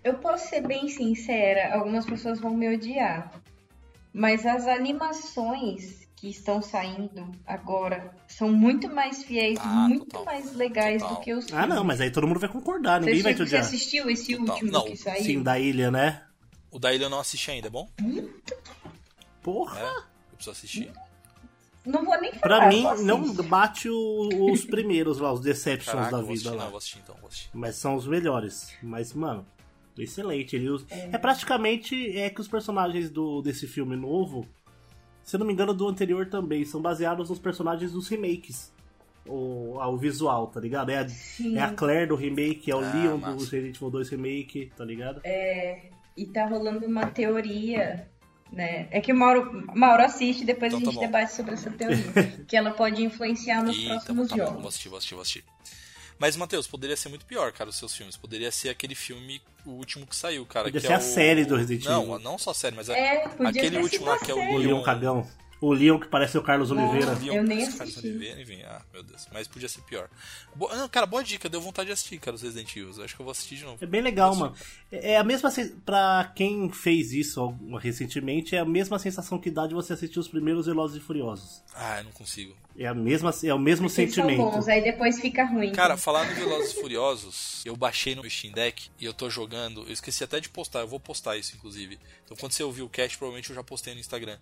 Eu 0.04 0.14
posso 0.20 0.48
ser 0.48 0.62
bem 0.62 0.88
sincera, 0.88 1.74
algumas 1.74 2.06
pessoas 2.06 2.40
vão 2.40 2.56
me 2.56 2.72
odiar. 2.72 3.42
Mas 4.14 4.46
as 4.46 4.68
animações 4.68 6.05
que 6.16 6.30
estão 6.30 6.62
saindo 6.62 7.30
agora 7.46 8.16
são 8.28 8.50
muito 8.52 8.90
mais 8.90 9.24
fiéis, 9.24 9.60
Ah, 9.62 9.88
muito 9.88 10.06
total. 10.06 10.26
mais 10.26 10.54
legais 10.56 11.02
Total. 11.02 11.18
do 11.18 11.22
que 11.22 11.34
os 11.34 11.52
Ah, 11.52 11.68
não, 11.68 11.84
mas 11.84 12.00
aí 12.02 12.10
todo 12.10 12.26
mundo 12.28 12.40
vai 12.40 12.50
concordar, 12.50 13.02
ninguém 13.02 13.18
Você, 13.18 13.24
vai 13.24 13.34
te 13.34 13.38
você 13.38 13.44
odiar. 13.44 13.62
assistiu 13.62 14.10
esse 14.10 14.36
Total. 14.36 14.54
último 14.56 14.72
Não, 14.72 14.86
que 14.86 14.96
saiu? 14.96 15.24
Sim, 15.24 15.44
da 15.44 15.60
ilha, 15.60 15.92
né? 15.92 16.24
O 16.72 16.80
da 16.80 16.94
ilha 16.94 17.06
eu 17.06 17.10
não 17.10 17.20
assisti 17.20 17.52
ainda, 17.52 17.68
é 17.68 17.70
bom? 17.70 17.90
Porra. 19.42 19.80
É, 19.80 19.84
eu 19.98 20.36
preciso 20.36 20.52
assistir. 20.52 20.92
Não 21.86 22.04
vou 22.04 22.20
nem 22.20 22.32
falar. 22.32 22.42
Pra 22.42 22.68
mim, 22.68 22.84
não 23.04 23.32
bate 23.44 23.88
o- 23.90 24.52
os 24.52 24.66
primeiros 24.66 25.20
lá, 25.20 25.32
os 25.32 25.40
Deceptions 25.42 25.94
Caraca, 25.94 26.12
da 26.18 26.22
vida 26.22 26.32
assistir, 26.34 26.50
lá. 26.50 26.64
não, 26.64 26.70
vou 26.70 26.78
assistir 26.78 27.00
então, 27.04 27.16
vou 27.20 27.28
assistir. 27.28 27.50
Mas 27.54 27.76
são 27.76 27.96
os 27.96 28.08
melhores. 28.08 28.74
Mas, 28.82 29.14
mano, 29.14 29.46
excelente. 29.98 30.56
Ele 30.56 30.70
usa... 30.70 30.86
é. 30.90 31.18
praticamente 31.18 32.18
é 32.18 32.30
que 32.30 32.42
os 32.42 32.48
personagens 32.48 33.10
do, 33.12 33.42
desse 33.42 33.68
filme 33.68 33.96
novo, 33.96 34.48
se 35.26 35.36
eu 35.36 35.40
não 35.40 35.46
me 35.48 35.52
engano, 35.52 35.74
do 35.74 35.88
anterior 35.88 36.28
também, 36.28 36.64
são 36.64 36.82
baseados 36.82 37.30
nos 37.30 37.40
personagens 37.40 37.92
dos 37.92 38.08
remakes. 38.08 38.72
O, 39.28 39.78
ah, 39.82 39.90
o 39.90 39.98
visual, 39.98 40.48
tá 40.48 40.60
ligado? 40.60 40.92
É 40.92 41.00
a, 41.00 41.10
Sim. 41.10 41.58
é 41.58 41.62
a 41.64 41.72
Claire 41.74 42.08
do 42.08 42.16
remake, 42.16 42.70
é 42.70 42.76
o 42.76 42.80
Ah, 42.80 42.94
Leon 42.94 43.16
do 43.18 43.22
massa. 43.22 43.40
Resident 43.52 43.76
Evil 43.78 43.90
2 43.90 44.10
remake, 44.10 44.72
tá 44.78 44.86
ligado? 44.86 45.20
E 46.16 46.26
tá 46.28 46.46
rolando 46.46 46.86
uma 46.86 47.08
teoria, 47.08 48.08
né? 48.54 48.88
É 48.92 49.02
que 49.02 49.12
o 49.12 49.16
Mauro, 49.18 49.68
Mauro 49.76 50.04
assiste 50.04 50.44
e 50.44 50.46
depois 50.46 50.72
Então 50.72 50.78
a 50.80 50.86
tá 50.86 50.92
gente 50.92 51.00
bom. 51.02 51.06
debate 51.12 51.34
sobre 51.34 51.54
essa 51.54 51.72
teoria. 51.72 51.98
que 52.48 52.56
ela 52.56 52.70
pode 52.72 53.04
influenciar 53.04 53.64
nos 53.64 53.76
Eita, 53.76 53.90
próximos 53.96 54.30
tá 54.30 54.36
bom, 54.38 54.44
jogos. 54.46 54.60
vou 54.62 54.68
assistir, 54.70 54.90
vou 54.90 54.98
assistir, 55.00 55.16
vou 55.16 55.22
assistir. 55.24 55.44
Mas, 56.18 56.36
Matheus, 56.36 56.66
poderia 56.68 56.96
ser 56.96 57.10
muito 57.10 57.26
pior, 57.26 57.52
cara, 57.52 57.70
os 57.70 57.78
seus 57.78 57.94
filmes. 57.94 58.16
Poderia 58.16 58.52
ser 58.52 58.70
aquele 58.70 58.96
filme, 58.96 59.42
o 59.66 59.72
último 59.72 60.08
que 60.08 60.16
saiu, 60.16 60.46
cara. 60.46 60.66
Podia 60.66 60.80
que 60.80 60.88
ser 60.88 60.94
é 60.94 60.96
a 60.96 61.00
o... 61.00 61.02
série 61.02 61.46
do 61.46 61.56
Resident 61.56 61.86
Não, 61.86 62.04
Evil. 62.04 62.20
não 62.20 62.38
só 62.38 62.52
a 62.52 62.54
série, 62.54 62.76
mas 62.76 62.90
É, 62.90 63.26
aquele 63.46 63.78
último 63.80 64.06
lá 64.06 64.18
que 64.18 64.32
é 64.32 64.34
o. 64.34 64.58
Leon 64.58 64.82
Cagão. 64.82 65.28
O 65.68 65.74
Leon 65.74 66.00
que 66.00 66.08
parece 66.08 66.38
o 66.38 66.44
Carlos 66.44 66.70
Não. 66.70 66.88
Oliveira. 66.90 67.18
Leon, 67.18 67.34
Eu 67.36 67.44
nem 67.44 67.64
assisti. 67.64 68.02
de 68.02 68.08
Oliveira, 68.08 68.42
enfim, 68.42 68.62
ah, 68.64 68.82
meu 68.94 69.02
Deus. 69.02 69.28
Mas 69.32 69.48
podia 69.48 69.68
ser 69.68 69.82
pior. 69.82 70.08
Boa- 70.56 70.76
não, 70.76 70.88
cara, 70.88 71.06
boa 71.06 71.24
dica, 71.24 71.50
deu 71.50 71.60
vontade 71.62 71.88
de 71.88 71.94
assistir, 71.94 72.20
cara, 72.20 72.36
os 72.36 72.42
Resident 72.44 72.70
Evil. 72.76 73.04
Acho 73.04 73.16
que 73.16 73.22
eu 73.22 73.24
vou 73.26 73.32
assistir 73.32 73.56
de 73.58 73.64
novo. 73.64 73.78
É 73.84 73.88
bem 73.88 74.02
legal, 74.02 74.36
mano. 74.36 74.56
É 74.92 75.18
a 75.18 75.24
mesma. 75.24 75.50
Pra 75.86 76.32
quem 76.36 76.70
fez 76.72 77.12
isso 77.14 77.48
recentemente, 77.80 78.56
é 78.56 78.60
a 78.60 78.66
mesma 78.66 79.00
sensação 79.00 79.40
que 79.40 79.50
dá 79.50 79.66
de 79.68 79.74
você 79.74 79.94
assistir 79.94 80.20
os 80.20 80.28
primeiros 80.28 80.66
Velozes 80.66 80.98
e 80.98 81.00
Furiosos. 81.00 81.64
Ah, 81.74 82.00
eu 82.00 82.04
não 82.06 82.12
consigo. 82.12 82.56
É, 82.78 82.86
a 82.88 82.94
mesma, 82.94 83.34
é 83.44 83.54
o 83.54 83.60
mesmo 83.60 83.88
Porque 83.88 84.08
são 84.12 84.24
sentimento. 84.26 84.52
bons, 84.52 84.68
aí 84.68 84.84
depois 84.84 85.20
fica 85.20 85.46
ruim. 85.46 85.72
Cara, 85.72 85.96
falar 85.96 86.28
no 86.28 86.36
Velozes 86.36 86.74
e 86.74 86.82
Furiosos, 86.82 87.64
eu 87.66 87.76
baixei 87.76 88.14
no 88.16 88.30
Steam 88.30 88.54
Deck 88.54 88.90
e 89.00 89.06
eu 89.06 89.14
tô 89.14 89.30
jogando. 89.30 89.82
Eu 89.88 89.94
esqueci 89.94 90.24
até 90.24 90.40
de 90.42 90.50
postar, 90.50 90.82
eu 90.82 90.88
vou 90.88 91.00
postar 91.00 91.38
isso, 91.38 91.56
inclusive. 91.56 91.98
Então, 92.26 92.36
quando 92.38 92.52
você 92.52 92.64
ouvir 92.64 92.82
o 92.82 92.90
cast, 92.90 93.18
provavelmente 93.18 93.50
eu 93.50 93.56
já 93.56 93.64
postei 93.64 93.94
no 93.94 94.00
Instagram. 94.02 94.38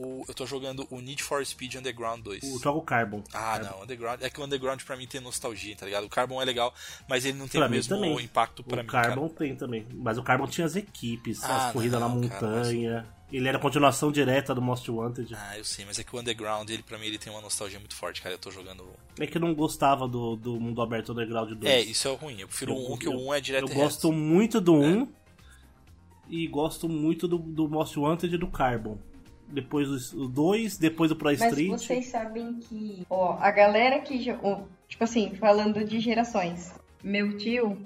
O- 0.00 0.24
eu 0.28 0.34
tô 0.34 0.46
jogando 0.46 0.86
o 0.90 1.00
Need 1.00 1.22
for 1.24 1.44
Speed 1.44 1.74
Underground 1.74 2.20
2. 2.22 2.42
O 2.44 2.58
jogo 2.60 2.82
Carbon. 2.82 3.22
Ah, 3.32 3.58
não, 3.58 3.82
Underground. 3.82 4.22
É 4.22 4.30
que 4.30 4.40
o 4.40 4.44
Underground 4.44 4.80
pra 4.82 4.96
mim 4.96 5.06
tem 5.06 5.20
nostalgia, 5.20 5.74
tá 5.74 5.84
ligado? 5.86 6.04
O 6.04 6.08
Carbon 6.08 6.40
é 6.40 6.44
legal, 6.44 6.72
mas 7.08 7.24
ele 7.24 7.36
não 7.36 7.48
tem 7.48 7.60
Pra 7.60 7.66
o 7.68 7.70
mesmo 7.70 7.96
também. 7.96 8.14
impacto 8.24 8.62
pra 8.62 8.80
o 8.80 8.84
mim. 8.84 8.86
Carbon 8.88 9.28
cara. 9.28 9.38
tem 9.38 9.56
também. 9.56 9.86
Mas 9.94 10.16
o 10.18 10.22
Carbon 10.22 10.46
tinha 10.46 10.66
as 10.66 10.76
equipes, 10.76 11.42
Ah, 11.42 11.66
as 11.68 11.72
corridas 11.72 12.00
não, 12.00 12.14
na 12.20 12.28
cara, 12.28 12.46
montanha. 12.46 13.06
Ele 13.30 13.46
era 13.46 13.58
a 13.58 13.60
continuação 13.60 14.10
direta 14.10 14.54
do 14.54 14.62
Most 14.62 14.90
Wanted. 14.90 15.34
Ah, 15.34 15.58
eu 15.58 15.64
sei, 15.64 15.84
mas 15.84 15.98
é 15.98 16.04
que 16.04 16.14
o 16.16 16.18
Underground, 16.18 16.70
ele 16.70 16.82
pra 16.82 16.96
mim, 16.96 17.06
ele 17.06 17.18
tem 17.18 17.30
uma 17.30 17.42
nostalgia 17.42 17.78
muito 17.78 17.94
forte, 17.94 18.22
cara. 18.22 18.34
Eu 18.34 18.38
tô 18.38 18.50
jogando. 18.50 18.88
É 19.18 19.26
que 19.26 19.36
eu 19.36 19.40
não 19.40 19.52
gostava 19.54 20.08
do, 20.08 20.34
do 20.36 20.58
mundo 20.58 20.80
aberto 20.80 21.12
Underground 21.12 21.50
2. 21.52 21.64
É, 21.70 21.80
isso 21.80 22.08
é 22.08 22.10
o 22.10 22.14
ruim. 22.14 22.40
Eu 22.40 22.48
prefiro 22.48 22.72
o 22.72 22.94
1, 22.94 22.96
que 22.96 23.06
o 23.08 23.18
1 23.28 23.34
é 23.34 23.40
direto 23.40 23.68
Eu 23.68 23.74
gosto 23.74 24.08
reto. 24.08 24.12
muito 24.18 24.60
do 24.62 24.72
1 24.74 25.08
e 26.30 26.46
gosto 26.46 26.88
muito 26.88 27.26
do, 27.28 27.38
do 27.38 27.68
Most 27.68 27.98
Wanted 27.98 28.34
e 28.34 28.38
do 28.38 28.46
Carbon. 28.48 28.98
Depois 29.50 30.12
o 30.12 30.28
2, 30.28 30.76
depois 30.76 31.10
o 31.10 31.16
Pro 31.16 31.26
Mas 31.28 31.40
Street. 31.42 31.68
vocês 31.70 32.06
sabem 32.06 32.54
que, 32.60 33.06
ó, 33.08 33.38
a 33.40 33.50
galera 33.50 33.98
que, 34.00 34.18
tipo 34.18 35.04
assim, 35.04 35.34
falando 35.36 35.84
de 35.84 35.98
gerações, 36.00 36.72
meu 37.02 37.36
tio, 37.38 37.78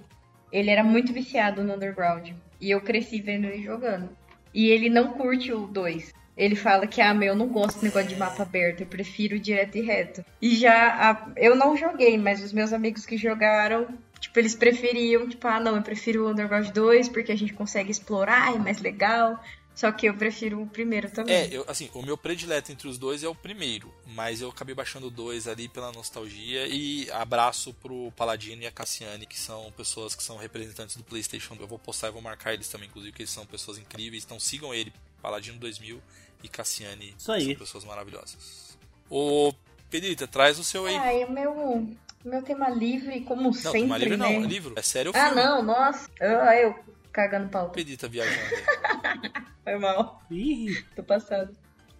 ele 0.50 0.70
era 0.70 0.82
muito 0.82 1.12
viciado 1.12 1.62
no 1.62 1.74
Underground 1.74 2.30
e 2.60 2.70
eu 2.70 2.80
cresci 2.80 3.20
vendo 3.20 3.46
ele 3.46 3.62
jogando. 3.62 4.08
E 4.52 4.68
ele 4.68 4.90
não 4.90 5.12
curte 5.12 5.52
o 5.52 5.66
2. 5.66 6.12
Ele 6.36 6.56
fala 6.56 6.86
que, 6.86 7.00
ah, 7.00 7.12
meu, 7.14 7.28
eu 7.28 7.36
não 7.36 7.46
gosto 7.48 7.78
do 7.80 7.84
negócio 7.84 8.08
de 8.08 8.16
mapa 8.16 8.42
aberto, 8.42 8.80
eu 8.80 8.86
prefiro 8.86 9.38
direto 9.38 9.76
e 9.76 9.82
reto. 9.82 10.24
E 10.40 10.56
já, 10.56 10.88
a- 11.10 11.28
eu 11.36 11.54
não 11.54 11.76
joguei, 11.76 12.16
mas 12.18 12.42
os 12.42 12.52
meus 12.52 12.72
amigos 12.72 13.04
que 13.06 13.16
jogaram, 13.18 13.86
tipo, 14.18 14.38
eles 14.38 14.54
preferiam, 14.54 15.28
tipo, 15.28 15.46
ah, 15.46 15.60
não, 15.60 15.76
eu 15.76 15.82
prefiro 15.82 16.24
o 16.26 16.30
Underground 16.30 16.68
2 16.70 17.08
porque 17.08 17.32
a 17.32 17.36
gente 17.36 17.52
consegue 17.52 17.90
explorar, 17.90 18.54
é 18.54 18.58
mais 18.58 18.80
legal. 18.80 19.38
Só 19.74 19.90
que 19.90 20.06
eu 20.06 20.14
prefiro 20.14 20.60
o 20.60 20.66
primeiro 20.66 21.10
também. 21.10 21.34
É, 21.34 21.48
eu, 21.50 21.64
assim, 21.66 21.90
o 21.94 22.02
meu 22.02 22.16
predileto 22.16 22.70
entre 22.70 22.86
os 22.86 22.98
dois 22.98 23.24
é 23.24 23.28
o 23.28 23.34
primeiro, 23.34 23.92
mas 24.08 24.42
eu 24.42 24.50
acabei 24.50 24.74
baixando 24.74 25.10
dois 25.10 25.48
ali 25.48 25.66
pela 25.66 25.90
nostalgia 25.90 26.66
e 26.68 27.10
abraço 27.10 27.72
pro 27.74 28.12
Paladino 28.12 28.62
e 28.62 28.66
a 28.66 28.70
Cassiane, 28.70 29.24
que 29.26 29.38
são 29.38 29.72
pessoas 29.72 30.14
que 30.14 30.22
são 30.22 30.36
representantes 30.36 30.96
do 30.96 31.02
PlayStation. 31.02 31.56
Eu 31.58 31.66
vou 31.66 31.78
postar 31.78 32.08
e 32.08 32.12
vou 32.12 32.20
marcar 32.20 32.52
eles 32.52 32.68
também, 32.68 32.86
inclusive, 32.88 33.14
que 33.14 33.22
eles 33.22 33.30
são 33.30 33.46
pessoas 33.46 33.78
incríveis. 33.78 34.24
Então 34.24 34.38
sigam 34.38 34.74
ele, 34.74 34.92
Paladino 35.22 35.58
2000 35.58 36.00
e 36.44 36.48
Cassiane, 36.48 37.14
Isso 37.18 37.32
aí. 37.32 37.46
são 37.46 37.54
pessoas 37.54 37.84
maravilhosas. 37.84 38.76
Ô, 39.08 39.54
Pedrita, 39.88 40.26
traz 40.28 40.58
o 40.58 40.64
seu 40.64 40.84
aí. 40.86 40.96
Ai, 40.96 41.24
o 41.24 41.30
meu, 41.32 41.52
o 41.52 41.96
meu 42.24 42.42
tema 42.42 42.68
livre, 42.68 43.20
como 43.22 43.44
não, 43.44 43.52
sempre, 43.54 43.82
uma 43.82 43.96
livro 43.96 44.18
né? 44.18 44.24
não, 44.38 44.44
é 44.44 44.46
livro. 44.46 44.74
É 44.76 44.82
sério 44.82 45.12
o 45.12 45.16
Ah, 45.16 45.26
filme. 45.28 45.42
não, 45.42 45.62
nossa. 45.62 46.10
Ah, 46.20 46.56
eu 46.56 46.74
cagando 47.10 47.48
pau. 47.48 47.70
Pedrita 47.70 48.06
viajando. 48.06 48.38
Foi 49.64 49.78
mal. 49.78 50.20
Ih, 50.30 50.82
Tô 50.96 51.02
passado. 51.02 51.56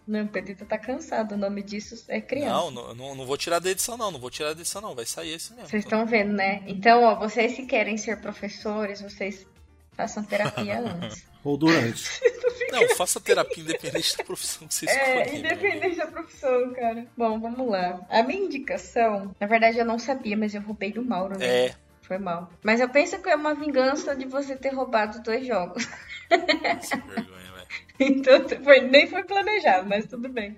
Não, 0.07 0.27
Pedrita 0.27 0.65
tá 0.65 0.77
cansado. 0.79 1.33
O 1.33 1.39
nome 1.39 1.63
disso 1.63 2.05
é 2.09 2.21
criança. 2.21 2.51
não, 2.51 2.71
não, 2.73 2.95
não, 2.95 3.15
não 3.15 3.27
vou 3.27 3.37
tirar 3.37 3.61
da 3.61 3.71
edição, 3.71 3.97
não. 3.97 4.11
Não 4.11 4.19
vou 4.19 4.31
tirar 4.31 4.53
da 4.53 4.61
edição, 4.61 4.83
não. 4.83 4.95
Vai 4.97 5.07
sair 5.07 5.35
esse 5.35 5.53
mesmo. 5.55 5.69
Vocês 5.69 5.85
estão 5.85 6.05
vendo, 6.05 6.33
né? 6.33 6.63
Então, 6.67 7.05
ó, 7.05 7.15
vocês 7.15 7.55
que 7.55 7.67
querem 7.67 7.97
ser 7.97 8.21
professores, 8.21 9.01
vocês 9.01 9.47
façam 9.93 10.25
terapia 10.25 10.81
antes. 10.83 11.25
ou 11.45 11.57
durante. 11.57 12.05
Não, 12.73 12.89
faça 12.97 13.21
terapia 13.21 13.63
independente 13.63 14.17
da 14.17 14.25
profissão 14.25 14.67
que 14.67 14.73
você. 14.75 14.89
É, 14.89 15.27
meu 15.27 15.35
independente 15.41 15.97
da 15.97 16.07
profissão, 16.07 16.73
cara. 16.73 17.07
Bom, 17.15 17.39
vamos 17.39 17.69
lá. 17.69 18.01
A 18.09 18.23
minha 18.23 18.41
indicação, 18.47 19.37
na 19.39 19.47
verdade 19.47 19.77
eu 19.79 19.85
não 19.85 19.99
sabia, 19.99 20.35
mas 20.39 20.55
eu 20.55 20.63
roubei 20.63 20.91
do 20.91 21.05
Mauro, 21.05 21.37
né? 21.39 21.67
É, 21.67 21.75
Foi 22.01 22.17
mal. 22.17 22.51
Mas 22.63 22.81
eu 22.81 22.89
penso 22.89 23.21
que 23.21 23.29
é 23.29 23.37
uma 23.37 23.55
vingança 23.55 24.17
de 24.17 24.25
você 24.25 24.57
ter 24.57 24.71
roubado 24.73 25.21
dois 25.23 25.47
jogos. 25.47 25.87
sem 26.81 27.01
vergonha. 27.01 27.52
Então 28.03 28.49
foi, 28.63 28.81
nem 28.81 29.07
foi 29.07 29.25
planejado, 29.25 29.89
mas 29.89 30.07
tudo 30.07 30.29
bem. 30.29 30.57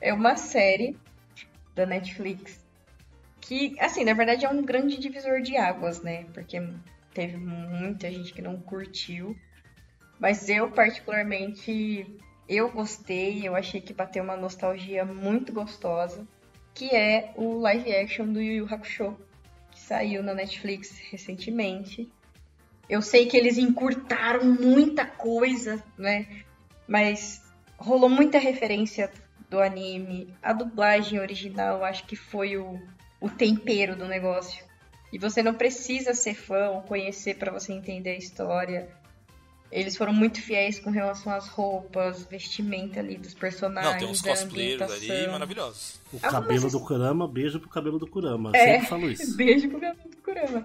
É 0.00 0.12
uma 0.12 0.36
série 0.36 0.96
da 1.74 1.84
Netflix 1.84 2.64
que, 3.40 3.74
assim, 3.80 4.04
na 4.04 4.12
verdade 4.12 4.44
é 4.44 4.48
um 4.48 4.62
grande 4.62 4.98
divisor 4.98 5.40
de 5.40 5.56
águas, 5.56 6.02
né? 6.02 6.26
Porque 6.34 6.62
teve 7.14 7.36
muita 7.36 8.10
gente 8.10 8.32
que 8.32 8.42
não 8.42 8.60
curtiu. 8.60 9.34
Mas 10.20 10.48
eu, 10.48 10.70
particularmente, 10.70 12.06
eu 12.48 12.70
gostei, 12.70 13.46
eu 13.46 13.56
achei 13.56 13.80
que 13.80 13.94
bateu 13.94 14.22
uma 14.22 14.36
nostalgia 14.36 15.04
muito 15.04 15.52
gostosa, 15.52 16.26
que 16.74 16.94
é 16.94 17.32
o 17.36 17.58
live 17.58 17.94
action 17.94 18.26
do 18.26 18.40
Yu 18.40 18.56
Yu 18.56 18.74
Hakusho, 18.74 19.16
que 19.70 19.80
saiu 19.80 20.22
na 20.22 20.34
Netflix 20.34 20.98
recentemente. 21.10 22.06
Eu 22.88 23.00
sei 23.00 23.26
que 23.26 23.36
eles 23.36 23.58
encurtaram 23.58 24.44
muita 24.44 25.06
coisa, 25.06 25.82
né? 25.96 26.26
Mas 26.88 27.42
rolou 27.76 28.08
muita 28.08 28.38
referência 28.38 29.12
do 29.50 29.60
anime. 29.60 30.34
A 30.42 30.52
dublagem 30.52 31.20
original 31.20 31.84
acho 31.84 32.04
que 32.06 32.16
foi 32.16 32.56
o, 32.56 32.80
o 33.20 33.28
tempero 33.28 33.94
do 33.94 34.06
negócio. 34.06 34.66
E 35.12 35.18
você 35.18 35.42
não 35.42 35.54
precisa 35.54 36.14
ser 36.14 36.34
fã 36.34 36.70
ou 36.70 36.82
conhecer 36.82 37.36
para 37.36 37.52
você 37.52 37.72
entender 37.72 38.10
a 38.10 38.16
história. 38.16 38.88
Eles 39.70 39.96
foram 39.96 40.14
muito 40.14 40.40
fiéis 40.40 40.78
com 40.78 40.90
relação 40.90 41.32
às 41.32 41.46
roupas, 41.48 42.24
vestimenta 42.24 43.00
ali 43.00 43.18
dos 43.18 43.34
personagens. 43.34 43.92
Não, 43.92 43.98
tem 43.98 44.08
uns 44.08 44.22
cosplayers 44.22 44.80
ali 44.80 44.94
ambientação. 44.94 45.32
maravilhosos. 45.32 46.00
O 46.10 46.18
cabelo 46.18 46.70
do 46.70 46.80
Kurama, 46.80 47.28
beijo 47.28 47.60
pro 47.60 47.68
cabelo 47.68 47.98
do 47.98 48.06
Kurama. 48.06 48.50
É. 48.54 48.72
Sempre 48.72 48.86
falo 48.86 49.10
isso. 49.10 49.36
Beijo 49.36 49.68
pro 49.68 49.80
cabelo 49.80 50.10
do 50.10 50.16
Kurama. 50.18 50.64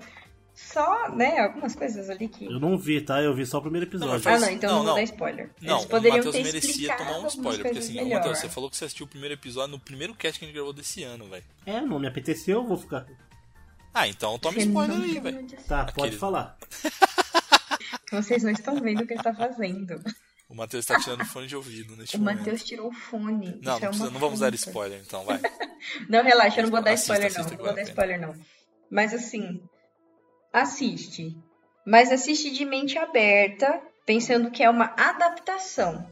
Só, 0.55 1.09
né, 1.15 1.39
algumas 1.39 1.75
coisas 1.75 2.09
ali 2.09 2.27
que. 2.27 2.45
Eu 2.45 2.59
não 2.59 2.77
vi, 2.77 3.01
tá? 3.01 3.21
Eu 3.21 3.33
vi 3.33 3.45
só 3.45 3.57
o 3.57 3.61
primeiro 3.61 3.87
episódio. 3.87 4.23
Não, 4.23 4.35
Ah, 4.35 4.39
não, 4.39 4.49
então 4.51 4.69
Não, 4.69 4.75
não, 4.77 4.83
vou 4.83 4.87
não. 4.89 4.95
dar 4.95 5.03
spoiler. 5.03 5.49
Não, 5.61 5.73
Eles 5.75 5.85
o 5.85 5.89
poderiam 5.89 6.17
Matheus 6.17 6.35
ter 6.35 6.43
merecia 6.43 6.69
explicado 6.71 7.03
tomar 7.05 7.19
um 7.19 7.27
spoiler, 7.27 7.61
porque 7.63 7.79
assim, 7.79 7.93
melhor. 7.95 8.17
Matheus, 8.19 8.37
você 8.39 8.49
falou 8.49 8.69
que 8.69 8.77
você 8.77 8.85
assistiu 8.85 9.05
o 9.05 9.09
primeiro 9.09 9.33
episódio 9.33 9.71
no 9.71 9.79
primeiro 9.79 10.13
cast 10.13 10.37
que 10.37 10.45
a 10.45 10.47
gente 10.47 10.55
gravou 10.55 10.71
desse 10.73 11.03
ano, 11.03 11.27
velho. 11.27 11.43
É, 11.65 11.81
não 11.81 11.97
me 11.99 12.07
apeteceu, 12.07 12.57
eu 12.61 12.67
vou 12.67 12.77
ficar. 12.77 13.05
Ah, 13.93 14.07
então 14.07 14.37
tome 14.39 14.59
Você 14.59 14.67
spoiler 14.67 14.97
aí, 15.01 15.19
velho. 15.19 15.47
Tá, 15.67 15.85
pode 15.85 15.99
Aquele- 15.99 16.17
falar. 16.17 16.57
Vocês 18.11 18.43
não 18.43 18.51
estão 18.51 18.79
vendo 18.79 19.01
o 19.01 19.07
que 19.07 19.13
ele 19.13 19.23
tá 19.23 19.33
fazendo. 19.33 20.01
O 20.47 20.55
Matheus 20.55 20.85
tá 20.85 20.99
tirando 20.99 21.25
fone 21.25 21.47
de 21.47 21.55
ouvido 21.55 21.95
neste 21.95 22.15
O 22.15 22.19
momento. 22.19 22.37
Matheus 22.39 22.63
tirou 22.63 22.89
o 22.89 22.93
fone. 22.93 23.59
Não, 23.61 23.71
não, 23.71 23.75
é 23.77 23.87
precisa- 23.87 24.11
não 24.11 24.19
vamos 24.19 24.39
dar 24.39 24.53
spoiler, 24.53 25.01
então, 25.05 25.23
vai. 25.25 25.39
Não, 26.07 26.23
relaxa, 26.23 26.59
eu 26.61 26.63
não 26.63 26.71
vou 26.71 26.81
dar 26.81 26.91
Assista, 26.93 27.13
spoiler, 27.13 27.27
assista 27.27 27.51
não. 27.51 27.57
Não 27.57 27.65
vou 27.65 27.75
dar 27.75 27.81
spoiler, 27.81 28.21
não. 28.21 28.33
Mas 28.89 29.13
assim, 29.13 29.61
assiste. 30.53 31.35
Mas 31.85 32.11
assiste 32.11 32.51
de 32.51 32.63
mente 32.63 32.97
aberta, 32.97 33.81
pensando 34.05 34.51
que 34.51 34.63
é 34.63 34.69
uma 34.69 34.93
adaptação. 34.95 36.07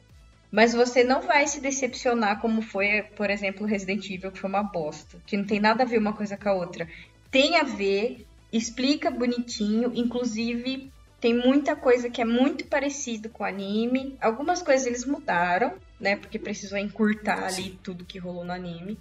Mas 0.51 0.73
você 0.73 1.03
não 1.03 1.21
vai 1.21 1.47
se 1.47 1.61
decepcionar 1.61 2.41
como 2.41 2.61
foi, 2.61 3.03
por 3.15 3.29
exemplo, 3.29 3.65
Resident 3.65 4.09
Evil, 4.09 4.31
que 4.31 4.39
foi 4.39 4.49
uma 4.49 4.63
bosta. 4.63 5.21
Que 5.25 5.37
não 5.37 5.45
tem 5.45 5.61
nada 5.61 5.83
a 5.83 5.85
ver 5.85 5.97
uma 5.97 6.11
coisa 6.11 6.35
com 6.35 6.49
a 6.49 6.53
outra. 6.53 6.89
Tem 7.29 7.55
a 7.55 7.63
ver, 7.63 8.27
explica 8.51 9.09
bonitinho, 9.09 9.93
inclusive 9.95 10.91
tem 11.21 11.33
muita 11.33 11.75
coisa 11.75 12.09
que 12.09 12.19
é 12.19 12.25
muito 12.25 12.65
parecido 12.65 13.29
com 13.29 13.43
o 13.43 13.47
anime. 13.47 14.17
Algumas 14.19 14.61
coisas 14.61 14.87
eles 14.87 15.05
mudaram, 15.05 15.75
né? 15.99 16.17
Porque 16.17 16.39
precisou 16.39 16.79
encurtar 16.79 17.45
ali 17.45 17.79
tudo 17.83 18.03
que 18.03 18.19
rolou 18.19 18.43
no 18.43 18.51
anime. 18.51 18.97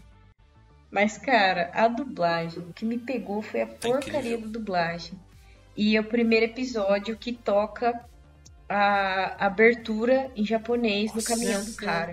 Mas, 0.91 1.17
cara, 1.17 1.71
a 1.73 1.89
dublagem, 1.89 2.63
o 2.63 2.73
que 2.73 2.85
me 2.85 2.99
pegou 2.99 3.41
foi 3.41 3.63
a 3.63 3.67
porcaria 3.67 4.35
incrível. 4.35 4.41
da 4.41 4.47
dublagem. 4.47 5.19
E 5.77 5.97
é 5.97 6.01
o 6.01 6.05
primeiro 6.05 6.47
episódio 6.47 7.17
que 7.17 7.33
toca 7.33 8.05
a 8.69 9.47
abertura 9.47 10.31
em 10.37 10.45
japonês 10.45 11.13
no 11.13 11.23
caminhão 11.23 11.65
do 11.65 11.75
cara. 11.75 12.13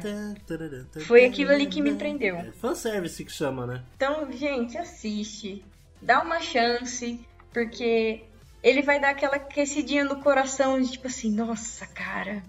Foi 1.06 1.26
aquilo 1.26 1.52
ali 1.52 1.68
que 1.68 1.82
me 1.82 1.94
prendeu. 1.94 2.36
É 2.36 2.52
fanservice 2.52 3.24
que 3.24 3.32
chama, 3.32 3.68
né? 3.68 3.84
Então, 3.96 4.32
gente, 4.32 4.78
assiste. 4.78 5.64
Dá 6.02 6.22
uma 6.22 6.40
chance, 6.40 7.20
porque 7.54 8.24
ele 8.64 8.82
vai 8.82 9.00
dar 9.00 9.10
aquela 9.12 9.36
aquecidinha 9.36 10.04
no 10.04 10.22
coração 10.22 10.82
de 10.82 10.92
tipo 10.92 11.08
assim, 11.08 11.32
nossa, 11.32 11.86
cara, 11.86 12.44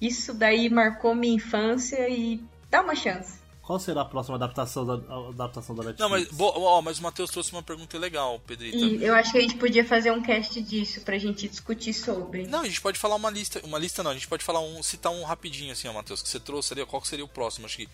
isso 0.00 0.34
daí 0.34 0.68
marcou 0.68 1.14
minha 1.14 1.34
infância 1.34 2.08
e 2.08 2.42
dá 2.68 2.82
uma 2.82 2.96
chance. 2.96 3.41
Qual 3.62 3.78
será 3.78 4.00
a 4.00 4.04
próxima 4.04 4.34
adaptação 4.34 4.84
da, 4.84 4.94
a 4.94 5.28
adaptação 5.28 5.74
da 5.74 5.84
Netflix? 5.84 6.00
Não, 6.00 6.08
mas, 6.08 6.28
bo- 6.28 6.52
ó, 6.56 6.82
mas 6.82 6.98
o 6.98 7.02
Matheus 7.02 7.30
trouxe 7.30 7.52
uma 7.52 7.62
pergunta 7.62 7.96
legal, 7.96 8.40
Pedrita. 8.44 8.76
E 8.76 9.02
eu 9.04 9.14
acho 9.14 9.30
que 9.30 9.38
a 9.38 9.40
gente 9.40 9.54
podia 9.56 9.84
fazer 9.84 10.10
um 10.10 10.20
cast 10.20 10.60
disso 10.60 11.00
pra 11.02 11.16
gente 11.16 11.46
discutir 11.46 11.94
sobre. 11.94 12.46
Não, 12.48 12.60
a 12.60 12.64
gente 12.64 12.80
pode 12.80 12.98
falar 12.98 13.14
uma 13.14 13.30
lista. 13.30 13.60
Uma 13.64 13.78
lista 13.78 14.02
não, 14.02 14.10
a 14.10 14.14
gente 14.14 14.26
pode 14.26 14.42
falar 14.42 14.58
um. 14.60 14.82
citar 14.82 15.12
um 15.12 15.22
rapidinho 15.22 15.72
assim, 15.72 15.86
ó, 15.86 15.92
Matheus, 15.92 16.20
que 16.20 16.28
você 16.28 16.40
trouxe 16.40 16.74
ali, 16.74 16.82
ó, 16.82 16.86
qual 16.86 17.00
que 17.00 17.06
seria 17.06 17.24
o 17.24 17.28
próximo? 17.28 17.64
Acho 17.66 17.76
que. 17.76 17.88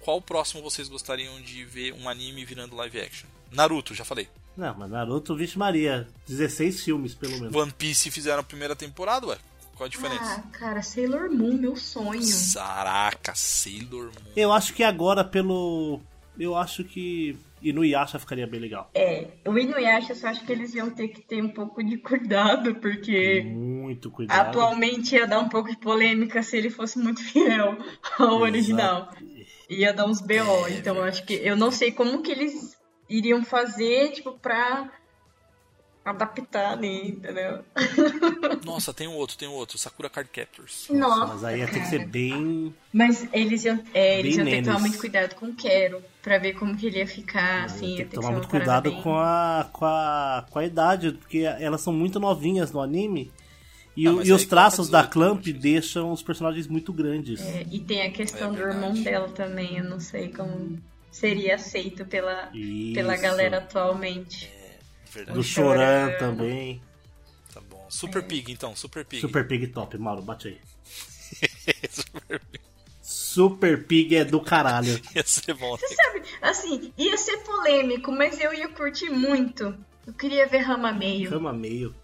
Qual 0.00 0.16
o 0.16 0.22
próximo 0.22 0.62
vocês 0.62 0.88
gostariam 0.88 1.38
de 1.42 1.64
ver 1.66 1.92
um 1.92 2.08
anime 2.08 2.42
virando 2.46 2.74
live 2.76 2.98
action? 3.00 3.28
Naruto, 3.52 3.94
já 3.94 4.04
falei. 4.06 4.26
Não, 4.56 4.74
mas 4.74 4.90
Naruto, 4.90 5.36
vixe 5.36 5.58
Maria. 5.58 6.08
16 6.26 6.82
filmes, 6.82 7.14
pelo 7.14 7.34
menos. 7.38 7.54
One 7.54 7.70
Piece 7.72 8.10
fizeram 8.10 8.40
a 8.40 8.42
primeira 8.42 8.74
temporada, 8.74 9.26
ué. 9.26 9.38
Qual 9.80 9.86
a 9.86 9.88
diferença? 9.88 10.44
Ah, 10.46 10.58
cara, 10.58 10.82
Sailor 10.82 11.30
Moon, 11.30 11.54
meu 11.54 11.74
sonho. 11.74 12.20
Caraca, 12.52 13.32
Sailor 13.34 14.08
Moon. 14.08 14.32
Eu 14.36 14.52
acho 14.52 14.74
que 14.74 14.82
agora, 14.82 15.24
pelo. 15.24 16.02
Eu 16.38 16.54
acho 16.54 16.84
que. 16.84 17.34
Inuyasha 17.62 18.18
ficaria 18.18 18.46
bem 18.46 18.60
legal. 18.60 18.90
É, 18.94 19.28
o 19.46 19.58
Inuyasha, 19.58 20.12
eu 20.12 20.16
só 20.16 20.28
acho 20.28 20.44
que 20.44 20.52
eles 20.52 20.74
iam 20.74 20.90
ter 20.90 21.08
que 21.08 21.22
ter 21.22 21.42
um 21.42 21.48
pouco 21.48 21.82
de 21.82 21.96
cuidado, 21.96 22.74
porque 22.74 23.42
Muito 23.42 24.10
cuidado. 24.10 24.48
atualmente 24.48 25.14
ia 25.14 25.26
dar 25.26 25.40
um 25.40 25.48
pouco 25.48 25.70
de 25.70 25.78
polêmica 25.78 26.42
se 26.42 26.58
ele 26.58 26.68
fosse 26.68 26.98
muito 26.98 27.22
fiel 27.24 27.78
ao 28.18 28.38
original. 28.40 29.10
Ia 29.68 29.94
dar 29.94 30.04
uns 30.06 30.20
BO, 30.20 30.68
então 30.76 30.96
eu 30.96 31.04
acho 31.04 31.24
que 31.24 31.34
eu 31.34 31.56
não 31.56 31.70
sei 31.70 31.90
como 31.92 32.22
que 32.22 32.30
eles 32.32 32.76
iriam 33.08 33.42
fazer, 33.44 34.12
tipo, 34.12 34.32
pra 34.38 34.90
adaptar 36.04 36.72
ali, 36.72 37.08
entendeu? 37.10 37.60
Nossa, 38.64 38.92
tem 38.92 39.06
um 39.08 39.14
outro, 39.14 39.36
tem 39.36 39.48
um 39.48 39.52
outro. 39.52 39.78
Sakura 39.78 40.08
Card 40.08 40.30
Captors. 40.30 40.86
Nossa, 40.90 41.26
Mas 41.34 41.44
aí 41.44 41.58
ia 41.60 41.66
ter 41.68 41.80
que 41.80 41.86
ser 41.88 42.06
bem. 42.06 42.74
Mas 42.92 43.28
eles 43.32 43.64
iam, 43.64 43.82
é, 43.94 44.18
eles 44.18 44.36
iam 44.36 44.44
ter 44.46 44.56
que 44.58 44.62
tomar 44.64 44.78
muito 44.80 44.98
cuidado 44.98 45.34
com 45.34 45.46
o 45.46 45.54
Quero, 45.54 46.02
pra 46.22 46.38
ver 46.38 46.54
como 46.54 46.76
que 46.76 46.86
ele 46.86 46.98
ia 46.98 47.06
ficar, 47.06 47.64
assim, 47.64 47.90
ia 47.90 47.96
tem 47.96 47.96
ter 47.96 48.04
que 48.04 48.10
que 48.10 48.14
tomar 48.16 48.32
muito 48.32 48.48
cuidado 48.48 48.90
bem- 48.90 49.02
com, 49.02 49.14
a, 49.16 49.68
com, 49.72 49.84
a, 49.84 50.46
com 50.50 50.58
a 50.58 50.64
idade, 50.64 51.12
porque 51.12 51.38
elas 51.38 51.80
são 51.80 51.92
muito 51.92 52.18
novinhas 52.18 52.72
no 52.72 52.80
anime. 52.80 53.30
E, 53.96 54.06
Ah, 54.06 54.12
o- 54.14 54.22
e 54.24 54.32
os 54.32 54.44
traços 54.46 54.88
da 54.88 55.02
18, 55.02 55.12
Clamp 55.12 55.44
deixam 55.60 56.12
os 56.12 56.22
personagens 56.22 56.66
muito 56.66 56.92
grandes. 56.92 57.40
É, 57.40 57.66
e 57.70 57.78
tem 57.80 58.02
a 58.02 58.10
questão 58.10 58.52
É 58.52 58.56
do 58.56 58.62
irmão 58.62 58.94
dela 58.94 59.28
também, 59.28 59.78
eu 59.78 59.84
não 59.84 60.00
sei 60.00 60.28
como 60.28 60.78
seria 61.10 61.56
aceito 61.56 62.04
pela, 62.06 62.48
Isso. 62.54 62.94
pela 62.94 63.16
galera 63.16 63.58
atualmente. 63.58 64.50
Verdade. 65.12 65.34
Do 65.34 65.40
O 65.40 65.44
Choran 65.44 66.12
também. 66.18 66.80
Tá 67.52 67.60
bom. 67.60 67.84
Super 67.88 68.22
Pig, 68.22 68.52
então, 68.52 68.74
Super 68.76 69.04
Pig. 69.04 69.20
Super 69.20 69.46
Pig 69.46 69.66
top, 69.68 69.98
Mauro, 69.98 70.22
bate 70.22 70.48
aí. 70.48 70.58
Super 71.90 72.40
Pig. 72.40 72.60
Super 73.02 73.86
Pig 73.86 74.14
é 74.16 74.24
do 74.24 74.40
caralho. 74.40 75.00
Ia 75.14 75.22
ser 75.24 75.54
bom. 75.54 75.72
né? 75.74 75.88
Sabe, 75.96 76.22
assim, 76.42 76.92
ia 76.96 77.16
ser 77.16 77.38
polêmico, 77.38 78.12
mas 78.12 78.40
eu 78.40 78.52
ia 78.54 78.68
curtir 78.68 79.10
muito. 79.10 79.74
Eu 80.06 80.12
queria 80.12 80.46
ver 80.46 80.58
Rama 80.58 80.92
Meio. 80.92 81.28
Cama 81.30 81.52
meio. 81.52 81.94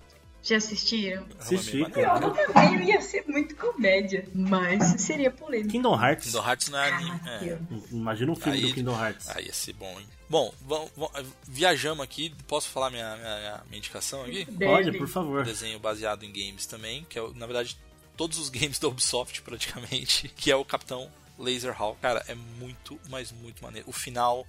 Já 0.47 0.59
assistiram? 0.59 1.27
Assisti, 1.41 1.83
Rama 1.83 1.91
cara. 1.91 2.19
Rama 2.21 2.37
Meio 2.77 2.83
ia 2.89 3.03
ser 3.03 3.25
muito 3.27 3.57
comédia, 3.57 4.29
mas 4.33 5.01
seria 5.01 5.31
polêmico. 5.31 5.71
Kingdom 5.71 6.01
Hearts. 6.01 6.27
Kingdom 6.27 6.47
Hearts 6.49 6.69
não 6.69 6.79
é 6.79 6.91
anime. 6.93 7.21
Ah, 7.25 7.45
É. 7.45 7.59
Imagina 7.91 8.31
um 8.33 8.37
filme 8.37 8.59
Aí- 8.59 8.67
do 8.69 8.75
Kingdom 8.75 8.97
Hearts. 9.05 9.29
Aí 9.31 9.47
ia 9.47 9.53
ser 9.53 9.73
bom, 9.73 9.99
hein? 9.99 10.07
Bom, 10.31 10.55
vamos, 10.61 10.91
vamos- 10.97 11.27
viajamos 11.49 12.05
aqui. 12.05 12.33
Posso 12.47 12.69
falar 12.69 12.91
minha, 12.91 13.17
minha, 13.17 13.63
minha 13.69 13.79
indicação 13.79 14.23
aqui? 14.23 14.45
Pode, 14.47 14.93
por 14.93 15.05
Um 15.05 15.09
favor. 15.09 15.45
desenho 15.45 15.81
baseado 15.81 16.23
em 16.25 16.33
games 16.33 16.65
também, 16.67 17.05
que 17.11 17.19
é, 17.19 17.29
na 17.35 17.47
verdade, 17.47 17.77
todos 18.17 18.39
os 18.39 18.49
games 18.51 18.79
da 18.79 18.87
Ubisoft, 18.87 19.43
praticamente, 19.43 20.29
que 20.29 20.49
é 20.51 20.55
o 20.55 20.65
Capitão 20.65 21.11
Laserhawk. 21.39 22.01
Cara, 22.01 22.25
é 22.29 22.35
muito, 22.37 23.01
mas 23.09 23.33
muito 23.33 23.63
maneiro. 23.65 23.89
O 23.89 23.93
final 23.93 24.47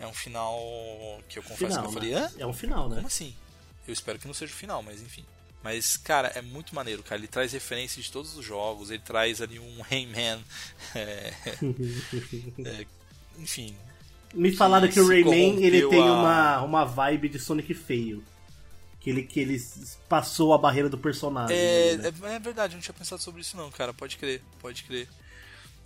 é 0.00 0.06
um 0.06 0.14
final 0.14 0.58
que 1.28 1.38
eu 1.38 1.42
confesso 1.42 1.66
Final, 1.66 1.82
que 1.82 1.88
eu 1.88 1.92
falei, 1.92 2.14
né? 2.14 2.20
hã? 2.36 2.40
É 2.42 2.46
um 2.46 2.52
final, 2.54 2.88
né? 2.88 2.96
Como 2.96 3.06
assim? 3.08 3.34
Eu 3.88 3.92
espero 3.92 4.18
que 4.18 4.26
não 4.26 4.34
seja 4.34 4.52
o 4.52 4.56
final, 4.56 4.82
mas 4.82 5.00
enfim. 5.00 5.24
Mas, 5.62 5.96
cara, 5.96 6.28
é 6.34 6.40
muito 6.42 6.74
maneiro, 6.74 7.02
cara. 7.02 7.20
Ele 7.20 7.26
traz 7.26 7.52
referências 7.52 8.04
de 8.06 8.12
todos 8.12 8.36
os 8.36 8.44
jogos, 8.44 8.90
ele 8.90 9.02
traz 9.02 9.42
ali 9.42 9.58
um 9.58 9.80
Rayman. 9.80 10.44
é, 10.94 11.32
é, 12.64 12.86
enfim. 13.38 13.74
Me 14.34 14.52
falaram 14.54 14.88
que 14.88 15.00
o 15.00 15.08
Rayman 15.08 15.64
ele 15.64 15.88
tem 15.88 16.00
a- 16.00 16.12
uma, 16.12 16.62
uma 16.62 16.84
vibe 16.84 17.30
de 17.30 17.38
Sonic 17.38 17.74
feio. 17.74 18.22
Que 19.00 19.10
ele, 19.10 19.22
que 19.22 19.40
ele 19.40 19.58
passou 20.08 20.52
a 20.52 20.58
barreira 20.58 20.88
do 20.88 20.98
personagem. 20.98 21.56
É, 21.56 21.96
né? 21.96 22.12
é, 22.24 22.34
é 22.34 22.38
verdade, 22.38 22.74
eu 22.74 22.76
não 22.76 22.82
tinha 22.82 22.94
pensado 22.94 23.22
sobre 23.22 23.40
isso 23.40 23.56
não, 23.56 23.70
cara. 23.70 23.94
Pode 23.94 24.16
crer, 24.16 24.42
pode 24.60 24.84
crer. 24.84 25.08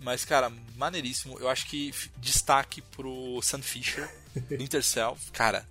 Mas, 0.01 0.25
cara, 0.25 0.51
maneiríssimo. 0.77 1.39
Eu 1.39 1.49
acho 1.49 1.67
que 1.67 1.95
destaque 2.17 2.83
pro 2.83 3.41
Sam 3.43 3.63
Fisher, 3.63 4.13
Intercell. 4.59 5.17
Cara, 5.33 5.67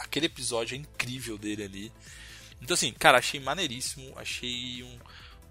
aquele 0.00 0.26
episódio 0.26 0.74
é 0.74 0.78
incrível 0.78 1.36
dele 1.38 1.64
ali. 1.64 1.92
Então, 2.62 2.74
assim, 2.74 2.92
cara, 2.92 3.18
achei 3.18 3.38
maneiríssimo. 3.40 4.12
Achei 4.16 4.82
um, 4.82 4.98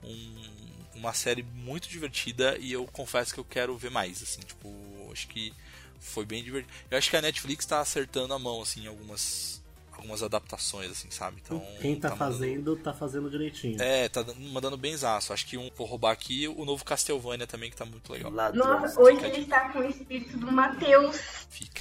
um- 0.09 0.63
uma 0.95 1.13
série 1.13 1.43
muito 1.43 1.87
divertida 1.89 2.57
e 2.59 2.71
eu 2.71 2.85
confesso 2.87 3.33
que 3.33 3.39
eu 3.39 3.43
quero 3.45 3.75
ver 3.77 3.89
mais, 3.91 4.21
assim, 4.21 4.41
tipo, 4.41 4.69
acho 5.11 5.27
que 5.27 5.51
foi 5.99 6.25
bem 6.25 6.43
divertido. 6.43 6.71
Eu 6.89 6.97
acho 6.97 7.09
que 7.09 7.17
a 7.17 7.21
Netflix 7.21 7.65
tá 7.65 7.79
acertando 7.79 8.33
a 8.33 8.39
mão, 8.39 8.61
assim, 8.61 8.83
em 8.83 8.87
algumas, 8.87 9.61
algumas 9.91 10.21
adaptações, 10.23 10.91
assim, 10.91 11.09
sabe? 11.11 11.41
Então, 11.43 11.59
Quem 11.81 11.99
tá, 11.99 12.09
mandando- 12.11 12.33
fazendo, 12.33 12.75
tá 12.77 12.93
fazendo 12.93 13.29
direitinho. 13.29 13.81
é, 13.81 14.07
tá 14.09 14.21
dando- 14.21 14.39
mandando 14.39 14.77
benzaço. 14.77 15.33
Acho 15.33 15.45
que 15.45 15.57
um, 15.57 15.69
vou 15.75 15.87
roubar 15.87 16.11
aqui 16.11 16.47
o 16.47 16.63
novo 16.65 16.83
Castlevania 16.85 17.47
também, 17.47 17.69
que 17.69 17.75
tá 17.75 17.85
muito 17.85 18.11
legal. 18.13 18.31
Ladrão. 18.31 18.65
Nossa, 18.81 18.99
hoje 19.01 19.23
ele 19.25 19.41
está 19.41 19.69
com 19.69 19.79
o 19.79 19.83
espírito 19.89 20.37
do 20.37 20.51
Matheus. 20.51 21.17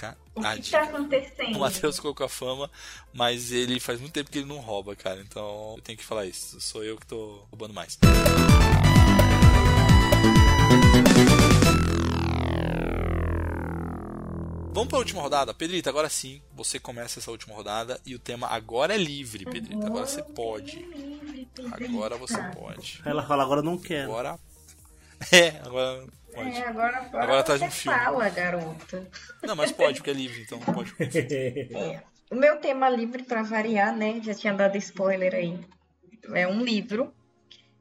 Fica 0.02 0.16
O 0.34 0.40
a 0.44 0.54
que 0.56 0.62
dica. 0.62 0.78
tá 0.78 0.84
acontecendo? 0.84 1.56
O 1.56 1.60
Matheus 1.60 1.96
ficou 1.96 2.14
com 2.14 2.24
a 2.24 2.28
fama, 2.28 2.68
mas 3.12 3.52
ele 3.52 3.78
faz 3.78 4.00
muito 4.00 4.12
tempo 4.12 4.30
que 4.30 4.38
ele 4.38 4.48
não 4.48 4.58
rouba, 4.58 4.96
cara. 4.96 5.20
Então 5.20 5.74
eu 5.76 5.82
tenho 5.82 5.96
que 5.98 6.04
falar 6.04 6.26
isso. 6.26 6.60
Sou 6.60 6.82
eu 6.82 6.96
que 6.96 7.06
tô 7.06 7.44
roubando 7.50 7.72
mais. 7.72 7.98
Vamos 14.74 14.88
pra 14.88 14.98
última 14.98 15.20
rodada? 15.20 15.52
Pedrita, 15.52 15.90
agora 15.90 16.08
sim, 16.08 16.40
você 16.54 16.78
começa 16.78 17.18
essa 17.20 17.30
última 17.30 17.54
rodada 17.54 18.00
e 18.06 18.14
o 18.14 18.18
tema 18.18 18.46
agora 18.48 18.94
é 18.94 18.96
livre, 18.96 19.44
Pedrita. 19.44 19.86
Agora 19.86 20.06
você 20.06 20.22
pode. 20.22 20.82
Agora 21.70 22.16
você 22.16 22.38
pode. 22.54 23.02
Ela 23.04 23.22
fala, 23.22 23.42
agora 23.42 23.62
não 23.62 23.76
quero. 23.78 24.10
Agora. 24.10 24.38
É, 25.30 25.50
agora 25.64 26.04
pode. 26.34 26.50
É, 26.56 26.66
agora, 26.68 26.98
agora, 26.98 27.24
Agora 27.24 27.42
traz 27.42 27.60
você 27.60 27.66
um 27.66 27.70
filme. 27.70 27.98
fala, 27.98 28.28
garota. 28.30 29.08
Não, 29.42 29.54
mas 29.56 29.72
pode, 29.72 29.98
porque 29.98 30.10
é 30.10 30.14
livre, 30.14 30.42
então 30.42 30.58
pode. 30.58 30.94
É. 31.00 32.02
O 32.30 32.34
meu 32.34 32.56
tema 32.58 32.88
livre 32.88 33.22
pra 33.24 33.42
variar, 33.42 33.94
né? 33.94 34.20
Já 34.22 34.34
tinha 34.34 34.54
dado 34.54 34.76
spoiler 34.78 35.34
aí. 35.34 35.58
É 36.34 36.46
um 36.48 36.62
livro. 36.64 37.12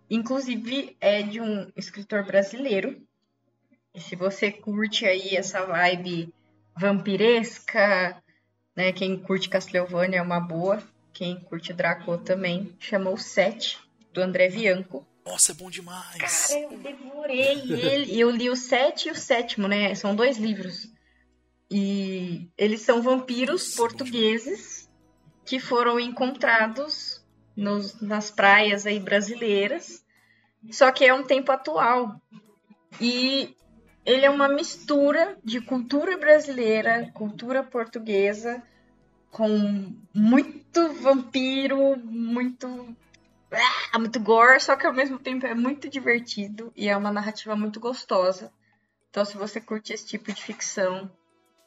Inclusive 0.09 0.97
é 0.99 1.21
de 1.23 1.39
um 1.39 1.71
escritor 1.77 2.25
brasileiro. 2.25 3.01
E 3.95 4.01
se 4.01 4.15
você 4.15 4.51
curte 4.51 5.05
aí 5.05 5.35
essa 5.37 5.65
vibe 5.65 6.33
vampiresca, 6.77 8.21
né? 8.75 8.91
Quem 8.91 9.17
curte 9.17 9.47
Castlevania 9.49 10.19
é 10.19 10.21
uma 10.21 10.39
boa. 10.39 10.83
Quem 11.13 11.39
curte 11.39 11.71
Drácula 11.73 12.17
também. 12.17 12.75
Chamou 12.79 13.15
Sete. 13.17 13.79
do 14.13 14.21
André 14.21 14.49
Bianco. 14.49 15.07
Nossa, 15.25 15.51
é 15.51 15.55
bom 15.55 15.69
demais. 15.69 16.47
Cara, 16.47 16.59
eu 16.61 16.77
devorei 16.79 17.71
ele. 17.71 18.19
Eu 18.19 18.29
li 18.31 18.49
o 18.49 18.55
sete 18.55 19.07
e 19.07 19.11
o 19.11 19.15
sétimo, 19.15 19.67
né? 19.67 19.93
São 19.95 20.15
dois 20.15 20.37
livros. 20.37 20.91
E 21.69 22.49
eles 22.57 22.81
são 22.81 23.01
vampiros 23.01 23.63
Nossa, 23.63 23.77
portugueses 23.77 24.89
que 25.45 25.59
foram 25.59 25.99
encontrados 25.99 27.23
nos, 27.55 28.01
nas 28.01 28.31
praias 28.31 28.85
aí 28.85 28.99
brasileiras. 28.99 30.03
Só 30.71 30.91
que 30.91 31.05
é 31.05 31.13
um 31.13 31.23
tempo 31.23 31.51
atual. 31.51 32.19
E 32.99 33.55
ele 34.05 34.25
é 34.25 34.29
uma 34.29 34.49
mistura 34.49 35.37
de 35.43 35.61
cultura 35.61 36.17
brasileira, 36.17 37.09
cultura 37.13 37.63
portuguesa, 37.63 38.61
com 39.29 39.95
muito 40.13 40.93
vampiro, 40.93 41.97
muito 41.97 42.95
ah, 43.51 43.99
muito 43.99 44.19
gore, 44.19 44.61
só 44.61 44.75
que 44.75 44.87
ao 44.87 44.93
mesmo 44.93 45.19
tempo 45.19 45.45
é 45.45 45.53
muito 45.53 45.89
divertido 45.89 46.71
e 46.75 46.87
é 46.87 46.95
uma 46.95 47.11
narrativa 47.11 47.55
muito 47.55 47.79
gostosa. 47.79 48.51
Então, 49.09 49.25
se 49.25 49.35
você 49.35 49.59
curte 49.59 49.91
esse 49.91 50.07
tipo 50.07 50.31
de 50.31 50.41
ficção, 50.41 51.11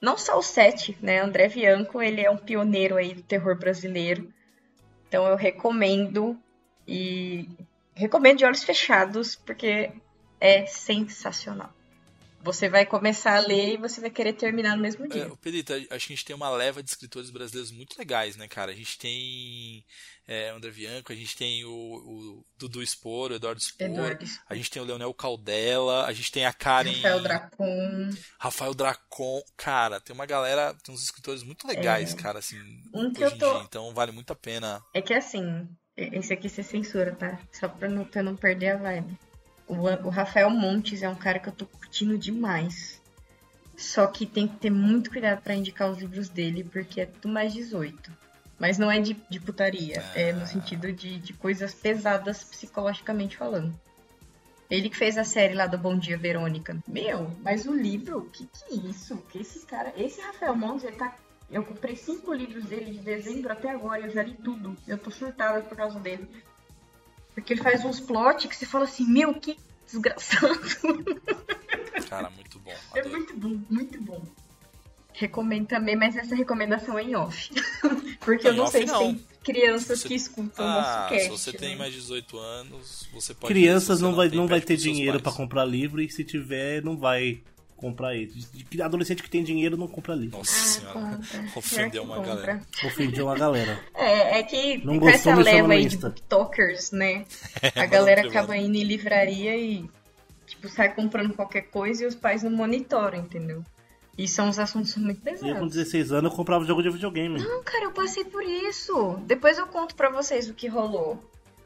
não 0.01 0.17
só 0.17 0.39
o 0.39 0.43
Sete, 0.43 0.97
né? 1.03 1.21
André 1.21 1.49
Bianco, 1.49 2.01
ele 2.01 2.23
é 2.23 2.31
um 2.31 2.39
pioneiro 2.39 2.97
aí 2.97 3.13
do 3.13 3.23
terror 3.23 3.59
brasileiro. 3.59 4.33
Então, 5.07 5.27
eu 5.27 5.37
recomendo 5.37 6.39
e 6.89 7.49
recomendo 7.95 8.39
de 8.39 8.45
olhos 8.47 8.65
fechados 8.65 9.37
porque 9.37 9.93
é 10.41 10.65
sensacional. 10.65 11.74
Você 12.45 12.69
vai 12.69 12.85
começar 12.85 13.37
a 13.37 13.41
ler 13.41 13.73
e 13.75 13.77
você 13.79 14.01
vai 14.03 14.11
querer 14.11 14.35
terminar 14.35 14.77
no 14.77 14.83
mesmo 14.83 15.09
dia. 15.09 15.23
É, 15.23 15.27
o 15.27 15.37
Pedrito, 15.37 15.73
acho 15.73 15.87
que 15.89 15.95
a 15.95 15.99
gente 16.17 16.25
tem 16.27 16.37
uma 16.37 16.51
leva 16.51 16.83
de 16.83 16.91
escritores 16.91 17.31
brasileiros 17.31 17.73
muito 17.73 17.99
legais, 17.99 18.37
né, 18.37 18.47
cara? 18.47 18.71
A 18.71 18.75
gente 18.75 18.99
tem 18.99 19.83
é, 20.29 20.51
André 20.51 20.71
Bianco, 20.71 21.11
a 21.11 21.15
gente 21.17 21.35
tem 21.37 21.65
o, 21.65 21.71
o 21.71 22.45
Dudu 22.59 22.83
Esporo, 22.83 23.33
o 23.33 23.37
Eduardo 23.37 23.61
Esporo, 23.61 23.91
Eduardo. 23.93 24.27
a 24.47 24.55
gente 24.55 24.71
tem 24.71 24.83
o 24.83 24.85
Leonel 24.85 25.15
Caldela, 25.15 26.05
a 26.05 26.13
gente 26.13 26.31
tem 26.31 26.45
a 26.45 26.53
Karen. 26.53 26.93
Rafael 26.93 27.21
Dracon. 27.23 28.11
Rafael 28.39 28.75
Dracon. 28.75 29.43
Cara, 29.57 29.99
tem 30.01 30.15
uma 30.15 30.27
galera, 30.27 30.75
tem 30.85 30.95
uns 30.95 31.03
escritores 31.03 31.43
muito 31.43 31.67
legais, 31.67 32.13
cara, 32.15 32.41
assim, 32.41 32.59
Um 32.93 33.11
que 33.11 33.25
hoje 33.25 33.33
eu 33.33 33.37
em 33.37 33.39
tô- 33.39 33.53
dia. 33.55 33.63
Então 33.65 33.95
vale 33.95 34.13
muito 34.13 34.33
a 34.33 34.37
pena. 34.37 34.83
É 34.93 35.01
que 35.01 35.15
assim, 35.15 35.67
esse 35.97 36.33
aqui 36.35 36.49
você 36.51 36.63
censura, 36.63 37.15
tá? 37.17 37.41
Só 37.53 37.69
pra 37.69 37.89
não, 37.89 38.05
pra 38.05 38.23
não 38.23 38.37
perder 38.37 38.73
a 38.73 38.77
vibe. 38.77 39.19
O, 39.67 40.09
Rafael 40.09 40.51
Montes 40.51 41.03
é 41.03 41.09
um 41.09 41.15
cara 41.15 41.39
que 41.39 41.49
eu 41.49 41.53
tô 41.53 41.67
curtindo 41.67 42.19
demais. 42.19 43.01
Só 43.77 44.07
que 44.07 44.27
tem 44.27 44.47
que 44.47 44.57
ter 44.57 44.71
muito 44.71 45.11
cuidado 45.11 45.43
pra 45.43 45.55
indicar 45.55 45.91
os 45.91 45.99
livros 45.99 46.29
dele, 46.29 46.63
porque 46.63 47.01
é 47.01 47.07
tudo 47.07 47.29
mais 47.29 47.53
18. 47.53 48.13
Mas 48.59 48.79
não 48.79 48.91
é 48.91 49.01
de, 49.01 49.15
de 49.29 49.41
putaria, 49.41 50.05
é 50.15 50.33
no 50.33 50.47
sentido 50.47 50.93
de, 50.93 51.19
de 51.19 51.33
coisas 51.33 51.75
pesadas 51.75 52.45
psicologicamente 52.45 53.37
falando. 53.37 53.75
Ele 54.71 54.89
que 54.89 54.97
fez 54.97 55.19
a 55.19 55.25
série 55.25 55.55
lá 55.55 55.67
do 55.67 55.77
Bom 55.77 55.99
Dia 55.99 56.17
Verônica. 56.17 56.77
Meu, 56.89 57.31
mas 57.43 57.67
o 57.67 57.75
livro, 57.75 58.29
que 58.33 58.47
que 58.47 58.75
é 58.75 58.89
isso? 58.89 59.17
Que 59.31 59.39
esse 59.39 59.67
cara, 59.67 59.93
esse 59.97 60.21
Rafael 60.21 60.57
Montes, 60.57 60.85
ele 60.85 60.97
tá. 60.97 61.17
Eu 61.51 61.63
comprei 61.63 61.95
cinco 61.95 62.33
livros 62.33 62.65
dele 62.65 62.93
de 62.93 62.99
dezembro 62.99 63.53
até 63.53 63.71
agora, 63.71 64.03
eu 64.03 64.11
já 64.11 64.23
li 64.23 64.35
tudo. 64.35 64.77
Eu 64.89 64.97
tô 64.97 65.11
surtada 65.11 65.61
por 65.61 65.77
causa 65.77 66.01
dele. 66.01 66.29
Porque 67.35 67.53
ele 67.55 67.63
faz 67.63 67.85
uns 67.85 67.99
plot 68.01 68.47
que 68.49 68.55
você 68.57 68.65
fala 68.65 68.85
assim, 68.85 69.07
meu, 69.07 69.35
que 69.35 69.57
desgraçado. 69.87 70.59
Cara, 72.09 72.31
muito 72.31 72.59
bom. 72.59 72.73
É 72.95 73.03
muito 73.09 73.37
bom, 73.37 73.61
muito 73.69 74.01
bom. 74.03 74.23
Recomendo 75.13 75.67
também, 75.69 75.95
mas 75.97 76.17
essa 76.17 76.35
recomendação 76.35 76.99
é 76.99 77.03
em 77.05 77.15
off. 77.15 77.51
Porque 78.21 78.49
eu 78.49 78.53
Em 78.53 78.57
não 78.57 78.65
off, 78.65 78.73
sei 78.73 78.85
não. 78.87 78.99
se 78.99 79.05
tem 79.05 79.27
crianças 79.45 80.01
você- 80.01 80.09
que 80.09 80.15
escutam 80.15 80.65
o 80.65 80.69
Ah, 80.69 80.75
nosso 80.75 81.09
cast. 81.11 81.23
se 81.25 81.31
você 81.31 81.53
tem 81.53 81.71
né? 81.71 81.77
mais 81.77 81.93
de 81.93 82.01
18 82.01 82.39
anos, 82.39 83.09
você 83.13 83.33
pode. 83.35 83.53
Crianças 83.53 84.01
não 84.01 84.15
vai, 84.15 84.29
tem, 84.29 84.39
não 84.39 84.47
vai 84.49 84.61
ter 84.61 84.77
dinheiro 84.77 85.13
pra 85.21 85.25
pais. 85.31 85.37
comprar 85.37 85.65
livro 85.65 86.01
e 86.01 86.11
se 86.11 86.25
tiver, 86.25 86.83
não 86.83 86.97
vai 86.97 87.43
comprar 87.85 88.15
ele. 88.15 88.33
De- 88.71 88.83
Adolescente 88.83 89.23
que 89.23 89.31
tem 89.31 89.45
dinheiro 89.45 89.77
não 89.77 89.87
compra 89.87 90.15
livro. 90.15 90.39
Nossa 90.39 90.53
Ah, 90.53 90.93
senhora, 90.93 91.21
ofendeu 91.57 92.03
uma 92.03 92.17
compra. 92.17 92.35
galera. 92.35 92.61
Ofendeu 92.85 93.27
uma 93.27 93.35
galera. 93.37 93.79
É, 93.95 94.39
é 94.39 94.43
que 94.43 94.79
Não 94.85 94.95
com 94.99 95.07
gostou, 95.07 95.33
essa 95.33 95.43
leva 95.43 95.73
aí 95.73 95.85
de 95.87 95.97
booktokers, 95.99 96.91
né? 96.93 97.25
A 97.75 97.81
Manda 97.81 97.87
galera 97.87 98.27
acaba 98.29 98.57
indo 98.57 98.77
em 98.77 98.85
livraria 98.85 99.57
e, 99.57 99.89
tipo, 100.47 100.69
sai 100.69 100.95
comprando 100.95 101.35
qualquer 101.35 101.63
coisa 101.63 102.05
e 102.05 102.07
os 102.07 102.15
pais 102.15 102.43
não 102.43 102.51
monitoram, 102.51 103.19
entendeu? 103.19 103.63
E 104.17 104.27
são 104.29 104.49
uns 104.49 104.59
assuntos 104.59 104.97
muito 104.97 105.21
E 105.27 105.31
eu, 105.31 105.35
com 105.37 105.41
pesados. 105.47 105.73
16 105.75 106.13
anos 106.13 106.31
eu 106.31 106.37
comprava 106.37 106.65
jogo 106.65 106.83
de 106.83 106.89
videogame. 106.91 107.39
Não, 107.41 107.63
cara, 107.65 107.85
eu 107.85 107.91
passei 107.93 108.25
por 108.25 108.43
isso. 108.45 109.19
Depois 109.27 109.59
eu 109.59 109.67
conto 109.67 109.95
pra 109.97 110.09
vocês 110.09 110.49
o 110.49 110.55
que 110.55 110.69
rolou. 110.69 111.19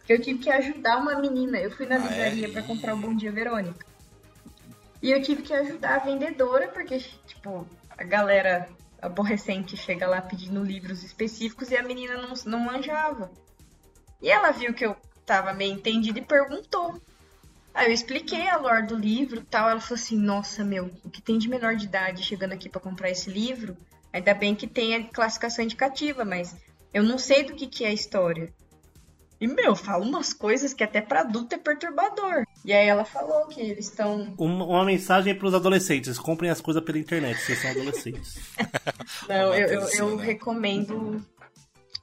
Eu 0.09 0.19
tive 0.21 0.39
que 0.39 0.49
ajudar 0.51 0.97
uma 0.97 1.15
menina. 1.21 1.59
Eu 1.59 1.71
fui 1.71 1.85
na 1.85 1.97
Ah, 1.97 1.99
livraria 1.99 2.47
é? 2.47 2.51
pra 2.51 2.63
comprar 2.63 2.95
o 2.95 2.97
Bom 2.97 3.15
Dia 3.15 3.31
Verônica. 3.31 3.87
E 5.01 5.11
eu 5.11 5.23
tive 5.23 5.43
que 5.43 5.55
ajudar 5.55 5.97
a 5.97 6.05
vendedora, 6.05 6.69
porque, 6.69 6.99
tipo, 7.27 7.67
a 7.97 8.03
galera 8.03 8.69
aborrecente 9.01 9.77
chega 9.77 10.09
lá 10.09 10.21
pedindo 10.21 10.63
livros 10.63 11.05
específicos 11.05 11.71
e 11.71 11.77
a 11.77 11.83
menina 11.83 12.17
não, 12.17 12.35
não 12.47 12.59
manjava. 12.59 13.31
E 14.21 14.29
ela 14.29 14.51
viu 14.51 14.75
que 14.75 14.85
eu 14.85 14.97
tava 15.25 15.53
meio 15.53 15.75
entendida 15.75 16.19
e 16.19 16.25
perguntou. 16.25 17.01
Aí 17.73 17.87
eu 17.87 17.93
expliquei 17.93 18.49
a 18.49 18.57
lore 18.57 18.87
do 18.87 18.97
livro 18.97 19.45
tal. 19.45 19.69
Ela 19.71 19.81
falou 19.81 20.01
assim: 20.01 20.19
Nossa, 20.19 20.65
meu, 20.65 20.91
o 21.05 21.11
que 21.11 21.23
tem 21.23 21.39
de 21.39 21.49
menor 21.49 21.77
de 21.77 21.85
idade 21.85 22.25
chegando 22.25 22.53
aqui 22.53 22.69
pra 22.69 22.81
comprar 22.81 23.11
esse 23.11 23.31
livro? 23.31 23.77
Ainda 24.13 24.35
bem 24.35 24.55
que 24.55 24.67
tem 24.67 24.97
a 24.97 25.05
classificação 25.05 25.65
indicativa, 25.65 26.25
mas 26.25 26.57
eu 26.93 27.03
não 27.03 27.19
sei 27.19 27.45
do 27.45 27.55
que, 27.55 27.67
que 27.69 27.85
é 27.85 27.89
a 27.89 27.93
história. 27.93 28.53
E, 29.41 29.47
meu, 29.47 29.77
fala 29.77 30.05
umas 30.05 30.33
coisas 30.33 30.75
que 30.75 30.83
até 30.83 31.01
pra 31.01 31.21
adulto 31.21 31.55
é 31.55 31.59
perturbador. 31.59 32.45
E 32.65 32.73
aí 32.73 32.89
ela 32.89 33.05
falou 33.05 33.47
que 33.47 33.61
eles 33.61 33.87
estão. 33.87 34.35
Uma, 34.37 34.65
uma 34.65 34.85
mensagem 34.85 35.35
pros 35.35 35.55
adolescentes: 35.55 36.19
comprem 36.19 36.51
as 36.51 36.61
coisas 36.61 36.83
pela 36.83 36.99
internet, 36.99 37.39
vocês 37.39 37.61
são 37.61 37.71
adolescentes. 37.71 38.39
Não, 39.29 39.55
eu, 39.55 39.69
eu, 39.69 39.89
eu 39.89 40.17
né? 40.17 40.25
recomendo 40.25 41.25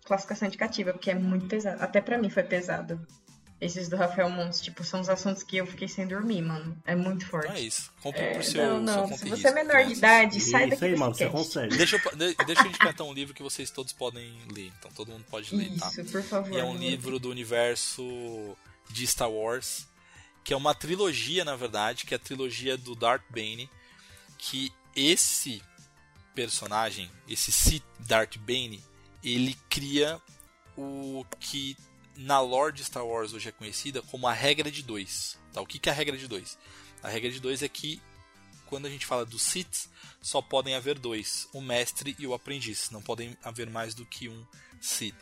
classificação 0.05 0.47
indicativa, 0.47 0.93
porque 0.93 1.11
é 1.11 1.15
muito 1.15 1.47
pesado. 1.47 1.83
Até 1.83 1.99
pra 1.99 2.17
mim 2.17 2.29
foi 2.29 2.43
pesado. 2.43 3.05
Esses 3.65 3.89
do 3.89 3.95
Rafael 3.95 4.29
Montes, 4.29 4.61
tipo, 4.61 4.83
são 4.83 4.99
os 5.01 5.09
assuntos 5.09 5.41
que 5.43 5.57
eu 5.57 5.65
fiquei 5.65 5.87
sem 5.87 6.05
dormir, 6.07 6.41
mano. 6.41 6.77
É 6.85 6.95
muito 6.95 7.25
forte. 7.25 7.47
Então 7.47 7.57
é 7.57 7.61
isso. 7.61 7.91
Compre 8.01 8.21
É, 8.21 8.33
por 8.35 8.43
seu, 8.43 8.63
não, 8.65 8.81
não. 8.81 9.01
conta 9.03 9.17
Se 9.17 9.23
você 9.29 9.35
risco, 9.35 9.47
é 9.47 9.51
menor 9.53 9.85
de 9.85 9.93
idade, 9.93 10.39
sai 10.39 10.63
é 10.63 10.67
daqui 10.67 10.75
isso 10.75 10.85
aí, 10.85 10.95
mano, 10.95 11.15
você 11.15 11.29
consegue. 11.29 11.75
Deixa 11.77 11.95
eu, 11.95 12.15
de- 12.17 12.35
deixa 12.45 12.61
eu 12.61 12.67
indicar 12.67 12.91
então 12.93 13.09
um 13.09 13.13
livro 13.13 13.33
que 13.33 13.41
vocês 13.43 13.71
todos 13.71 13.91
podem 13.93 14.37
ler. 14.51 14.71
Então 14.79 14.91
todo 14.91 15.11
mundo 15.11 15.25
pode 15.29 15.55
ler, 15.55 15.75
tá? 15.77 15.87
Isso, 15.89 16.05
por 16.05 16.21
favor. 16.23 16.53
E 16.53 16.59
é 16.59 16.63
um 16.63 16.77
livro 16.77 17.17
do 17.19 17.29
universo 17.29 18.03
de 18.89 19.07
Star 19.07 19.29
Wars, 19.31 19.87
que 20.43 20.53
é 20.53 20.57
uma 20.57 20.75
trilogia, 20.75 21.43
na 21.43 21.55
verdade, 21.55 22.05
que 22.05 22.13
é 22.13 22.17
a 22.17 22.19
trilogia 22.19 22.77
do 22.77 22.93
Darth 22.95 23.23
Bane, 23.31 23.69
que 24.37 24.71
esse 24.95 25.61
personagem, 26.35 27.09
esse 27.27 27.51
Sith 27.51 27.83
Darth 27.99 28.37
Bane, 28.37 28.83
ele 29.23 29.57
cria 29.69 30.21
o 30.77 31.25
que 31.39 31.75
na 32.17 32.39
lore 32.39 32.73
de 32.73 32.83
Star 32.83 33.05
Wars 33.05 33.33
hoje 33.33 33.49
é 33.49 33.51
conhecida 33.51 34.01
como 34.01 34.27
a 34.27 34.33
regra 34.33 34.71
de 34.71 34.83
dois. 34.83 35.37
Tá? 35.53 35.61
O 35.61 35.65
que 35.65 35.79
que 35.79 35.89
é 35.89 35.91
a 35.91 35.95
regra 35.95 36.17
de 36.17 36.27
dois? 36.27 36.57
A 37.03 37.09
regra 37.09 37.29
de 37.29 37.39
dois 37.39 37.61
é 37.61 37.67
que 37.67 38.01
quando 38.65 38.87
a 38.87 38.89
gente 38.89 39.05
fala 39.05 39.25
dos 39.25 39.41
Siths, 39.41 39.89
só 40.21 40.41
podem 40.41 40.75
haver 40.75 40.97
dois, 40.97 41.47
o 41.53 41.61
mestre 41.61 42.15
e 42.17 42.25
o 42.25 42.33
aprendiz. 42.33 42.89
Não 42.89 43.01
podem 43.01 43.37
haver 43.43 43.69
mais 43.69 43.93
do 43.93 44.05
que 44.05 44.27
um 44.27 44.45
Sith. 44.81 45.15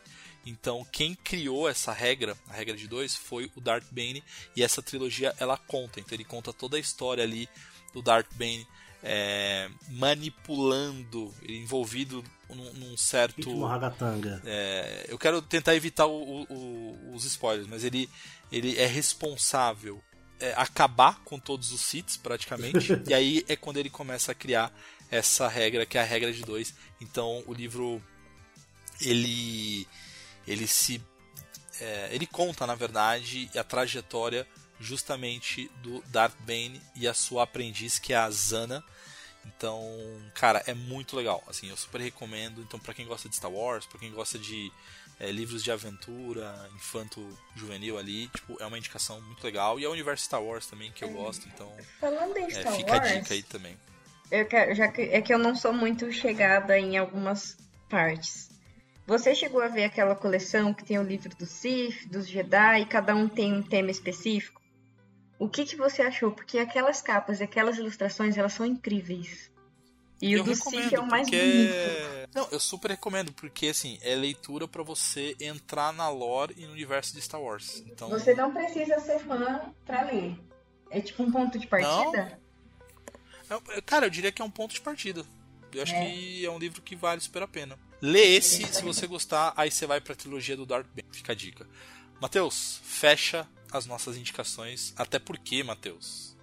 Então, 0.46 0.86
quem 0.92 1.16
criou 1.16 1.70
essa 1.70 1.94
regra, 1.94 2.38
a 2.50 2.54
regra 2.54 2.76
de 2.76 2.88
dois, 2.88 3.16
foi 3.16 3.50
o 3.56 3.62
Darth 3.62 3.88
Bane. 3.92 4.24
E 4.56 4.64
essa 4.64 4.82
trilogia 4.82 5.34
ela 5.40 5.58
conta. 5.58 6.00
Então, 6.00 6.16
ele 6.16 6.26
conta 6.26 6.52
toda 6.52 6.78
a 6.78 6.80
história 6.80 7.24
ali 7.24 7.48
do 7.94 8.02
Darth 8.02 8.34
Bane 8.34 8.68
é, 9.04 9.70
manipulando, 9.90 11.34
envolvido 11.48 12.24
num, 12.50 12.74
num 12.74 12.98
certo. 12.98 13.42
É, 14.46 15.06
eu 15.10 15.18
quero 15.20 15.42
tentar 15.42 15.76
evitar 15.76 16.06
o- 16.06 16.44
o- 16.50 17.14
os 17.14 17.26
spoilers, 17.26 17.68
mas 17.68 17.84
ele, 17.84 18.10
ele 18.52 18.78
é 18.78 18.86
responsável 18.86 20.02
é, 20.40 20.54
acabar 20.58 21.20
com 21.24 21.40
todos 21.40 21.72
os 21.72 21.80
Siths, 21.82 22.18
praticamente. 22.18 22.94
e 23.08 23.14
aí 23.14 23.46
é 23.48 23.56
quando 23.56 23.78
ele 23.78 23.90
começa 23.90 24.32
a 24.32 24.36
criar 24.36 24.74
essa 25.12 25.48
regra, 25.48 25.86
que 25.86 25.98
é 25.98 26.02
a 26.02 26.06
regra 26.06 26.34
de 26.34 26.42
dois. 26.42 26.74
Então 27.00 27.44
o 27.46 27.54
livro 27.54 28.02
ele 29.02 29.88
ele 30.48 30.68
se 30.68 31.02
é, 31.80 32.10
ele 32.12 32.26
conta 32.28 32.68
na 32.68 32.76
verdade 32.76 33.50
a 33.56 33.64
trajetória 33.64 34.48
justamente 34.84 35.70
do 35.82 36.04
Darth 36.08 36.36
Bane 36.42 36.82
e 36.96 37.08
a 37.08 37.14
sua 37.14 37.44
aprendiz 37.44 37.98
que 37.98 38.14
é 38.14 38.18
a 38.18 38.30
Zana. 38.30 38.84
Então, 39.46 39.82
cara, 40.34 40.64
é 40.68 40.74
muito 40.74 41.16
legal. 41.16 41.44
Assim, 41.48 41.70
eu 41.70 41.78
super 41.78 42.00
recomendo. 42.00 42.62
Então, 42.62 42.80
pra 42.80 42.94
quem 42.94 43.06
gosta 43.06 43.28
de 43.28 43.36
Star 43.36 43.52
Wars, 43.52 43.86
pra 43.86 44.00
quem 44.00 44.12
gosta 44.12 44.40
de 44.40 44.72
é, 45.20 45.32
livros 45.32 45.64
de 45.64 45.72
aventura, 45.72 46.70
infanto 46.76 47.28
juvenil 47.56 47.98
ali, 47.98 48.28
tipo, 48.30 48.62
é 48.62 48.66
uma 48.66 48.78
indicação 48.78 49.20
muito 49.22 49.44
legal. 49.44 49.80
E 49.80 49.84
é 49.86 49.88
o 49.88 49.92
universo 49.92 50.26
Star 50.26 50.42
Wars 50.42 50.66
também 50.68 50.92
que 50.92 51.04
eu 51.04 51.10
gosto. 51.10 51.48
Então, 51.48 51.72
Falando 52.00 52.38
em 52.38 52.46
é, 52.46 52.50
Star 52.52 52.74
fica 52.74 52.92
Wars, 52.94 53.12
a 53.12 53.16
dica 53.16 53.34
aí 53.34 53.44
também. 53.44 53.78
eu 54.32 54.46
quero, 54.46 54.74
já 54.76 54.88
que, 54.88 55.02
é 55.02 55.22
que 55.22 55.34
eu 55.34 55.38
não 55.38 55.56
sou 55.56 55.74
muito 55.74 56.12
chegada 56.12 56.78
em 56.80 56.98
algumas 56.98 57.58
partes. 57.90 58.50
Você 59.06 59.36
chegou 59.36 59.62
a 59.62 59.68
ver 59.68 59.84
aquela 59.84 60.16
coleção 60.16 60.74
que 60.74 60.86
tem 60.86 60.98
o 60.98 61.04
livro 61.04 61.36
do 61.36 61.46
Sith, 61.46 62.08
dos 62.08 62.26
Jedi, 62.26 62.82
e 62.82 62.86
cada 62.86 63.14
um 63.14 63.28
tem 63.28 63.54
um 63.54 63.62
tema 63.62 63.92
específico? 63.92 64.63
O 65.44 65.50
que, 65.50 65.66
que 65.66 65.76
você 65.76 66.02
achou? 66.02 66.32
Porque 66.32 66.58
aquelas 66.58 67.02
capas 67.02 67.42
e 67.42 67.44
aquelas 67.44 67.78
ilustrações, 67.78 68.38
elas 68.38 68.54
são 68.54 68.66
incríveis. 68.66 69.52
E 70.22 70.32
eu 70.32 70.42
o 70.42 70.46
do 70.46 70.56
Sith 70.56 70.94
é 70.94 71.00
o 71.02 71.06
mais 71.06 71.30
porque... 71.30 71.38
bonito. 71.38 72.30
Não, 72.34 72.48
eu 72.50 72.60
super 72.62 72.92
recomendo, 72.92 73.34
porque 73.34 73.68
assim, 73.68 74.00
é 74.02 74.16
leitura 74.16 74.70
pra 74.70 74.82
você 74.84 75.36
entrar 75.42 75.92
na 75.92 76.08
lore 76.10 76.56
e 76.58 76.66
no 76.66 76.72
universo 76.72 77.14
de 77.14 77.22
Star 77.22 77.42
Wars. 77.42 77.84
Então, 77.88 78.08
Você 78.10 78.34
não 78.34 78.54
precisa 78.54 78.98
ser 79.02 79.20
fã 79.20 79.74
pra 79.86 80.04
ler. 80.04 80.40
É 80.90 81.02
tipo 81.02 81.22
um 81.24 81.30
ponto 81.30 81.60
de 81.60 81.68
partida? 81.68 82.40
é- 83.50 83.82
cara, 83.82 84.06
eu 84.06 84.10
diria 84.10 84.32
que 84.32 84.42
é 84.42 84.46
um 84.46 84.50
ponto 84.50 84.74
de 84.74 84.80
partida. 84.80 85.26
Eu 85.74 85.84
acho 85.84 85.94
É. 85.94 86.06
que 86.06 86.46
é 86.46 86.50
um 86.50 86.58
livro 86.58 86.82
que 86.82 86.96
vale 86.96 87.20
super 87.20 87.44
a 87.44 87.48
pena. 87.50 87.78
Lê 88.02 88.38
esse, 88.38 88.66
se 88.68 88.82
você 88.82 89.06
gostar, 89.08 89.54
aí 89.58 89.70
você 89.70 89.86
vai 89.86 90.00
pra 90.00 90.16
trilogia 90.16 90.56
do 90.56 90.66
Dark 90.66 90.88
Bane. 90.96 91.10
Fica 91.12 91.34
a 91.34 91.36
dica. 91.36 91.68
Matheus, 92.22 92.80
fecha 92.84 93.46
as 93.78 93.86
nossas 93.86 94.18
indicações. 94.18 94.94
Até 94.96 95.20
porque, 95.20 95.64
Matheus, 95.64 96.36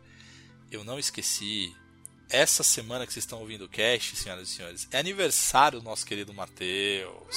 eu 0.71 0.85
não 0.85 0.99
esqueci. 0.99 1.75
Essa 2.29 2.63
semana 2.63 3.05
que 3.05 3.13
vocês 3.13 3.25
estão 3.25 3.41
ouvindo 3.41 3.65
o 3.65 3.69
cast, 3.69 4.15
senhoras 4.15 4.49
e 4.49 4.53
senhores, 4.53 4.89
é 4.93 4.99
aniversário 4.99 5.81
do 5.81 5.85
nosso 5.85 6.07
querido 6.07 6.33
Matheus. 6.33 7.37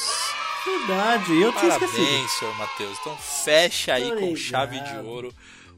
Verdade, 0.64 1.34
eu 1.42 1.52
tinha 1.52 1.72
esquecido. 1.74 1.98
Parabéns, 1.98 2.32
senhor 2.32 2.58
Matheus. 2.58 2.98
Então 3.00 3.18
fecha 3.18 3.94
aí 3.96 4.10
com 4.10 4.16
Obrigado. 4.18 4.38
chave 4.38 4.80
de 4.80 4.98
ouro 4.98 5.34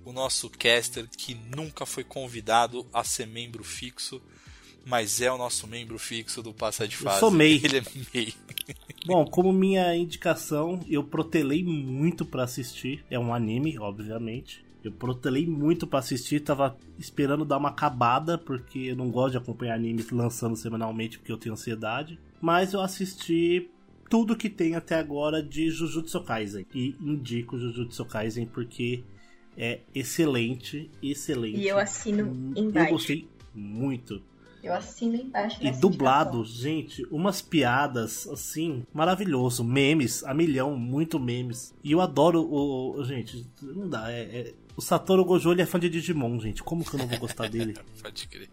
o 0.05 0.13
nosso 0.13 0.49
caster 0.51 1.07
que 1.17 1.33
nunca 1.33 1.85
foi 1.85 2.03
convidado 2.03 2.87
a 2.93 3.03
ser 3.03 3.25
membro 3.25 3.63
fixo, 3.63 4.21
mas 4.85 5.21
é 5.21 5.31
o 5.31 5.37
nosso 5.37 5.67
membro 5.67 5.97
fixo 5.97 6.41
do 6.43 6.53
Passa 6.53 6.87
de 6.87 6.95
Eu 6.95 7.01
Fase. 7.01 7.19
sou 7.19 7.31
MEI. 7.31 7.61
Ele 7.63 7.77
é 7.77 7.83
MEI. 8.13 8.33
Bom, 9.05 9.25
como 9.25 9.51
minha 9.53 9.95
indicação, 9.95 10.79
eu 10.89 11.03
protelei 11.03 11.63
muito 11.63 12.25
pra 12.25 12.43
assistir. 12.43 13.03
É 13.09 13.19
um 13.19 13.33
anime, 13.33 13.77
obviamente. 13.77 14.63
Eu 14.83 14.91
protelei 14.91 15.47
muito 15.47 15.87
pra 15.87 15.99
assistir, 15.99 16.39
tava 16.41 16.77
esperando 16.99 17.43
dar 17.43 17.57
uma 17.57 17.69
acabada, 17.69 18.37
porque 18.37 18.77
eu 18.79 18.95
não 18.95 19.09
gosto 19.09 19.31
de 19.31 19.37
acompanhar 19.37 19.73
animes 19.75 20.11
lançando 20.11 20.55
semanalmente, 20.55 21.17
porque 21.17 21.31
eu 21.31 21.37
tenho 21.37 21.53
ansiedade. 21.53 22.19
Mas 22.39 22.73
eu 22.73 22.81
assisti 22.81 23.67
tudo 24.09 24.35
que 24.35 24.47
tem 24.49 24.75
até 24.75 24.95
agora 24.95 25.41
de 25.41 25.71
Jujutsu 25.71 26.21
Kaisen. 26.21 26.67
E 26.73 26.95
indico 27.01 27.57
Jujutsu 27.57 28.05
Kaisen 28.05 28.45
porque 28.45 29.03
é 29.57 29.79
excelente, 29.93 30.89
excelente. 31.01 31.57
E 31.57 31.67
eu 31.67 31.79
assino 31.79 32.25
Hum, 32.27 32.53
embaixo. 32.55 32.87
Eu 32.87 32.93
gostei 32.93 33.27
muito. 33.55 34.21
Eu 34.65 34.73
assino 34.73 35.15
embaixo. 35.15 35.57
E 35.61 35.69
dublado, 35.71 36.39
indicação. 36.39 36.61
gente, 36.61 37.05
umas 37.11 37.41
piadas 37.41 38.27
assim, 38.27 38.83
maravilhoso. 38.93 39.63
Memes, 39.63 40.23
a 40.23 40.33
milhão, 40.33 40.75
muito 40.75 41.19
memes. 41.19 41.73
E 41.83 41.91
eu 41.91 42.01
adoro 42.01 42.41
o. 42.41 42.97
o- 42.99 43.03
Gente, 43.05 43.45
não 43.61 43.87
dá. 43.89 44.11
É, 44.11 44.21
é- 44.21 44.53
o 44.75 44.81
Satoru 44.81 45.23
Gojo 45.23 45.51
ele 45.51 45.61
é 45.61 45.65
fã 45.65 45.79
de 45.79 45.87
Digimon, 45.89 46.39
gente. 46.39 46.61
Como 46.63 46.83
que 46.83 46.93
eu 46.95 46.99
não 46.99 47.07
vou 47.07 47.19
gostar 47.19 47.47
dele? 47.49 47.73
Pode 48.01 48.27
crer. 48.27 48.49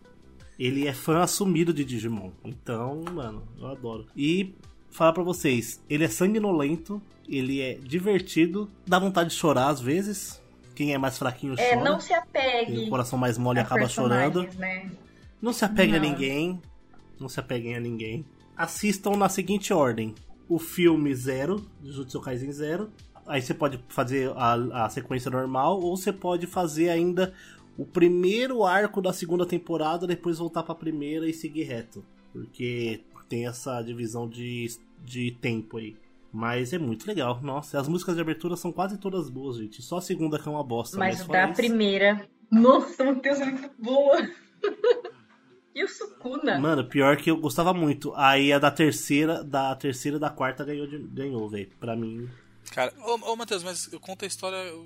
Ele 0.58 0.86
é 0.86 0.92
fã 0.92 1.22
assumido 1.22 1.72
de 1.72 1.84
Digimon. 1.84 2.30
Então, 2.44 3.02
mano, 3.12 3.42
eu 3.58 3.66
adoro. 3.68 4.06
E 4.16 4.54
falar 4.90 5.12
pra 5.12 5.22
vocês, 5.22 5.82
ele 5.88 6.04
é 6.04 6.08
sanguinolento, 6.08 7.00
ele 7.28 7.60
é 7.60 7.74
divertido, 7.74 8.70
dá 8.86 8.98
vontade 8.98 9.30
de 9.30 9.36
chorar 9.36 9.68
às 9.68 9.80
vezes. 9.80 10.40
Quem 10.74 10.94
é 10.94 10.98
mais 10.98 11.18
fraquinho 11.18 11.54
É, 11.58 11.70
chora. 11.76 11.84
não 11.90 12.00
se 12.00 12.12
apegue. 12.14 12.84
o 12.86 12.88
coração 12.90 13.18
mais 13.18 13.36
mole 13.36 13.58
acaba 13.58 13.88
chorando. 13.88 14.42
Né? 14.58 14.90
Não 15.42 15.52
se 15.52 15.64
apeguem 15.64 15.96
a 15.96 16.00
ninguém. 16.00 16.62
Não 17.18 17.28
se 17.28 17.40
apeguem 17.40 17.74
a 17.74 17.80
ninguém. 17.80 18.24
Assistam 18.56 19.16
na 19.16 19.28
seguinte 19.28 19.72
ordem: 19.72 20.14
o 20.48 20.56
filme 20.56 21.12
Zero, 21.12 21.66
Jujutsu 21.82 22.20
Kaisen 22.20 22.52
Zero. 22.52 22.92
Aí 23.26 23.42
você 23.42 23.52
pode 23.52 23.82
fazer 23.88 24.30
a, 24.36 24.84
a 24.84 24.88
sequência 24.88 25.30
normal, 25.30 25.80
ou 25.80 25.96
você 25.96 26.12
pode 26.12 26.46
fazer 26.46 26.90
ainda 26.90 27.34
o 27.76 27.84
primeiro 27.84 28.64
arco 28.64 29.02
da 29.02 29.12
segunda 29.12 29.44
temporada, 29.44 30.06
depois 30.06 30.38
voltar 30.38 30.62
pra 30.62 30.74
primeira 30.74 31.28
e 31.28 31.32
seguir 31.32 31.64
reto. 31.64 32.04
Porque 32.32 33.00
tem 33.28 33.46
essa 33.46 33.82
divisão 33.82 34.28
de, 34.28 34.66
de 35.04 35.32
tempo 35.32 35.78
aí. 35.78 35.96
Mas 36.32 36.72
é 36.72 36.78
muito 36.78 37.06
legal. 37.06 37.40
Nossa, 37.42 37.80
as 37.80 37.88
músicas 37.88 38.14
de 38.14 38.20
abertura 38.20 38.56
são 38.56 38.72
quase 38.72 38.96
todas 38.96 39.28
boas, 39.28 39.56
gente. 39.56 39.82
Só 39.82 39.98
a 39.98 40.02
segunda 40.02 40.38
que 40.38 40.48
é 40.48 40.52
uma 40.52 40.64
bosta. 40.64 40.98
Mas 40.98 41.26
Mas, 41.26 41.28
da 41.28 41.48
primeira. 41.48 42.26
Nossa, 42.50 43.04
meu 43.04 43.16
Deus, 43.16 43.40
é 43.40 43.44
muito 43.46 43.70
boa. 43.78 44.28
e 45.74 45.84
o 45.84 45.88
Sukuna? 45.88 46.58
Mano, 46.58 46.84
pior 46.84 47.16
que 47.16 47.30
eu 47.30 47.36
gostava 47.36 47.72
muito. 47.72 48.12
Aí 48.14 48.52
a 48.52 48.58
da 48.58 48.70
terceira, 48.70 49.42
da 49.42 49.74
terceira 49.74 50.16
e 50.16 50.20
da 50.20 50.30
quarta 50.30 50.64
ganhou, 50.64 50.86
ganhou, 51.12 51.48
velho. 51.48 51.70
Pra 51.80 51.96
mim. 51.96 52.28
Cara, 52.72 52.92
ô, 53.04 53.32
ô 53.32 53.36
Matheus, 53.36 53.62
mas 53.62 53.92
eu 53.92 53.98
conto 54.00 54.24
a 54.24 54.28
história. 54.28 54.74
O, 54.74 54.80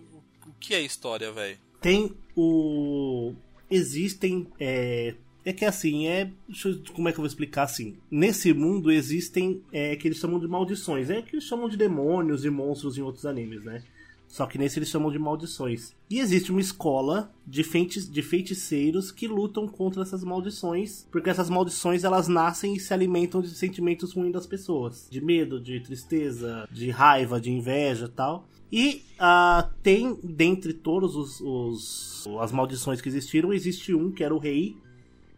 o 0.46 0.52
que 0.60 0.74
é 0.74 0.80
história, 0.80 1.30
velho? 1.32 1.58
Tem 1.80 2.14
o. 2.36 3.34
Existem. 3.70 4.46
É, 4.60 5.14
é 5.44 5.52
que 5.52 5.64
assim, 5.64 6.06
é. 6.06 6.30
deixa 6.48 6.68
eu- 6.68 6.80
como 6.94 7.08
é 7.08 7.12
que 7.12 7.18
eu 7.18 7.22
vou 7.22 7.26
explicar 7.28 7.64
assim? 7.64 7.96
Nesse 8.10 8.52
mundo 8.52 8.90
existem. 8.90 9.62
É, 9.72 9.96
que 9.96 10.06
eles 10.08 10.18
chamam 10.18 10.38
de 10.38 10.46
maldições. 10.48 11.10
É 11.10 11.20
que 11.22 11.34
eles 11.36 11.44
chamam 11.44 11.68
de 11.68 11.76
demônios 11.76 12.44
e 12.44 12.50
monstros 12.50 12.96
em 12.96 13.02
outros 13.02 13.26
animes, 13.26 13.64
né? 13.64 13.82
Só 14.28 14.46
que 14.46 14.58
nesse 14.58 14.78
eles 14.78 14.88
chamam 14.88 15.10
de 15.10 15.18
maldições. 15.18 15.94
E 16.10 16.18
existe 16.18 16.50
uma 16.50 16.60
escola 16.60 17.32
de, 17.46 17.62
feiti 17.62 18.08
de 18.10 18.22
feiticeiros 18.22 19.10
que 19.10 19.26
lutam 19.26 19.66
contra 19.66 20.02
essas 20.02 20.22
maldições, 20.24 21.06
porque 21.10 21.30
essas 21.30 21.48
maldições 21.48 22.04
elas 22.04 22.28
nascem 22.28 22.74
e 22.74 22.80
se 22.80 22.92
alimentam 22.92 23.40
de 23.40 23.48
sentimentos 23.50 24.12
ruins 24.12 24.32
das 24.32 24.46
pessoas, 24.46 25.08
de 25.10 25.20
medo, 25.20 25.60
de 25.60 25.80
tristeza, 25.80 26.68
de 26.70 26.90
raiva, 26.90 27.40
de 27.40 27.50
inveja, 27.50 28.08
tal. 28.08 28.46
E 28.70 29.02
ah, 29.18 29.70
tem 29.82 30.18
dentre 30.22 30.72
todos 30.72 31.14
os, 31.14 31.40
os 31.40 32.26
as 32.40 32.50
maldições 32.50 33.00
que 33.00 33.08
existiram, 33.08 33.52
existe 33.52 33.94
um 33.94 34.10
que 34.10 34.24
era 34.24 34.34
o 34.34 34.38
rei, 34.38 34.76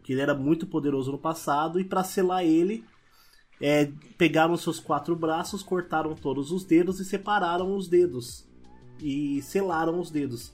que 0.03 0.13
ele 0.13 0.21
era 0.21 0.33
muito 0.33 0.65
poderoso 0.65 1.11
no 1.11 1.19
passado 1.19 1.79
e 1.79 1.83
para 1.85 2.03
selar 2.03 2.43
ele 2.43 2.83
é, 3.61 3.91
pegaram 4.17 4.57
seus 4.57 4.79
quatro 4.79 5.15
braços, 5.15 5.61
cortaram 5.61 6.15
todos 6.15 6.51
os 6.51 6.63
dedos 6.63 6.99
e 6.99 7.05
separaram 7.05 7.75
os 7.75 7.87
dedos 7.87 8.48
e 9.01 9.41
selaram 9.41 9.99
os 9.99 10.09
dedos. 10.11 10.53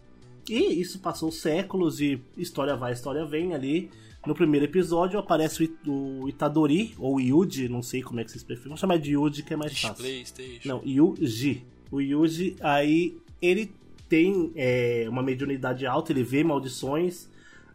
E 0.50 0.80
isso 0.80 1.00
passou 1.00 1.32
séculos 1.32 2.00
e 2.00 2.22
história 2.38 2.76
vai, 2.76 2.93
história 2.93 3.26
vem 3.26 3.54
ali. 3.54 3.89
No 4.26 4.34
primeiro 4.34 4.66
episódio 4.66 5.20
aparece 5.20 5.62
o 5.62 5.64
It- 5.64 5.89
o 5.89 6.30
Itadori, 6.30 6.93
ou 6.98 7.20
Yuji, 7.20 7.70
não 7.70 7.82
sei 7.84 8.02
como 8.02 8.20
é 8.20 8.24
que 8.24 8.32
vocês 8.32 8.43
preferem. 8.43 8.70
Vamos 8.70 8.80
chamar 8.80 8.98
de 8.98 9.12
Yuji 9.12 9.43
que 9.43 9.54
é 9.54 9.58
mais 9.58 9.80
fácil. 9.80 10.04
Playstation. 10.04 10.68
Não, 10.68 10.82
Yuji. 10.86 11.64
O 11.91 12.02
Yuji, 12.02 12.56
aí 12.60 13.18
ele 13.41 13.72
tem 14.10 14.52
é, 14.56 15.06
uma 15.10 15.22
mediunidade 15.22 15.86
alta, 15.86 16.12
ele 16.12 16.24
vê 16.24 16.43
maldições. 16.43 17.28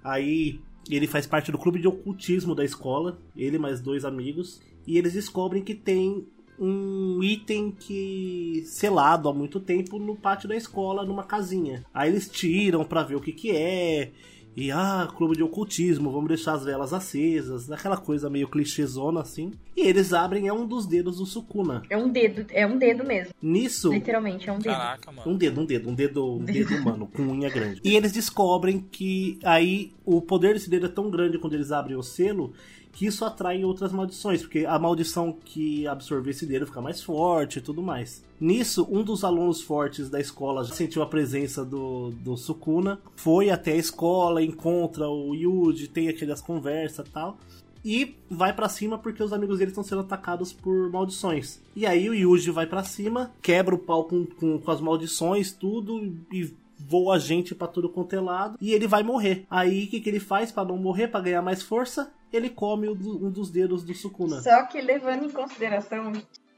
Aí 0.03 0.61
ele 0.89 1.07
faz 1.07 1.27
parte 1.27 1.53
do 1.53 1.59
clube 1.59 1.81
de 1.81 1.87
ocultismo 1.87 2.55
da 2.55 2.65
escola, 2.65 3.19
ele 3.37 3.57
e 3.57 3.59
mais 3.59 3.81
dois 3.81 4.05
amigos. 4.05 4.61
E 4.87 4.99
eles 4.99 5.13
descobrem 5.13 5.63
que 5.63 5.75
tem 5.75 6.27
um 6.61 7.23
item 7.23 7.71
que 7.71 8.63
selado 8.67 9.29
há 9.31 9.35
muito 9.35 9.59
tempo 9.59 9.99
no 9.99 10.15
pátio 10.15 10.47
da 10.47 10.55
escola, 10.55 11.07
numa 11.07 11.25
casinha. 11.25 11.83
Aí 11.93 12.11
eles 12.11 12.29
tiram 12.29 12.85
pra 12.85 13.03
ver 13.03 13.17
o 13.17 13.21
que 13.21 13.33
que 13.33 13.51
é. 13.51 14.11
E 14.57 14.71
ah, 14.71 15.09
clube 15.17 15.37
de 15.37 15.43
ocultismo, 15.43 16.11
vamos 16.11 16.29
deixar 16.29 16.55
as 16.55 16.65
velas 16.65 16.93
acesas, 16.93 17.71
aquela 17.71 17.97
coisa 17.97 18.29
meio 18.29 18.49
clichêzona 18.49 19.21
assim. 19.21 19.53
E 19.77 19.83
eles 19.83 20.13
abrem 20.13 20.49
é 20.49 20.53
um 20.53 20.67
dos 20.67 20.87
dedos 20.87 21.19
do 21.19 21.25
Sukuna. 21.25 21.83
É 21.89 21.97
um 21.97 22.11
dedo, 22.11 22.45
é 22.51 22.67
um 22.67 22.77
dedo 22.77 23.05
mesmo. 23.05 23.33
Nisso, 23.41 23.93
Literalmente, 23.93 24.51
é 24.51 24.53
um 24.53 24.59
dedo. 24.59 24.75
Caraca, 24.75 25.13
mano. 25.13 25.31
um 25.31 25.37
dedo, 25.37 25.61
um 25.61 25.65
dedo, 25.65 25.89
um 25.89 25.95
dedo, 25.95 26.35
um 26.35 26.45
dedo 26.45 26.75
humano 26.77 27.07
com 27.07 27.23
unha 27.23 27.49
grande. 27.49 27.81
E 27.85 27.97
eles 27.97 28.13
descobrem 28.13 28.81
que 28.81 29.39
aí 29.45 29.93
o 30.05 30.21
poder 30.21 30.55
desse 30.55 30.69
dedo 30.69 30.87
é 30.87 30.91
tão 30.91 31.09
grande 31.11 31.39
quando 31.39 31.55
eles 31.55 31.71
abrem 31.71 31.97
o 31.97 32.03
selo 32.03 32.53
que 32.93 33.07
isso 33.07 33.25
atrai 33.25 33.65
outras 33.65 33.93
maldições, 33.93 34.43
porque 34.43 34.65
a 34.67 34.79
maldição 34.79 35.33
que 35.33 35.87
absorver 35.87 36.31
esse 36.31 36.47
dedo 36.47 36.67
fica 36.67 36.81
mais 36.81 37.03
forte 37.03 37.59
e 37.59 37.63
tudo 37.63 37.83
mais. 37.83 38.25
Nisso, 38.41 38.87
um 38.91 39.03
dos 39.03 39.23
alunos 39.23 39.61
fortes 39.61 40.09
da 40.09 40.21
escola 40.21 40.65
já 40.65 40.75
sentiu 40.75 41.03
a 41.03 41.07
presença 41.07 41.65
do, 41.65 42.11
do 42.11 42.37
Sukuna, 42.37 43.01
foi 43.15 43.51
até 43.51 43.73
a 43.73 43.77
escola, 43.77 44.43
encontra 44.43 45.09
o 45.09 45.35
Yuji, 45.35 45.89
tem 45.89 46.09
aquelas 46.09 46.41
conversas 46.41 47.07
e 47.07 47.11
tal. 47.11 47.39
E 47.85 48.17
vai 48.31 48.53
pra 48.53 48.69
cima 48.69 48.99
porque 48.99 49.23
os 49.23 49.33
amigos 49.33 49.59
dele 49.59 49.71
estão 49.71 49.85
sendo 49.85 50.03
atacados 50.03 50.53
por 50.53 50.91
maldições. 50.91 51.61
E 51.75 51.87
aí 51.87 52.11
o 52.11 52.15
Yuji 52.15 52.51
vai 52.51 52.67
pra 52.67 52.85
cima, 52.85 53.31
quebra 53.41 53.75
o 53.75 53.79
pau 53.79 54.05
com, 54.05 54.27
com, 54.27 54.59
com 54.59 54.71
as 54.71 54.81
maldições, 54.81 55.53
tudo, 55.53 56.15
e 56.31 56.55
voa 56.81 57.19
gente 57.19 57.55
pra 57.55 57.69
tudo 57.69 57.89
quanto 57.89 58.15
é 58.15 58.21
lado. 58.21 58.57
E 58.61 58.73
ele 58.73 58.87
vai 58.87 59.03
morrer. 59.03 59.47
Aí 59.51 59.85
o 59.85 59.89
que, 59.89 60.01
que 60.01 60.09
ele 60.09 60.21
faz 60.21 60.51
pra 60.53 60.65
não 60.65 60.77
morrer, 60.77 61.09
pra 61.09 61.21
ganhar 61.21 61.43
mais 61.43 61.63
força? 61.63 62.13
Ele 62.33 62.49
come 62.49 62.89
um 62.89 63.31
dos 63.31 63.51
dedos 63.51 63.83
do 63.83 63.95
Sukuna. 63.95 64.41
Só 64.41 64.65
que 64.67 64.81
levando 64.81 65.25
em 65.25 65.31
consideração 65.31 66.13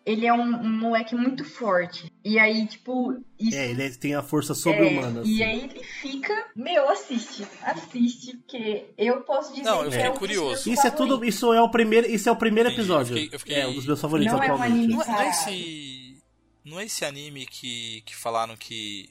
ele 0.04 0.26
é 0.26 0.32
um, 0.32 0.40
um 0.42 0.78
moleque 0.80 1.14
muito 1.14 1.44
forte. 1.44 2.10
E 2.24 2.36
aí, 2.38 2.66
tipo, 2.66 3.14
isso. 3.38 3.56
É, 3.56 3.70
ele 3.70 3.88
tem 3.90 4.14
a 4.16 4.22
força 4.22 4.52
sobre-humana. 4.52 5.20
É, 5.20 5.22
assim. 5.22 5.30
E 5.36 5.42
aí 5.44 5.60
ele 5.64 5.84
fica. 5.84 6.46
Meu, 6.56 6.88
assiste. 6.90 7.46
Assiste, 7.62 8.36
porque 8.38 8.86
eu 8.98 9.20
posso 9.22 9.50
dizer 9.54 9.62
Não, 9.64 9.78
eu 9.78 9.84
que 9.84 9.90
fiquei 9.92 10.06
é 10.06 10.10
um 10.10 10.16
curioso. 10.16 10.68
Isso 10.70 10.86
é 10.86 10.90
tudo. 10.90 11.24
Isso 11.24 11.52
é 11.52 11.62
o 11.62 11.68
primeiro. 11.70 12.06
Isso 12.08 12.28
é 12.28 12.32
o 12.32 12.36
primeiro 12.36 12.68
Entendi, 12.68 12.80
episódio. 12.82 13.12
eu 13.16 13.20
fiquei- 13.20 13.34
eu 13.36 13.38
fiquei- 13.38 13.54
É 13.60 13.66
um 13.68 13.74
dos 13.74 13.86
meus 13.86 14.00
favoritos 14.00 14.32
Não 14.32 14.42
é 14.42 14.50
um 14.50 14.54
atualmente. 14.54 14.72
anime. 14.78 14.92
Não 14.94 15.02
é, 15.02 15.06
não 15.06 15.20
é 15.20 15.28
esse. 15.30 16.22
Não 16.64 16.80
é 16.80 16.84
esse 16.84 17.04
anime 17.04 17.46
que, 17.46 18.02
que 18.04 18.14
falaram 18.16 18.56
que. 18.56 19.08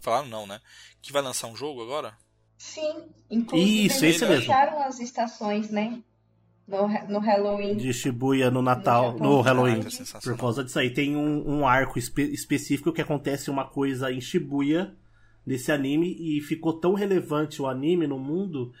Falaram 0.00 0.28
não, 0.28 0.46
né? 0.46 0.60
Que 1.02 1.12
vai 1.12 1.22
lançar 1.22 1.46
um 1.46 1.56
jogo 1.56 1.82
agora? 1.82 2.14
Sim. 2.58 3.04
Inclusive, 3.30 3.86
Isso, 3.86 4.04
eles 4.04 4.16
esse 4.16 4.24
mesmo. 4.26 4.40
fecharam 4.42 4.82
as 4.82 4.98
estações, 5.00 5.70
né? 5.70 6.02
No, 6.66 6.86
no 7.08 7.18
Halloween. 7.18 7.76
De 7.76 7.92
Shibuya 7.92 8.50
no 8.50 8.62
Natal, 8.62 9.12
No 9.18 9.18
no. 9.36 9.40
Halloween. 9.40 9.72
Caraca, 9.76 9.90
sensacional. 9.90 10.36
Por 10.36 10.40
causa 10.40 10.62
disso 10.64 10.78
aí. 10.78 10.90
Tem 10.90 11.16
um, 11.16 11.48
um 11.60 11.66
arco 11.66 11.98
espe- 11.98 12.30
específico 12.32 12.92
que 12.92 13.00
acontece 13.00 13.50
uma 13.50 13.64
coisa 13.66 14.12
em 14.12 14.20
Shibuya 14.20 14.94
nesse 15.44 15.72
anime 15.72 16.16
e 16.18 16.40
ficou 16.42 16.74
tão 16.74 16.94
relevante 16.94 17.60
o 17.60 17.66
anime 17.66 18.06
no 18.06 18.18
mundo 18.18 18.72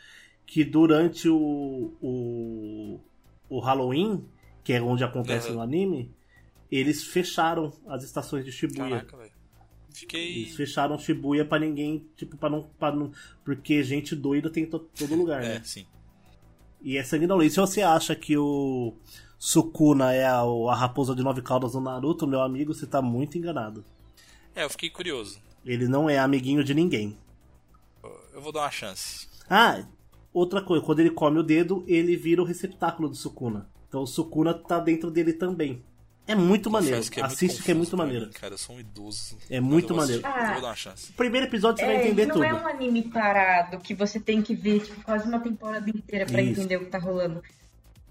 que 0.46 0.62
durante 0.64 1.28
o, 1.28 1.96
o, 2.00 3.00
o 3.48 3.58
Halloween, 3.60 4.24
que 4.62 4.72
é 4.72 4.80
onde 4.80 5.02
acontece 5.02 5.50
Uhum. 5.50 5.56
o 5.56 5.60
anime, 5.60 6.14
eles 6.70 7.02
fecharam 7.04 7.72
as 7.88 8.04
estações 8.04 8.44
de 8.44 8.52
Shibuya. 8.52 8.88
Caraca, 9.00 9.16
velho. 9.16 9.29
Fiquei. 9.92 10.42
Eles 10.42 10.54
fecharam 10.56 10.98
Shibuya 10.98 11.44
pra 11.44 11.58
ninguém, 11.58 12.06
tipo, 12.16 12.36
pra 12.36 12.48
não, 12.50 12.62
pra 12.78 12.92
não. 12.92 13.10
Porque 13.44 13.82
gente 13.82 14.14
doida 14.16 14.50
tem 14.50 14.64
em 14.64 14.66
to- 14.66 14.78
todo 14.98 15.14
lugar, 15.14 15.42
É, 15.42 15.54
né? 15.54 15.62
sim. 15.64 15.86
E 16.82 16.96
é 16.96 17.02
sanguinolento. 17.04 17.52
Se 17.52 17.60
você 17.60 17.82
acha 17.82 18.14
que 18.16 18.36
o 18.38 18.94
Sukuna 19.38 20.12
é 20.14 20.24
a, 20.26 20.40
a 20.40 20.74
raposa 20.74 21.14
de 21.14 21.22
nove 21.22 21.42
caudas 21.42 21.72
do 21.72 21.80
Naruto, 21.80 22.26
meu 22.26 22.40
amigo, 22.40 22.72
você 22.72 22.86
tá 22.86 23.02
muito 23.02 23.36
enganado. 23.36 23.84
É, 24.54 24.64
eu 24.64 24.70
fiquei 24.70 24.88
curioso. 24.90 25.38
Ele 25.64 25.86
não 25.88 26.08
é 26.08 26.18
amiguinho 26.18 26.64
de 26.64 26.72
ninguém. 26.74 27.18
Eu 28.32 28.40
vou 28.40 28.52
dar 28.52 28.60
uma 28.60 28.70
chance. 28.70 29.28
Ah, 29.48 29.84
outra 30.32 30.62
coisa, 30.62 30.84
quando 30.84 31.00
ele 31.00 31.10
come 31.10 31.38
o 31.38 31.42
dedo, 31.42 31.84
ele 31.86 32.16
vira 32.16 32.40
o 32.40 32.44
receptáculo 32.46 33.08
do 33.08 33.14
Sukuna. 33.16 33.68
Então 33.88 34.02
o 34.02 34.06
Sukuna 34.06 34.54
tá 34.54 34.78
dentro 34.80 35.10
dele 35.10 35.32
também. 35.34 35.82
É 36.30 36.34
muito 36.34 36.70
maneiro. 36.70 37.00
Que 37.10 37.20
é 37.20 37.24
Assiste 37.24 37.52
muito 37.54 37.64
que 37.64 37.70
é 37.70 37.74
muito 37.74 37.96
maneiro. 37.96 38.26
mim, 38.26 38.32
cara, 38.32 38.54
eu 38.54 38.58
sou 38.58 38.76
um 38.76 38.80
idoso. 38.80 39.36
É 39.50 39.60
muito 39.60 39.94
maneiro. 39.94 40.22
Ah. 40.24 40.52
vou 40.52 40.62
dar 40.62 40.68
uma 40.68 40.76
chance. 40.76 41.12
Primeiro 41.12 41.46
episódio 41.46 41.80
você 41.80 41.86
vai 41.86 41.96
É, 41.96 42.06
entender 42.06 42.26
não 42.26 42.34
tudo. 42.34 42.44
é 42.44 42.54
um 42.54 42.66
anime 42.68 43.02
parado 43.02 43.78
que 43.78 43.94
você 43.94 44.18
tem 44.20 44.40
que 44.42 44.54
ver 44.54 44.80
tipo, 44.80 45.02
quase 45.02 45.26
uma 45.28 45.40
temporada 45.40 45.88
inteira 45.90 46.26
pra 46.26 46.40
Isso. 46.42 46.60
entender 46.60 46.76
o 46.76 46.80
que 46.84 46.90
tá 46.90 46.98
rolando. 46.98 47.42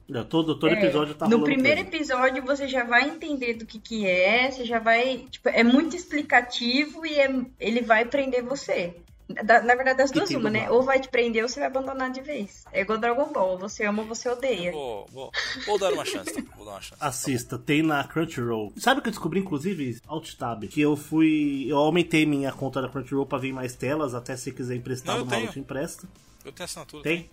Não, 0.08 0.26
Todo, 0.26 0.58
todo 0.58 0.72
É, 0.74 0.84
episódio 0.84 1.14
tá 1.14 1.28
No 1.28 1.44
primeiro 1.44 1.84
coisa. 1.84 1.96
episódio 1.98 2.44
você 2.44 2.68
já 2.68 2.84
vai 2.84 3.08
entender 3.08 3.54
do 3.54 3.66
que 3.66 3.78
que 3.80 4.08
é, 4.08 4.50
você 4.50 4.66
já 4.66 4.80
vai, 4.80 5.26
tipo, 5.30 5.48
é 5.50 5.64
muito 5.64 5.96
explicativo 5.96 7.06
e 7.06 7.14
é- 7.20 7.42
ele 7.60 7.82
vai 7.82 8.06
prender 8.06 8.44
você. 8.44 8.96
Da- 9.44 9.62
na 9.62 9.76
verdade, 9.76 9.98
das 10.00 10.10
duas 10.12 10.28
tem 10.28 10.38
uma, 10.38 10.50
né? 10.50 10.70
Ou 10.72 10.82
vai 10.82 11.00
te 11.00 11.08
prender 11.08 11.44
ou 11.44 11.48
você 11.50 11.60
vai 11.60 11.68
abandonar 11.70 12.12
de 12.12 12.20
vez. 12.22 12.64
É 12.74 12.82
igual 12.82 12.98
Dragon 12.98 13.32
Ball, 13.32 13.60
você 13.60 13.86
ama 13.86 14.02
ou 14.02 14.08
você 14.08 14.28
odeia. 14.28 14.72
Vou, 14.72 15.06
vou, 15.12 15.32
vou 15.68 15.78
dar 15.78 15.94
uma 15.94 16.04
chance. 16.04 16.34
tá? 16.34 16.42
Vou 16.56 16.66
dar 16.66 16.72
uma 16.72 16.82
chance. 16.82 17.00
Assista, 17.04 17.58
tem 17.58 17.84
na 17.84 18.04
Crunchyroll. 18.04 18.74
Sabe 18.78 19.00
o 19.00 19.04
que 19.04 19.10
eu 19.10 19.12
descobri, 19.12 19.40
inclusive? 19.40 20.02
Alt 20.08 20.34
Tab. 20.36 20.64
Que 20.68 20.82
eu 20.82 20.96
fui. 20.98 21.66
Eu 21.70 21.78
aumentei 21.78 22.26
minha 22.26 22.52
conta 22.52 22.82
da 22.82 22.90
Crunchyroll 22.90 23.26
pra 23.28 23.38
vir 23.38 23.54
mais 23.54 23.76
telas, 23.76 24.16
até 24.16 24.36
se 24.36 24.52
quiser 24.52 24.76
emprestar 24.76 25.20
Não, 25.20 25.28
tenho. 25.28 25.52
te 25.52 25.60
empresta. 25.60 26.08
Eu 26.44 26.52
tenho 26.52 26.66
assinatura. 26.66 27.04
Tem? 27.04 27.30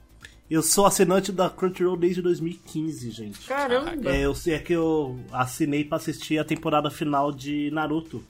Eu 0.50 0.62
sou 0.62 0.84
assinante 0.86 1.32
da 1.32 1.48
Crunchyroll 1.50 1.96
desde 1.96 2.20
2015, 2.22 3.10
gente. 3.10 3.40
Caramba! 3.48 4.14
É, 4.14 4.20
eu, 4.26 4.34
é 4.46 4.58
que 4.58 4.72
eu 4.74 5.18
assinei 5.32 5.82
pra 5.82 5.96
assistir 5.96 6.38
a 6.38 6.44
temporada 6.44 6.90
final 6.90 7.32
de 7.32 7.70
Naruto. 7.72 8.22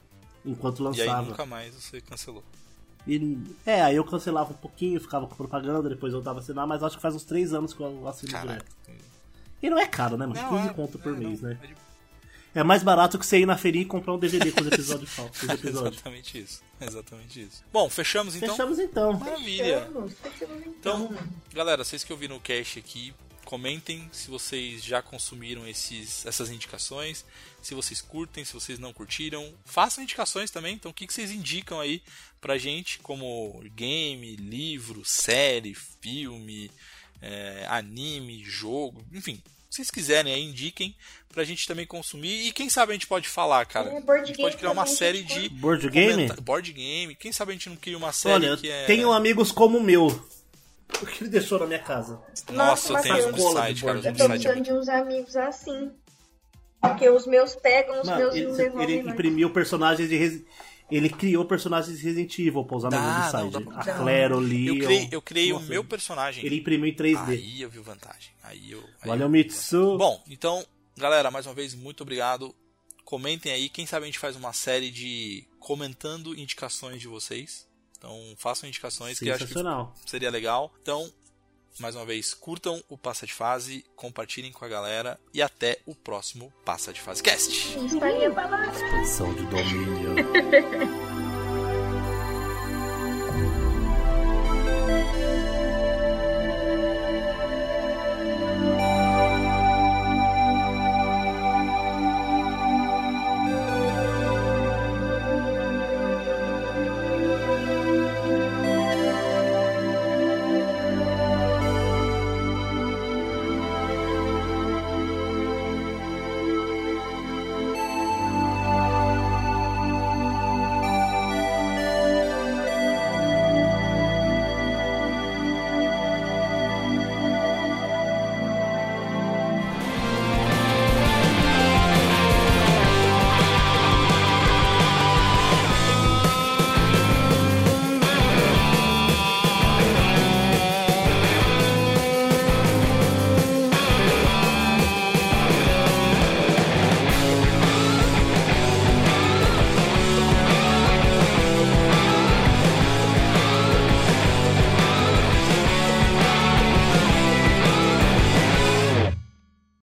Enquanto 0.45 0.79
E 0.79 0.81
aí 1.01 1.07
lançava. 1.07 1.29
nunca 1.29 1.45
mais 1.45 1.75
você 1.75 1.99
cancelou. 2.01 2.43
E, 3.07 3.37
é, 3.65 3.81
aí 3.81 3.95
eu 3.95 4.03
cancelava 4.03 4.51
um 4.51 4.57
pouquinho, 4.57 4.99
ficava 4.99 5.25
com 5.27 5.35
propaganda, 5.35 5.87
depois 5.89 6.13
eu 6.13 6.21
tava 6.21 6.39
assinar, 6.39 6.67
mas 6.67 6.83
acho 6.83 6.97
que 6.97 7.01
faz 7.01 7.15
uns 7.15 7.23
3 7.23 7.53
anos 7.53 7.73
que 7.73 7.79
eu 7.79 8.07
assino 8.07 8.31
Caraca. 8.31 8.65
direto. 8.85 9.01
E 9.61 9.69
não 9.69 9.79
é 9.79 9.87
caro, 9.87 10.17
né, 10.17 10.25
mano? 10.25 10.39
Não, 10.41 10.49
15 10.49 10.67
é- 10.69 10.73
conto 10.73 10.99
por 10.99 11.13
é, 11.13 11.17
mês, 11.17 11.41
não, 11.41 11.49
né? 11.49 11.59
é 11.63 11.67
de- 11.67 11.75
É 12.55 12.63
mais 12.63 12.81
barato 12.83 13.17
que 13.19 13.25
você 13.25 13.39
ir 13.39 13.45
na 13.45 13.57
feria 13.57 13.81
e 13.81 13.85
comprar 13.85 14.13
um 14.13 14.19
DVD 14.19 14.51
com 14.51 14.61
os 14.61 14.67
episódios 14.67 15.11
falsos. 15.11 15.43
Exatamente 15.63 16.39
isso. 16.39 16.61
Exatamente 16.81 17.41
isso. 17.43 17.63
Bom, 17.71 17.89
fechamos 17.89 18.35
então? 18.35 18.49
Fechamos 18.49 18.79
então. 18.79 19.13
Maravilha. 19.13 19.81
Fechamos, 19.81 20.13
fechamos 20.13 20.65
Então, 20.67 21.15
galera, 21.53 21.83
vocês 21.83 22.03
que 22.03 22.11
ouviram 22.11 22.35
o 22.37 22.39
cast 22.39 22.79
aqui, 22.79 23.13
comentem 23.45 24.09
se 24.11 24.29
vocês 24.29 24.83
já 24.83 25.01
consumiram 25.01 25.65
esses, 25.67 26.25
essas 26.25 26.49
indicações, 26.49 27.23
se 27.61 27.73
vocês 27.73 28.01
curtem, 28.01 28.43
se 28.43 28.53
vocês 28.53 28.77
não 28.79 28.91
curtiram. 28.91 29.53
Façam 29.63 30.03
indicações 30.03 30.51
também, 30.51 30.75
então 30.75 30.91
o 30.91 30.93
que, 30.93 31.05
que 31.07 31.13
vocês 31.13 31.31
indicam 31.31 31.79
aí 31.79 32.01
pra 32.39 32.57
gente, 32.57 32.99
como 32.99 33.61
game, 33.75 34.35
livro, 34.35 35.03
série, 35.05 35.73
filme, 36.01 36.69
é, 37.21 37.65
anime, 37.69 38.43
jogo, 38.43 39.03
enfim. 39.13 39.41
Se 39.69 39.77
vocês 39.77 39.91
quiserem 39.91 40.33
aí, 40.33 40.43
indiquem 40.43 40.95
pra 41.29 41.43
gente 41.43 41.67
também 41.67 41.85
consumir. 41.85 42.47
E 42.47 42.51
quem 42.51 42.69
sabe 42.69 42.91
a 42.91 42.95
gente 42.95 43.05
pode 43.05 43.27
falar, 43.27 43.65
cara. 43.65 43.89
É, 43.89 44.01
board 44.01 44.23
a 44.23 44.25
gente 44.25 44.37
game 44.37 44.49
pode 44.49 44.57
criar 44.57 44.71
uma 44.71 44.85
série 44.87 45.23
de. 45.23 45.49
Board 45.49 45.87
game? 45.89 46.27
Board 46.41 46.73
game. 46.73 47.13
Quem 47.15 47.31
sabe 47.31 47.51
a 47.51 47.53
gente 47.53 47.69
não 47.69 47.75
cria 47.75 47.97
uma 47.97 48.11
série 48.13 48.45
Olha, 48.47 48.57
que 48.57 48.69
é. 48.69 48.85
tenho 48.85 49.11
amigos 49.11 49.51
como 49.51 49.77
o 49.77 49.83
meu. 49.83 50.07
O 51.01 51.05
que 51.05 51.23
ele 51.23 51.29
deixou 51.29 51.59
na 51.59 51.67
minha 51.67 51.79
casa? 51.79 52.19
Nossa, 52.49 52.89
eu 52.89 52.93
Nossa, 52.93 53.01
tenho 53.01 53.15
Matheus. 53.15 53.45
um 53.45 53.51
site, 53.53 53.83
cara. 53.83 53.99
Eu 53.99 54.03
Eu 54.03 54.15
tô 54.15 54.27
precisando 54.29 54.63
de 54.63 54.73
uns 54.73 54.89
amigos 54.89 55.35
assim. 55.35 55.91
Porque 56.81 57.09
os 57.09 57.27
meus 57.27 57.55
pegam, 57.55 57.99
os 58.01 58.07
Mano, 58.07 58.19
meus 58.19 58.35
ele, 58.35 58.45
não 58.45 58.53
ele 58.53 58.63
devolvem 58.63 59.03
mais. 59.03 59.13
imprimiu 59.13 59.49
personagens 59.51 60.07
de 60.07 60.15
Ele 60.89 61.09
criou 61.09 61.43
personagens 61.45 61.97
de 61.97 62.03
Resident 62.05 62.39
Evil 62.39 62.63
pra 62.63 62.77
usar 62.77 62.87
no 62.89 62.91
Dá, 62.91 63.01
mesmo 63.01 63.19
não, 63.23 63.31
site. 63.31 63.51
dá 63.51 63.61
pra 63.61 63.93
A. 63.93 63.97
Claire, 63.97 64.33
o 64.33 64.39
Leon. 64.39 64.75
Eu 64.75 64.85
criei, 64.85 65.09
eu 65.11 65.21
criei 65.21 65.53
o 65.53 65.59
meu 65.59 65.83
personagem. 65.83 66.45
Ele 66.45 66.57
imprimiu 66.57 66.87
em 66.87 66.93
3D. 66.95 67.29
Aí 67.31 67.61
eu 67.61 67.69
vi 67.69 67.79
vantagem. 67.79 68.31
Aí 68.43 68.71
eu. 68.71 68.79
aí 69.01 69.07
Valeu, 69.09 69.25
eu- 69.25 69.29
Mitsu. 69.29 69.97
Bom, 69.97 70.23
então, 70.29 70.65
galera, 70.95 71.29
mais 71.29 71.45
uma 71.45 71.53
vez, 71.53 71.75
muito 71.75 72.01
obrigado. 72.03 72.55
Comentem 73.03 73.51
aí. 73.51 73.67
Quem 73.69 73.85
sabe 73.85 74.03
a 74.03 74.05
gente 74.05 74.19
faz 74.19 74.35
uma 74.35 74.53
série 74.53 74.89
de 74.89 75.45
comentando 75.59 76.33
indicações 76.37 77.01
de 77.01 77.07
vocês. 77.07 77.67
Então, 77.97 78.15
façam 78.37 78.69
indicações 78.69 79.17
que 79.19 79.27
eu 79.27 79.33
acho 79.35 79.47
que 79.47 79.53
seria 80.09 80.29
legal. 80.29 80.73
Então, 80.81 81.11
mais 81.79 81.95
uma 81.95 82.05
vez, 82.05 82.33
curtam 82.33 82.83
o 82.89 82.97
Passa 82.97 83.25
de 83.25 83.33
Fase, 83.33 83.85
compartilhem 83.95 84.51
com 84.51 84.65
a 84.65 84.67
galera 84.67 85.19
e 85.33 85.41
até 85.41 85.79
o 85.85 85.93
próximo 85.93 86.51
Passa 86.65 86.91
de 86.91 86.99
Fase 86.99 87.21
Cast. 87.21 87.77
Expansão 88.73 89.33
de 89.33 89.43
domínio. 89.45 90.15